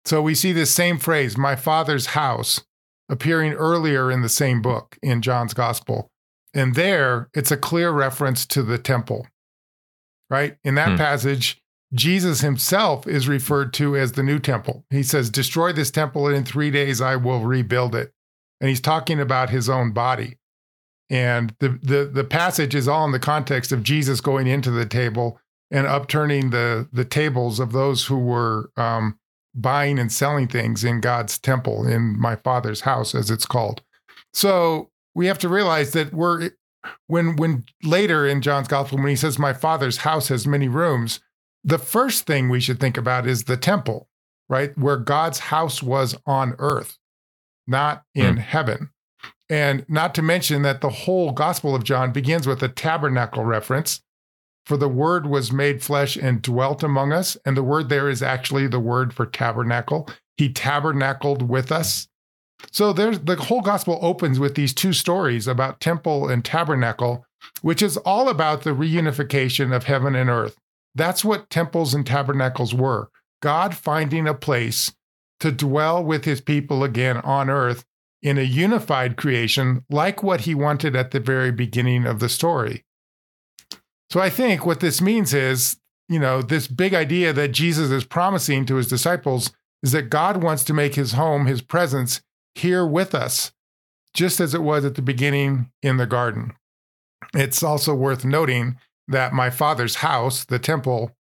So 0.04 0.22
we 0.22 0.34
see 0.34 0.52
this 0.52 0.70
same 0.70 0.98
phrase, 0.98 1.36
my 1.36 1.56
father's 1.56 2.06
house, 2.06 2.60
appearing 3.08 3.52
earlier 3.52 4.10
in 4.10 4.22
the 4.22 4.28
same 4.28 4.62
book 4.62 4.98
in 5.02 5.22
John's 5.22 5.54
gospel. 5.54 6.08
And 6.54 6.74
there, 6.74 7.28
it's 7.34 7.50
a 7.50 7.56
clear 7.56 7.90
reference 7.90 8.46
to 8.46 8.62
the 8.62 8.78
temple, 8.78 9.26
right? 10.28 10.56
In 10.64 10.74
that 10.74 10.90
hmm. 10.90 10.96
passage, 10.96 11.62
Jesus 11.94 12.40
himself 12.40 13.06
is 13.06 13.28
referred 13.28 13.72
to 13.74 13.96
as 13.96 14.12
the 14.12 14.22
new 14.22 14.38
temple. 14.38 14.84
He 14.90 15.02
says, 15.02 15.30
Destroy 15.30 15.72
this 15.72 15.90
temple, 15.90 16.26
and 16.26 16.36
in 16.36 16.44
three 16.44 16.70
days 16.70 17.00
I 17.00 17.16
will 17.16 17.40
rebuild 17.40 17.94
it. 17.94 18.12
And 18.62 18.70
he's 18.70 18.80
talking 18.80 19.20
about 19.20 19.50
his 19.50 19.68
own 19.68 19.92
body. 19.92 20.38
And 21.10 21.54
the, 21.58 21.78
the, 21.82 22.04
the 22.10 22.24
passage 22.24 22.74
is 22.74 22.88
all 22.88 23.04
in 23.04 23.12
the 23.12 23.18
context 23.18 23.72
of 23.72 23.82
Jesus 23.82 24.22
going 24.22 24.46
into 24.46 24.70
the 24.70 24.86
table 24.86 25.38
and 25.70 25.86
upturning 25.86 26.50
the, 26.50 26.88
the 26.92 27.04
tables 27.04 27.60
of 27.60 27.72
those 27.72 28.06
who 28.06 28.16
were 28.16 28.70
um, 28.78 29.18
buying 29.54 29.98
and 29.98 30.12
selling 30.12 30.48
things 30.48 30.84
in 30.84 31.00
God's 31.00 31.38
temple, 31.38 31.86
in 31.86 32.18
my 32.18 32.36
father's 32.36 32.82
house, 32.82 33.14
as 33.14 33.30
it's 33.30 33.46
called. 33.46 33.82
So 34.32 34.90
we 35.14 35.26
have 35.26 35.38
to 35.40 35.48
realize 35.48 35.92
that 35.92 36.14
we're 36.14 36.50
when 37.06 37.36
when 37.36 37.64
later 37.82 38.26
in 38.26 38.40
John's 38.40 38.68
gospel 38.68 38.98
when 38.98 39.08
he 39.08 39.16
says 39.16 39.38
my 39.38 39.52
father's 39.52 39.98
house 39.98 40.28
has 40.28 40.46
many 40.46 40.68
rooms, 40.68 41.20
the 41.62 41.78
first 41.78 42.26
thing 42.26 42.48
we 42.48 42.60
should 42.60 42.80
think 42.80 42.96
about 42.96 43.26
is 43.26 43.44
the 43.44 43.56
temple, 43.56 44.08
right? 44.48 44.76
Where 44.76 44.96
God's 44.96 45.38
house 45.38 45.82
was 45.82 46.16
on 46.26 46.54
earth, 46.58 46.98
not 47.66 48.02
in 48.14 48.36
mm. 48.36 48.38
heaven. 48.38 48.90
And 49.48 49.84
not 49.88 50.14
to 50.14 50.22
mention 50.22 50.62
that 50.62 50.80
the 50.80 50.88
whole 50.88 51.32
gospel 51.32 51.74
of 51.74 51.84
John 51.84 52.12
begins 52.12 52.46
with 52.46 52.62
a 52.62 52.68
tabernacle 52.68 53.44
reference. 53.44 54.00
For 54.64 54.76
the 54.76 54.88
word 54.88 55.26
was 55.26 55.52
made 55.52 55.82
flesh 55.82 56.16
and 56.16 56.40
dwelt 56.40 56.82
among 56.82 57.12
us. 57.12 57.36
And 57.44 57.56
the 57.56 57.62
word 57.62 57.88
there 57.88 58.08
is 58.08 58.22
actually 58.22 58.66
the 58.68 58.80
word 58.80 59.12
for 59.12 59.26
tabernacle. 59.26 60.08
He 60.36 60.52
tabernacled 60.52 61.48
with 61.48 61.70
us. 61.70 62.08
So 62.70 62.92
there's 62.92 63.18
the 63.18 63.36
whole 63.36 63.60
gospel 63.60 63.98
opens 64.00 64.38
with 64.38 64.54
these 64.54 64.72
two 64.72 64.92
stories 64.92 65.48
about 65.48 65.80
temple 65.80 66.28
and 66.28 66.44
tabernacle, 66.44 67.26
which 67.60 67.82
is 67.82 67.96
all 67.98 68.28
about 68.28 68.62
the 68.62 68.70
reunification 68.70 69.74
of 69.74 69.84
heaven 69.84 70.14
and 70.14 70.30
earth. 70.30 70.56
That's 70.94 71.24
what 71.24 71.50
temples 71.50 71.92
and 71.92 72.06
tabernacles 72.06 72.72
were. 72.72 73.08
God 73.40 73.74
finding 73.74 74.28
a 74.28 74.34
place 74.34 74.92
to 75.42 75.52
dwell 75.52 76.02
with 76.02 76.24
his 76.24 76.40
people 76.40 76.84
again 76.84 77.18
on 77.18 77.50
earth 77.50 77.84
in 78.22 78.38
a 78.38 78.42
unified 78.42 79.16
creation, 79.16 79.84
like 79.90 80.22
what 80.22 80.42
he 80.42 80.54
wanted 80.54 80.94
at 80.94 81.10
the 81.10 81.18
very 81.18 81.50
beginning 81.50 82.06
of 82.06 82.20
the 82.20 82.28
story. 82.28 82.84
So 84.08 84.20
I 84.20 84.30
think 84.30 84.64
what 84.64 84.78
this 84.78 85.00
means 85.00 85.34
is, 85.34 85.78
you 86.08 86.20
know, 86.20 86.42
this 86.42 86.68
big 86.68 86.94
idea 86.94 87.32
that 87.32 87.48
Jesus 87.48 87.90
is 87.90 88.04
promising 88.04 88.64
to 88.66 88.76
his 88.76 88.86
disciples 88.86 89.50
is 89.82 89.90
that 89.90 90.10
God 90.10 90.44
wants 90.44 90.62
to 90.64 90.74
make 90.74 90.94
his 90.94 91.12
home, 91.12 91.46
his 91.46 91.60
presence, 91.60 92.22
here 92.54 92.86
with 92.86 93.12
us, 93.12 93.50
just 94.14 94.38
as 94.38 94.54
it 94.54 94.62
was 94.62 94.84
at 94.84 94.94
the 94.94 95.02
beginning 95.02 95.72
in 95.82 95.96
the 95.96 96.06
garden. 96.06 96.52
It's 97.34 97.64
also 97.64 97.94
worth 97.94 98.24
noting 98.24 98.76
that 99.08 99.32
my 99.32 99.50
father's 99.50 99.96
house, 99.96 100.44
the 100.44 100.60
temple, 100.60 101.16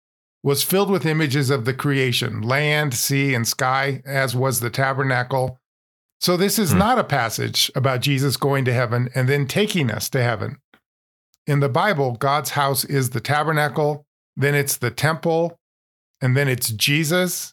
was 0.47 0.62
filled 0.62 0.88
with 0.88 1.05
images 1.05 1.51
of 1.51 1.64
the 1.64 1.74
creation 1.74 2.40
land, 2.40 2.94
sea, 2.94 3.34
and 3.34 3.49
sky, 3.49 4.01
as 4.07 4.36
was 4.36 4.61
the 4.61 4.70
tabernacle. 4.70 5.59
So, 6.20 6.36
this 6.36 6.57
is 6.57 6.70
hmm. 6.70 6.78
not 6.78 7.01
a 7.01 7.05
passage 7.05 7.68
about 7.74 8.01
Jesus 8.01 8.36
going 8.36 8.64
to 8.66 8.72
heaven 8.72 9.09
and 9.12 9.28
then 9.28 9.49
taking 9.49 9.90
us 9.90 10.09
to 10.11 10.22
heaven. 10.22 10.59
In 11.49 11.59
the 11.59 11.68
Bible, 11.68 12.12
God's 12.12 12.51
house 12.51 12.84
is 12.84 13.11
the 13.11 13.20
tabernacle, 13.20 14.07
then 14.36 14.55
it's 14.55 14.76
the 14.76 14.92
temple, 14.92 15.59
and 16.20 16.36
then 16.36 16.47
it's 16.47 16.70
Jesus, 16.70 17.53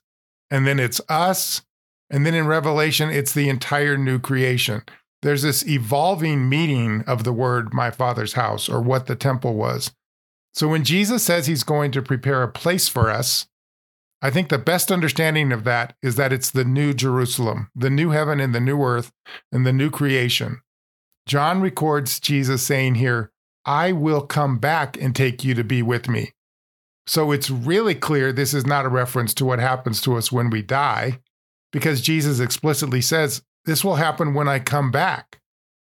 and 0.52 0.68
then 0.68 0.80
it's 0.80 1.02
us, 1.10 1.64
and 2.12 2.28
then 2.28 2.36
in 2.36 2.46
Revelation, 2.46 3.10
it's 3.10 3.34
the 3.34 3.50
entire 3.50 3.98
new 3.98 4.20
creation. 4.20 4.84
There's 5.24 5.42
this 5.42 5.66
evolving 5.66 6.48
meaning 6.48 7.04
of 7.08 7.24
the 7.24 7.34
word 7.34 7.74
my 7.74 7.90
father's 7.90 8.34
house 8.34 8.70
or 8.70 8.82
what 8.82 9.08
the 9.08 9.16
temple 9.16 9.56
was. 9.56 9.92
So 10.54 10.68
when 10.68 10.84
Jesus 10.84 11.24
says 11.24 11.48
he's 11.48 11.64
going 11.64 11.92
to 11.92 12.02
prepare 12.02 12.44
a 12.44 12.52
place 12.52 12.88
for 12.88 13.10
us, 13.10 13.48
I 14.22 14.30
think 14.30 14.50
the 14.50 14.58
best 14.58 14.92
understanding 14.92 15.52
of 15.52 15.64
that 15.66 15.96
is 16.02 16.16
that 16.16 16.32
it's 16.32 16.52
the 16.52 16.64
new 16.64 16.94
Jerusalem, 16.94 17.70
the 17.76 17.90
new 17.90 18.12
heaven 18.12 18.40
and 18.40 18.56
the 18.56 18.62
new 18.62 18.82
earth 18.82 19.12
and 19.52 19.66
the 19.66 19.74
new 19.74 19.90
creation. 19.90 20.62
John 21.26 21.62
records 21.62 22.20
Jesus 22.20 22.64
saying 22.64 22.96
here, 22.96 23.32
I 23.66 23.92
will 23.92 24.22
come 24.22 24.60
back 24.60 24.98
and 25.02 25.16
take 25.16 25.44
you 25.44 25.54
to 25.56 25.64
be 25.64 25.82
with 25.82 26.08
me. 26.08 26.34
So 27.06 27.32
it's 27.32 27.50
really 27.50 27.96
clear 27.96 28.32
this 28.32 28.54
is 28.54 28.66
not 28.66 28.86
a 28.86 28.90
reference 28.90 29.34
to 29.36 29.46
what 29.46 29.60
happens 29.60 30.02
to 30.02 30.16
us 30.16 30.32
when 30.32 30.50
we 30.50 30.62
die 30.62 31.20
because 31.74 32.02
Jesus 32.02 32.40
explicitly 32.40 33.02
says, 33.02 33.42
This 33.66 33.84
will 33.84 33.96
happen 33.96 34.34
when 34.34 34.48
I 34.48 34.60
come 34.60 34.92
back 34.92 35.42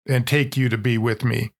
and 0.07 0.28
take 0.28 0.55
you 0.55 0.70
to 0.70 0.78
be 0.78 0.97
with 0.97 1.24
me. 1.24 1.51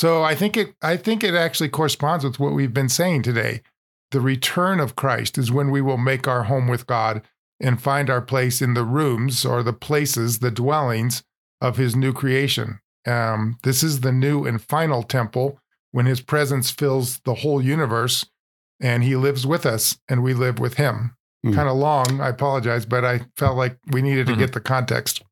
So 0.00 0.22
I 0.22 0.34
think 0.34 0.56
it 0.56 0.74
I 0.80 0.96
think 0.96 1.22
it 1.22 1.34
actually 1.34 1.68
corresponds 1.68 2.24
with 2.24 2.40
what 2.40 2.54
we've 2.54 2.72
been 2.72 2.88
saying 2.88 3.20
today. 3.20 3.60
The 4.12 4.22
return 4.22 4.80
of 4.80 4.96
Christ 4.96 5.36
is 5.36 5.52
when 5.52 5.70
we 5.70 5.82
will 5.82 5.98
make 5.98 6.26
our 6.26 6.44
home 6.44 6.68
with 6.68 6.86
God 6.86 7.20
and 7.60 7.82
find 7.82 8.08
our 8.08 8.22
place 8.22 8.62
in 8.62 8.72
the 8.72 8.82
rooms 8.82 9.44
or 9.44 9.62
the 9.62 9.74
places, 9.74 10.38
the 10.38 10.50
dwellings 10.50 11.22
of 11.60 11.76
his 11.76 11.94
new 11.94 12.14
creation. 12.14 12.80
Um, 13.06 13.58
this 13.62 13.82
is 13.82 14.00
the 14.00 14.10
new 14.10 14.46
and 14.46 14.62
final 14.62 15.02
temple 15.02 15.60
when 15.92 16.06
his 16.06 16.22
presence 16.22 16.70
fills 16.70 17.20
the 17.26 17.34
whole 17.34 17.62
universe 17.62 18.24
and 18.80 19.04
he 19.04 19.16
lives 19.16 19.46
with 19.46 19.66
us 19.66 19.98
and 20.08 20.22
we 20.22 20.32
live 20.32 20.58
with 20.58 20.78
him 20.78 21.14
mm. 21.44 21.54
kind 21.54 21.68
of 21.68 21.76
long. 21.76 22.22
I 22.22 22.30
apologize, 22.30 22.86
but 22.86 23.04
I 23.04 23.26
felt 23.36 23.58
like 23.58 23.76
we 23.92 24.00
needed 24.00 24.28
to 24.28 24.32
mm-hmm. 24.32 24.40
get 24.40 24.54
the 24.54 24.60
context. 24.60 25.22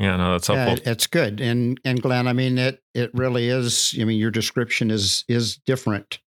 Yeah, 0.00 0.16
no, 0.16 0.32
that's 0.32 0.46
helpful. 0.46 0.82
Yeah, 0.82 0.92
it's 0.92 1.06
good. 1.06 1.40
And 1.40 1.78
and 1.84 2.00
Glenn, 2.00 2.26
I 2.26 2.32
mean 2.32 2.56
it 2.56 2.82
it 2.94 3.10
really 3.12 3.48
is, 3.48 3.94
I 4.00 4.04
mean 4.04 4.18
your 4.18 4.30
description 4.30 4.90
is 4.90 5.24
is 5.28 5.58
different 5.58 6.20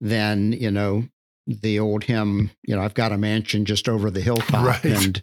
than, 0.00 0.52
you 0.52 0.72
know, 0.72 1.04
the 1.46 1.78
old 1.78 2.04
hymn, 2.04 2.50
you 2.64 2.74
know, 2.74 2.82
I've 2.82 2.94
got 2.94 3.12
a 3.12 3.18
mansion 3.18 3.64
just 3.64 3.88
over 3.88 4.10
the 4.10 4.20
hilltop 4.22 4.66
right. 4.66 4.84
and 4.84 5.22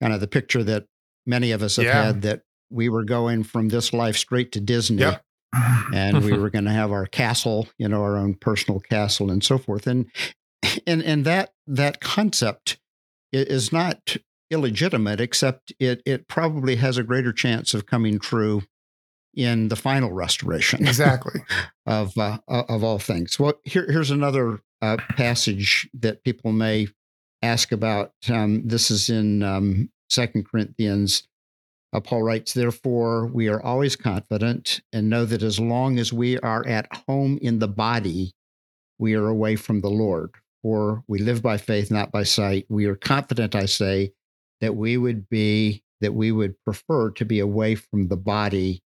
kind 0.00 0.12
of 0.12 0.20
the 0.20 0.28
picture 0.28 0.62
that 0.62 0.86
many 1.26 1.50
of 1.50 1.62
us 1.62 1.76
have 1.76 1.86
yeah. 1.86 2.04
had 2.04 2.22
that 2.22 2.42
we 2.70 2.88
were 2.88 3.04
going 3.04 3.42
from 3.42 3.68
this 3.68 3.92
life 3.92 4.16
straight 4.16 4.52
to 4.52 4.60
Disney. 4.60 4.98
Yep. 4.98 5.22
and 5.92 6.24
we 6.24 6.32
were 6.32 6.50
going 6.50 6.66
to 6.66 6.72
have 6.72 6.92
our 6.92 7.06
castle, 7.06 7.68
you 7.76 7.88
know, 7.88 8.02
our 8.02 8.16
own 8.16 8.34
personal 8.34 8.78
castle 8.78 9.32
and 9.32 9.42
so 9.42 9.58
forth. 9.58 9.88
And 9.88 10.06
and 10.86 11.02
and 11.02 11.24
that 11.24 11.54
that 11.66 12.00
concept 12.00 12.78
is 13.32 13.72
not 13.72 14.16
illegitimate, 14.50 15.20
except 15.20 15.72
it 15.78 16.02
it 16.06 16.28
probably 16.28 16.76
has 16.76 16.98
a 16.98 17.02
greater 17.02 17.32
chance 17.32 17.74
of 17.74 17.86
coming 17.86 18.18
true 18.18 18.62
in 19.34 19.68
the 19.68 19.76
final 19.76 20.12
restoration. 20.12 20.80
Exactly. 20.86 21.42
of 21.86 22.16
uh, 22.18 22.38
of 22.48 22.82
all 22.82 22.98
things. 22.98 23.38
Well, 23.38 23.54
here, 23.64 23.86
here's 23.90 24.10
another 24.10 24.60
uh, 24.82 24.96
passage 25.16 25.88
that 25.94 26.24
people 26.24 26.52
may 26.52 26.88
ask 27.42 27.72
about. 27.72 28.12
Um, 28.28 28.66
this 28.66 28.90
is 28.90 29.10
in 29.10 29.42
um, 29.42 29.90
Second 30.08 30.48
Corinthians. 30.48 31.28
Uh, 31.92 32.00
Paul 32.00 32.22
writes, 32.22 32.52
Therefore, 32.52 33.26
we 33.26 33.48
are 33.48 33.62
always 33.62 33.96
confident 33.96 34.80
and 34.92 35.08
know 35.08 35.24
that 35.24 35.42
as 35.42 35.60
long 35.60 35.98
as 35.98 36.12
we 36.12 36.38
are 36.40 36.66
at 36.66 36.88
home 37.06 37.38
in 37.40 37.58
the 37.58 37.68
body, 37.68 38.32
we 38.98 39.14
are 39.14 39.28
away 39.28 39.56
from 39.56 39.80
the 39.80 39.90
Lord. 39.90 40.34
For 40.62 41.04
we 41.06 41.20
live 41.20 41.42
by 41.42 41.58
faith, 41.58 41.90
not 41.90 42.10
by 42.10 42.24
sight. 42.24 42.66
We 42.68 42.86
are 42.86 42.96
confident, 42.96 43.54
I 43.54 43.66
say, 43.66 44.12
that 44.60 44.76
we 44.76 44.96
would 44.96 45.28
be, 45.28 45.82
that 46.00 46.14
we 46.14 46.32
would 46.32 46.54
prefer 46.64 47.10
to 47.10 47.24
be 47.24 47.38
away 47.40 47.74
from 47.74 48.08
the 48.08 48.16
body 48.16 48.82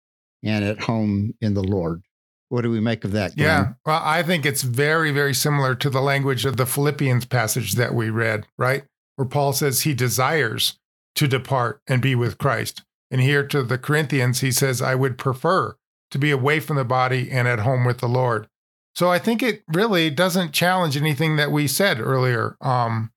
and 0.43 0.63
at 0.63 0.81
home 0.81 1.33
in 1.41 1.53
the 1.53 1.63
Lord. 1.63 2.03
What 2.49 2.61
do 2.61 2.71
we 2.71 2.79
make 2.79 3.03
of 3.03 3.11
that? 3.11 3.35
Glenn? 3.35 3.45
Yeah. 3.45 3.73
Well, 3.85 4.01
I 4.03 4.23
think 4.23 4.45
it's 4.45 4.61
very, 4.61 5.11
very 5.11 5.33
similar 5.33 5.75
to 5.75 5.89
the 5.89 6.01
language 6.01 6.45
of 6.45 6.57
the 6.57 6.65
Philippians 6.65 7.25
passage 7.25 7.73
that 7.73 7.93
we 7.93 8.09
read, 8.09 8.45
right? 8.57 8.85
Where 9.15 9.27
Paul 9.27 9.51
says 9.51 9.81
he 9.81 9.93
desires 9.93 10.79
to 11.15 11.27
depart 11.27 11.81
and 11.87 12.01
be 12.01 12.15
with 12.15 12.37
Christ. 12.37 12.83
And 13.11 13.21
here 13.21 13.45
to 13.47 13.63
the 13.63 13.77
Corinthians, 13.77 14.39
he 14.41 14.51
says, 14.51 14.81
I 14.81 14.95
would 14.95 15.17
prefer 15.17 15.75
to 16.11 16.17
be 16.17 16.31
away 16.31 16.59
from 16.59 16.77
the 16.77 16.85
body 16.85 17.29
and 17.31 17.47
at 17.47 17.59
home 17.59 17.83
with 17.83 17.99
the 17.99 18.07
Lord. 18.07 18.47
So 18.95 19.09
I 19.09 19.19
think 19.19 19.43
it 19.43 19.63
really 19.67 20.09
doesn't 20.09 20.53
challenge 20.53 20.95
anything 20.95 21.35
that 21.35 21.51
we 21.51 21.67
said 21.67 21.99
earlier. 21.99 22.55
Um, 22.61 23.11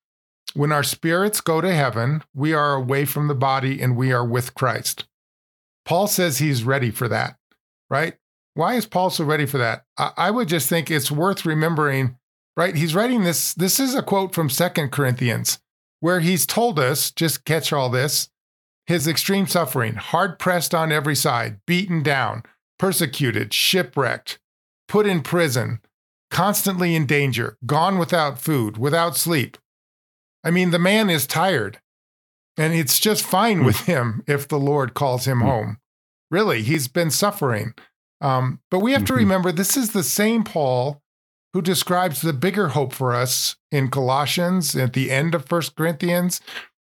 when 0.55 0.73
our 0.73 0.83
spirits 0.83 1.41
go 1.41 1.61
to 1.61 1.75
heaven, 1.75 2.23
we 2.35 2.53
are 2.53 2.75
away 2.75 3.05
from 3.05 3.29
the 3.29 3.35
body 3.35 3.81
and 3.81 3.97
we 3.97 4.13
are 4.13 4.25
with 4.25 4.55
Christ. 4.55 5.07
Paul 5.85 6.07
says 6.07 6.39
he's 6.39 6.65
ready 6.65 6.91
for 6.91 7.09
that, 7.09 7.37
right? 7.89 8.15
Why 8.55 8.75
is 8.75 8.87
Paul 8.87 9.11
so 9.11 9.25
ready 9.25 9.47
for 9.47 9.59
that? 9.59 9.85
I, 9.97 10.13
I 10.17 10.31
would 10.31 10.49
just 10.49 10.69
think 10.69 10.91
it's 10.91 11.11
worth 11.11 11.47
remembering, 11.47 12.17
right? 12.57 12.75
He's 12.75 12.95
writing 12.95 13.25
this. 13.25 13.55
This 13.55 13.81
is 13.81 13.95
a 13.95 14.03
quote 14.03 14.35
from 14.35 14.51
Second 14.51 14.91
Corinthians, 14.91 15.61
where 16.01 16.21
he's 16.21 16.47
told 16.47 16.79
us, 16.79 17.11
just 17.11 17.45
catch 17.45 17.73
all 17.73 17.89
this, 17.89 18.29
his 18.87 19.07
extreme 19.07 19.47
suffering, 19.47 19.95
hard 19.95 20.39
pressed 20.39 20.75
on 20.75 20.91
every 20.91 21.15
side, 21.15 21.61
beaten 21.67 22.03
down, 22.03 22.43
persecuted, 22.79 23.55
shipwrecked, 23.55 24.41
put 24.89 25.07
in 25.07 25.23
prison, 25.23 25.81
constantly 26.31 26.95
in 26.95 27.07
danger, 27.07 27.57
gone 27.67 27.99
without 27.99 28.39
food, 28.39 28.79
without 28.79 29.17
sleep. 29.17 29.59
I 30.45 30.51
mean, 30.51 30.71
the 30.71 30.79
man 30.79 31.11
is 31.11 31.27
tired, 31.27 31.81
and 32.57 32.73
it's 32.75 32.99
just 32.99 33.25
fine 33.25 33.65
with 33.65 33.81
Hmm. 33.81 33.91
him 33.93 34.23
if 34.27 34.49
the 34.49 34.59
Lord 34.59 34.95
calls 34.95 35.27
him 35.27 35.41
home. 35.41 35.79
Really, 36.31 36.63
he's 36.63 36.89
been 36.89 37.11
suffering. 37.11 37.75
Um, 38.21 38.61
but 38.71 38.81
we 38.81 38.93
have 38.93 39.05
to 39.07 39.13
Mhm. 39.13 39.17
remember 39.17 39.53
this 39.53 39.77
is 39.77 39.91
the 39.93 40.03
same 40.05 40.45
Paul 40.45 41.03
who 41.53 41.63
describes 41.63 42.21
the 42.21 42.33
bigger 42.33 42.69
hope 42.69 42.93
for 42.93 43.13
us 43.15 43.57
in 43.73 43.89
Colossians 43.91 44.77
at 44.77 44.93
the 44.93 45.11
end 45.11 45.35
of 45.35 45.47
First 45.49 45.75
Corinthians, 45.75 46.41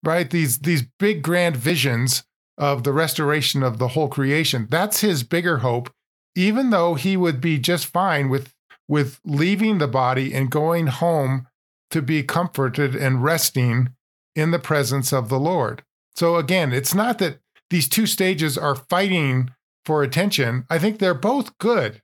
right? 0.04 0.28
These 0.28 0.58
these 0.58 0.82
big 0.98 1.22
grand 1.22 1.56
visions 1.56 2.24
of 2.58 2.82
the 2.84 2.92
restoration 2.92 3.62
of 3.62 3.78
the 3.78 3.88
whole 3.88 4.08
creation. 4.08 4.66
That's 4.68 5.00
his 5.00 5.22
bigger 5.22 5.58
hope 5.58 5.90
even 6.36 6.70
though 6.70 6.94
he 6.94 7.16
would 7.16 7.40
be 7.40 7.58
just 7.58 7.86
fine 7.86 8.28
with 8.28 8.54
with 8.86 9.18
leaving 9.24 9.78
the 9.78 9.88
body 9.88 10.32
and 10.34 10.50
going 10.50 10.86
home 10.88 11.46
to 11.90 12.02
be 12.02 12.22
comforted 12.22 12.94
and 12.94 13.22
resting 13.22 13.90
in 14.34 14.50
the 14.50 14.58
presence 14.58 15.12
of 15.12 15.28
the 15.28 15.38
Lord. 15.38 15.82
So 16.14 16.36
again, 16.36 16.72
it's 16.72 16.94
not 16.94 17.18
that 17.18 17.38
these 17.70 17.88
two 17.88 18.06
stages 18.06 18.56
are 18.56 18.74
fighting 18.74 19.50
for 19.84 20.02
attention. 20.02 20.64
I 20.68 20.78
think 20.78 20.98
they're 20.98 21.14
both 21.14 21.56
good, 21.58 22.02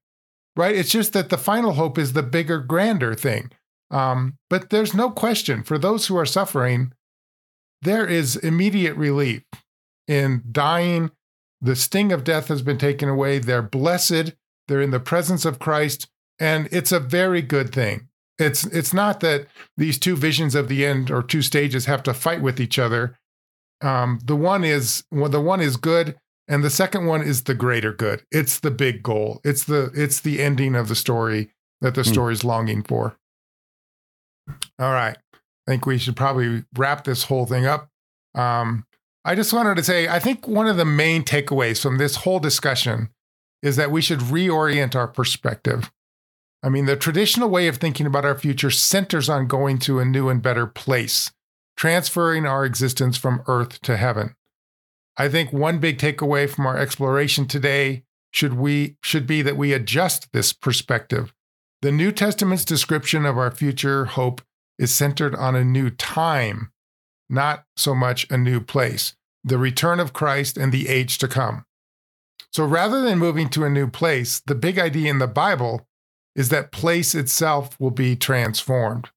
right? 0.57 0.75
It's 0.75 0.91
just 0.91 1.13
that 1.13 1.29
the 1.29 1.39
final 1.39 1.73
hope 1.75 1.99
is 1.99 2.13
the 2.13 2.23
bigger, 2.23 2.59
grander 2.59 3.15
thing. 3.15 3.51
Um, 3.91 4.37
but 4.51 4.71
there's 4.71 4.95
no 4.95 5.11
question 5.11 5.63
for 5.63 5.79
those 5.79 6.07
who 6.07 6.17
are 6.17 6.27
suffering, 6.27 6.93
there 7.83 8.07
is 8.07 8.37
immediate 8.37 8.97
relief 8.97 9.45
in 10.09 10.43
dying 10.51 11.11
the 11.61 11.77
sting 11.77 12.13
of 12.13 12.25
death 12.25 12.49
has 12.49 12.63
been 12.63 12.79
taken 12.79 13.09
away. 13.09 13.39
They're 13.39 13.63
blessed. 13.63 14.35
They're 14.69 14.83
in 14.83 14.91
the 14.91 15.01
presence 15.01 15.45
of 15.45 15.59
Christ, 15.59 16.09
and 16.39 16.69
it's 16.71 16.93
a 16.93 17.01
very 17.01 17.43
good 17.43 17.73
thing. 17.73 18.09
It's 18.39 18.65
it's 18.67 18.93
not 18.93 19.21
that 19.21 19.47
these 19.77 19.99
two 19.99 20.17
visions 20.17 20.55
of 20.55 20.69
the 20.69 20.85
end 20.85 21.11
or 21.11 21.23
two 21.23 21.43
stages 21.43 21.87
have 21.87 22.03
to 22.05 22.15
fight 22.15 22.43
with 22.43 22.61
each 22.61 22.79
other. 22.79 23.17
Um, 23.83 24.21
the 24.25 24.37
one 24.37 24.65
is 24.65 25.05
well, 25.11 25.31
the 25.31 25.41
one 25.41 25.61
is 25.61 25.77
good, 25.77 26.17
and 26.49 26.63
the 26.63 26.71
second 26.71 27.07
one 27.07 27.23
is 27.23 27.45
the 27.45 27.55
greater 27.55 27.93
good. 27.93 28.23
It's 28.31 28.61
the 28.61 28.71
big 28.71 29.03
goal. 29.03 29.41
It's 29.45 29.65
the 29.65 29.91
it's 29.95 30.21
the 30.21 30.43
ending 30.43 30.75
of 30.75 30.89
the 30.89 30.95
story 30.95 31.51
that 31.81 31.95
the 31.95 32.03
Hmm. 32.03 32.13
story's 32.13 32.45
longing 32.45 32.83
for. 32.83 33.17
All 34.79 34.93
right, 34.93 35.17
I 35.35 35.71
think 35.71 35.87
we 35.87 35.99
should 35.99 36.17
probably 36.17 36.65
wrap 36.77 37.05
this 37.05 37.25
whole 37.25 37.47
thing 37.47 37.67
up. 37.67 37.89
Um, 38.35 38.85
I 39.25 39.35
just 39.35 39.53
wanted 39.53 39.77
to 39.77 39.83
say, 39.83 40.07
I 40.09 40.21
think 40.21 40.47
one 40.47 40.69
of 40.69 40.77
the 40.77 40.85
main 40.85 41.25
takeaways 41.25 41.83
from 41.83 41.99
this 41.99 42.17
whole 42.17 42.39
discussion 42.39 43.09
is 43.63 43.77
that 43.77 43.91
we 43.91 44.01
should 44.01 44.21
reorient 44.21 44.95
our 44.95 45.09
perspective. 45.09 45.91
I 46.63 46.69
mean, 46.69 46.87
the 46.87 46.97
traditional 46.97 47.49
way 47.49 47.69
of 47.69 47.77
thinking 47.77 48.07
about 48.07 48.25
our 48.25 48.39
future 48.39 48.71
centers 48.71 49.29
on 49.29 49.47
going 49.47 49.79
to 49.81 50.01
a 50.01 50.05
new 50.05 50.29
and 50.29 50.43
better 50.43 50.67
place, 50.67 51.33
transferring 51.77 52.47
our 52.47 52.65
existence 52.65 53.17
from 53.17 53.43
earth 53.47 53.81
to 53.83 53.97
heaven. 53.97 54.35
I 55.17 55.29
think 55.29 55.53
one 55.53 55.79
big 55.79 55.99
takeaway 55.99 56.49
from 56.49 56.67
our 56.67 56.77
exploration 56.77 57.47
today 57.47 58.05
should 58.31 58.55
we 58.55 58.97
should 59.03 59.27
be 59.27 59.43
that 59.43 59.57
we 59.57 59.73
adjust 59.73 60.33
this 60.33 60.53
perspective. 60.53 61.33
The 61.83 61.93
New 61.93 62.13
Testament's 62.13 62.65
description 62.65 63.25
of 63.25 63.39
our 63.39 63.51
future 63.51 64.07
hope 64.07 64.43
is 64.79 64.95
centered 64.95 65.35
on 65.35 65.55
a 65.55 65.65
new 65.65 65.91
time, 65.91 66.73
not 67.31 67.65
so 67.77 67.95
much 67.95 68.31
a 68.31 68.37
new 68.37 68.61
place, 68.61 69.15
the 69.45 69.59
return 69.59 70.01
of 70.01 70.13
Christ 70.13 70.57
and 70.57 70.73
the 70.73 70.89
age 70.89 71.19
to 71.19 71.29
come. 71.29 71.65
So 72.53 72.65
rather 72.65 73.03
than 73.03 73.19
moving 73.19 73.49
to 73.51 73.65
a 73.65 73.71
new 73.71 73.89
place, 73.89 74.41
the 74.47 74.55
big 74.55 74.79
idea 74.79 75.11
in 75.11 75.19
the 75.19 75.27
Bible 75.27 75.87
is 76.37 76.51
that 76.51 76.71
place 76.71 77.15
itself 77.15 77.79
will 77.81 77.91
be 77.91 78.15
transformed. 78.15 79.09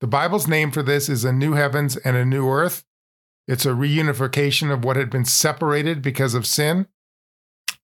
The 0.00 0.06
Bible's 0.06 0.46
name 0.46 0.70
for 0.70 0.82
this 0.82 1.08
is 1.08 1.24
a 1.24 1.32
new 1.32 1.54
heavens 1.54 1.96
and 1.96 2.16
a 2.16 2.24
new 2.24 2.48
earth. 2.48 2.84
It's 3.48 3.66
a 3.66 3.70
reunification 3.70 4.70
of 4.72 4.84
what 4.84 4.96
had 4.96 5.10
been 5.10 5.24
separated 5.24 6.02
because 6.02 6.34
of 6.34 6.46
sin. 6.46 6.86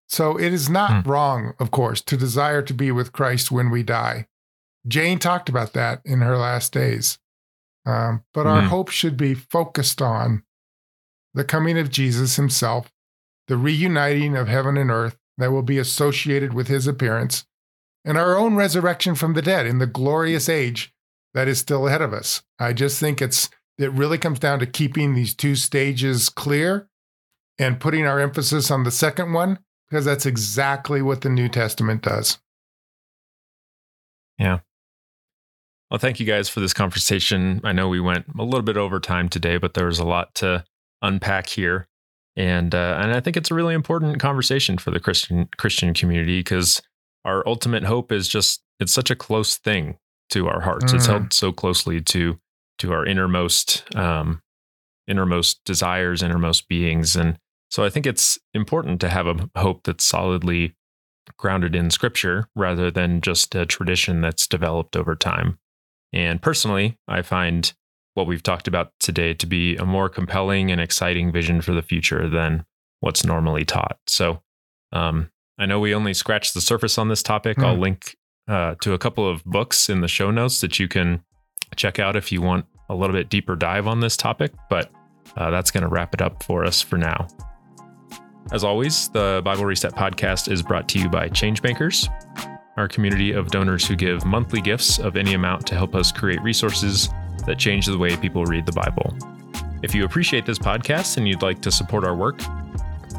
So 0.08 0.38
it 0.38 0.52
is 0.52 0.68
not 0.70 1.04
Hmm. 1.04 1.10
wrong, 1.10 1.54
of 1.58 1.72
course, 1.72 2.00
to 2.02 2.16
desire 2.16 2.62
to 2.62 2.74
be 2.74 2.92
with 2.92 3.12
Christ 3.12 3.50
when 3.50 3.70
we 3.70 3.82
die. 3.82 4.28
Jane 4.86 5.18
talked 5.18 5.48
about 5.48 5.72
that 5.72 6.00
in 6.04 6.20
her 6.20 6.36
last 6.36 6.72
days. 6.72 7.18
Um, 7.84 8.24
but 8.32 8.46
our 8.46 8.62
Mhm. 8.62 8.68
hope 8.68 8.90
should 8.90 9.16
be 9.16 9.34
focused 9.34 10.00
on 10.00 10.44
the 11.34 11.44
coming 11.44 11.76
of 11.78 11.90
Jesus 11.90 12.36
himself, 12.36 12.92
the 13.48 13.56
reuniting 13.56 14.36
of 14.36 14.48
heaven 14.48 14.76
and 14.76 14.90
earth 14.90 15.18
that 15.38 15.50
will 15.50 15.62
be 15.62 15.78
associated 15.78 16.54
with 16.54 16.68
his 16.68 16.86
appearance, 16.86 17.44
and 18.06 18.16
our 18.16 18.38
own 18.38 18.54
resurrection 18.54 19.16
from 19.16 19.34
the 19.34 19.42
dead 19.42 19.66
in 19.66 19.78
the 19.78 19.86
glorious 19.86 20.48
age 20.48 20.94
that 21.34 21.48
is 21.48 21.58
still 21.58 21.88
ahead 21.88 22.00
of 22.00 22.14
us. 22.14 22.42
I 22.58 22.72
just 22.72 23.00
think 23.00 23.20
it's 23.20 23.50
it 23.76 23.90
really 23.92 24.16
comes 24.16 24.38
down 24.38 24.60
to 24.60 24.66
keeping 24.66 25.14
these 25.14 25.34
two 25.34 25.54
stages 25.54 26.30
clear 26.30 26.88
and 27.58 27.80
putting 27.80 28.06
our 28.06 28.20
emphasis 28.20 28.70
on 28.70 28.84
the 28.84 28.90
second 28.90 29.34
one 29.34 29.58
because 29.90 30.06
that's 30.06 30.24
exactly 30.24 31.02
what 31.02 31.20
the 31.20 31.28
New 31.28 31.48
Testament 31.48 32.02
does. 32.02 32.38
Yeah. 34.38 34.60
Well, 35.90 35.98
thank 35.98 36.18
you 36.18 36.26
guys 36.26 36.48
for 36.48 36.60
this 36.60 36.72
conversation. 36.72 37.60
I 37.64 37.72
know 37.72 37.88
we 37.88 38.00
went 38.00 38.26
a 38.38 38.42
little 38.42 38.62
bit 38.62 38.76
over 38.76 38.98
time 38.98 39.28
today, 39.28 39.58
but 39.58 39.74
there 39.74 39.86
was 39.86 39.98
a 39.98 40.04
lot 40.04 40.34
to 40.36 40.64
unpack 41.02 41.48
here, 41.48 41.86
and 42.34 42.74
uh, 42.74 42.98
and 43.00 43.12
I 43.12 43.20
think 43.20 43.36
it's 43.36 43.50
a 43.50 43.54
really 43.54 43.74
important 43.74 44.18
conversation 44.18 44.78
for 44.78 44.90
the 44.90 44.98
Christian 44.98 45.48
Christian 45.58 45.94
community 45.94 46.40
because 46.40 46.82
our 47.26 47.46
ultimate 47.46 47.84
hope 47.84 48.12
is 48.12 48.28
just 48.28 48.62
it's 48.80 48.92
such 48.92 49.10
a 49.10 49.16
close 49.16 49.56
thing 49.56 49.98
to 50.30 50.48
our 50.48 50.60
hearts. 50.60 50.92
It's 50.92 51.06
Mm. 51.06 51.10
held 51.10 51.32
so 51.32 51.52
closely 51.52 52.00
to 52.02 52.38
to 52.78 52.92
our 52.92 53.04
innermost 53.06 53.84
um, 53.96 54.42
innermost 55.08 55.64
desires, 55.64 56.22
innermost 56.22 56.68
beings, 56.68 57.16
and 57.16 57.38
so 57.70 57.84
I 57.84 57.90
think 57.90 58.06
it's 58.06 58.38
important 58.54 59.00
to 59.00 59.08
have 59.08 59.26
a 59.26 59.50
hope 59.56 59.82
that's 59.84 60.04
solidly 60.04 60.74
grounded 61.36 61.74
in 61.74 61.90
Scripture 61.90 62.48
rather 62.54 62.90
than 62.90 63.20
just 63.20 63.54
a 63.54 63.66
tradition 63.66 64.20
that's 64.20 64.46
developed 64.46 64.96
over 64.96 65.16
time. 65.16 65.58
And 66.12 66.40
personally, 66.40 66.96
I 67.08 67.22
find 67.22 67.72
what 68.14 68.26
we've 68.28 68.42
talked 68.42 68.68
about 68.68 68.92
today 69.00 69.34
to 69.34 69.46
be 69.46 69.76
a 69.76 69.84
more 69.84 70.08
compelling 70.08 70.70
and 70.70 70.80
exciting 70.80 71.32
vision 71.32 71.60
for 71.60 71.72
the 71.72 71.82
future 71.82 72.28
than 72.28 72.64
what's 73.00 73.24
normally 73.24 73.64
taught. 73.64 73.98
So 74.06 74.42
um, 74.92 75.30
I 75.58 75.66
know 75.66 75.80
we 75.80 75.94
only 75.94 76.12
scratched 76.14 76.54
the 76.54 76.60
surface 76.60 76.98
on 76.98 77.08
this 77.08 77.22
topic. 77.22 77.58
I'll 77.58 77.74
Hmm. 77.74 77.80
link 77.82 78.16
uh, 78.48 78.74
to 78.80 78.92
a 78.92 78.98
couple 78.98 79.28
of 79.28 79.44
books 79.44 79.88
in 79.88 80.00
the 80.02 80.08
show 80.08 80.30
notes 80.30 80.60
that 80.60 80.78
you 80.78 80.86
can 80.86 81.22
check 81.74 81.98
out 81.98 82.14
if 82.14 82.30
you 82.30 82.40
want 82.40 82.64
a 82.88 82.94
little 82.94 83.14
bit 83.16 83.28
deeper 83.28 83.56
dive 83.56 83.86
on 83.88 84.00
this 84.00 84.16
topic. 84.16 84.52
But 84.70 84.90
uh, 85.36 85.50
that's 85.50 85.70
going 85.72 85.82
to 85.82 85.88
wrap 85.88 86.14
it 86.14 86.22
up 86.22 86.42
for 86.44 86.64
us 86.64 86.80
for 86.80 86.96
now. 86.96 87.26
As 88.52 88.62
always, 88.62 89.08
the 89.08 89.42
Bible 89.44 89.64
Reset 89.64 89.92
podcast 89.94 90.50
is 90.50 90.62
brought 90.62 90.88
to 90.90 91.00
you 91.00 91.08
by 91.08 91.28
Changemakers, 91.28 92.06
our 92.76 92.86
community 92.86 93.32
of 93.32 93.48
donors 93.50 93.84
who 93.86 93.96
give 93.96 94.24
monthly 94.24 94.60
gifts 94.60 95.00
of 95.00 95.16
any 95.16 95.34
amount 95.34 95.66
to 95.66 95.74
help 95.74 95.96
us 95.96 96.12
create 96.12 96.40
resources 96.42 97.08
that 97.46 97.58
change 97.58 97.86
the 97.86 97.98
way 97.98 98.16
people 98.16 98.44
read 98.44 98.64
the 98.66 98.72
Bible. 98.72 99.16
If 99.82 99.94
you 99.94 100.04
appreciate 100.04 100.46
this 100.46 100.58
podcast 100.60 101.16
and 101.16 101.26
you'd 101.26 101.42
like 101.42 101.60
to 101.62 101.72
support 101.72 102.04
our 102.04 102.14
work, 102.14 102.38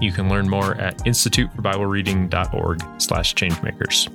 you 0.01 0.11
can 0.11 0.29
learn 0.29 0.49
more 0.49 0.75
at 0.75 0.97
instituteforbiblereading.org 0.99 3.01
slash 3.01 3.35
changemakers. 3.35 4.09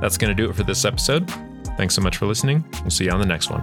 That's 0.00 0.18
going 0.18 0.36
to 0.36 0.42
do 0.42 0.50
it 0.50 0.54
for 0.54 0.64
this 0.64 0.84
episode. 0.84 1.30
Thanks 1.76 1.94
so 1.94 2.02
much 2.02 2.16
for 2.16 2.26
listening. 2.26 2.64
We'll 2.82 2.90
see 2.90 3.04
you 3.04 3.10
on 3.10 3.20
the 3.20 3.26
next 3.26 3.50
one. 3.50 3.62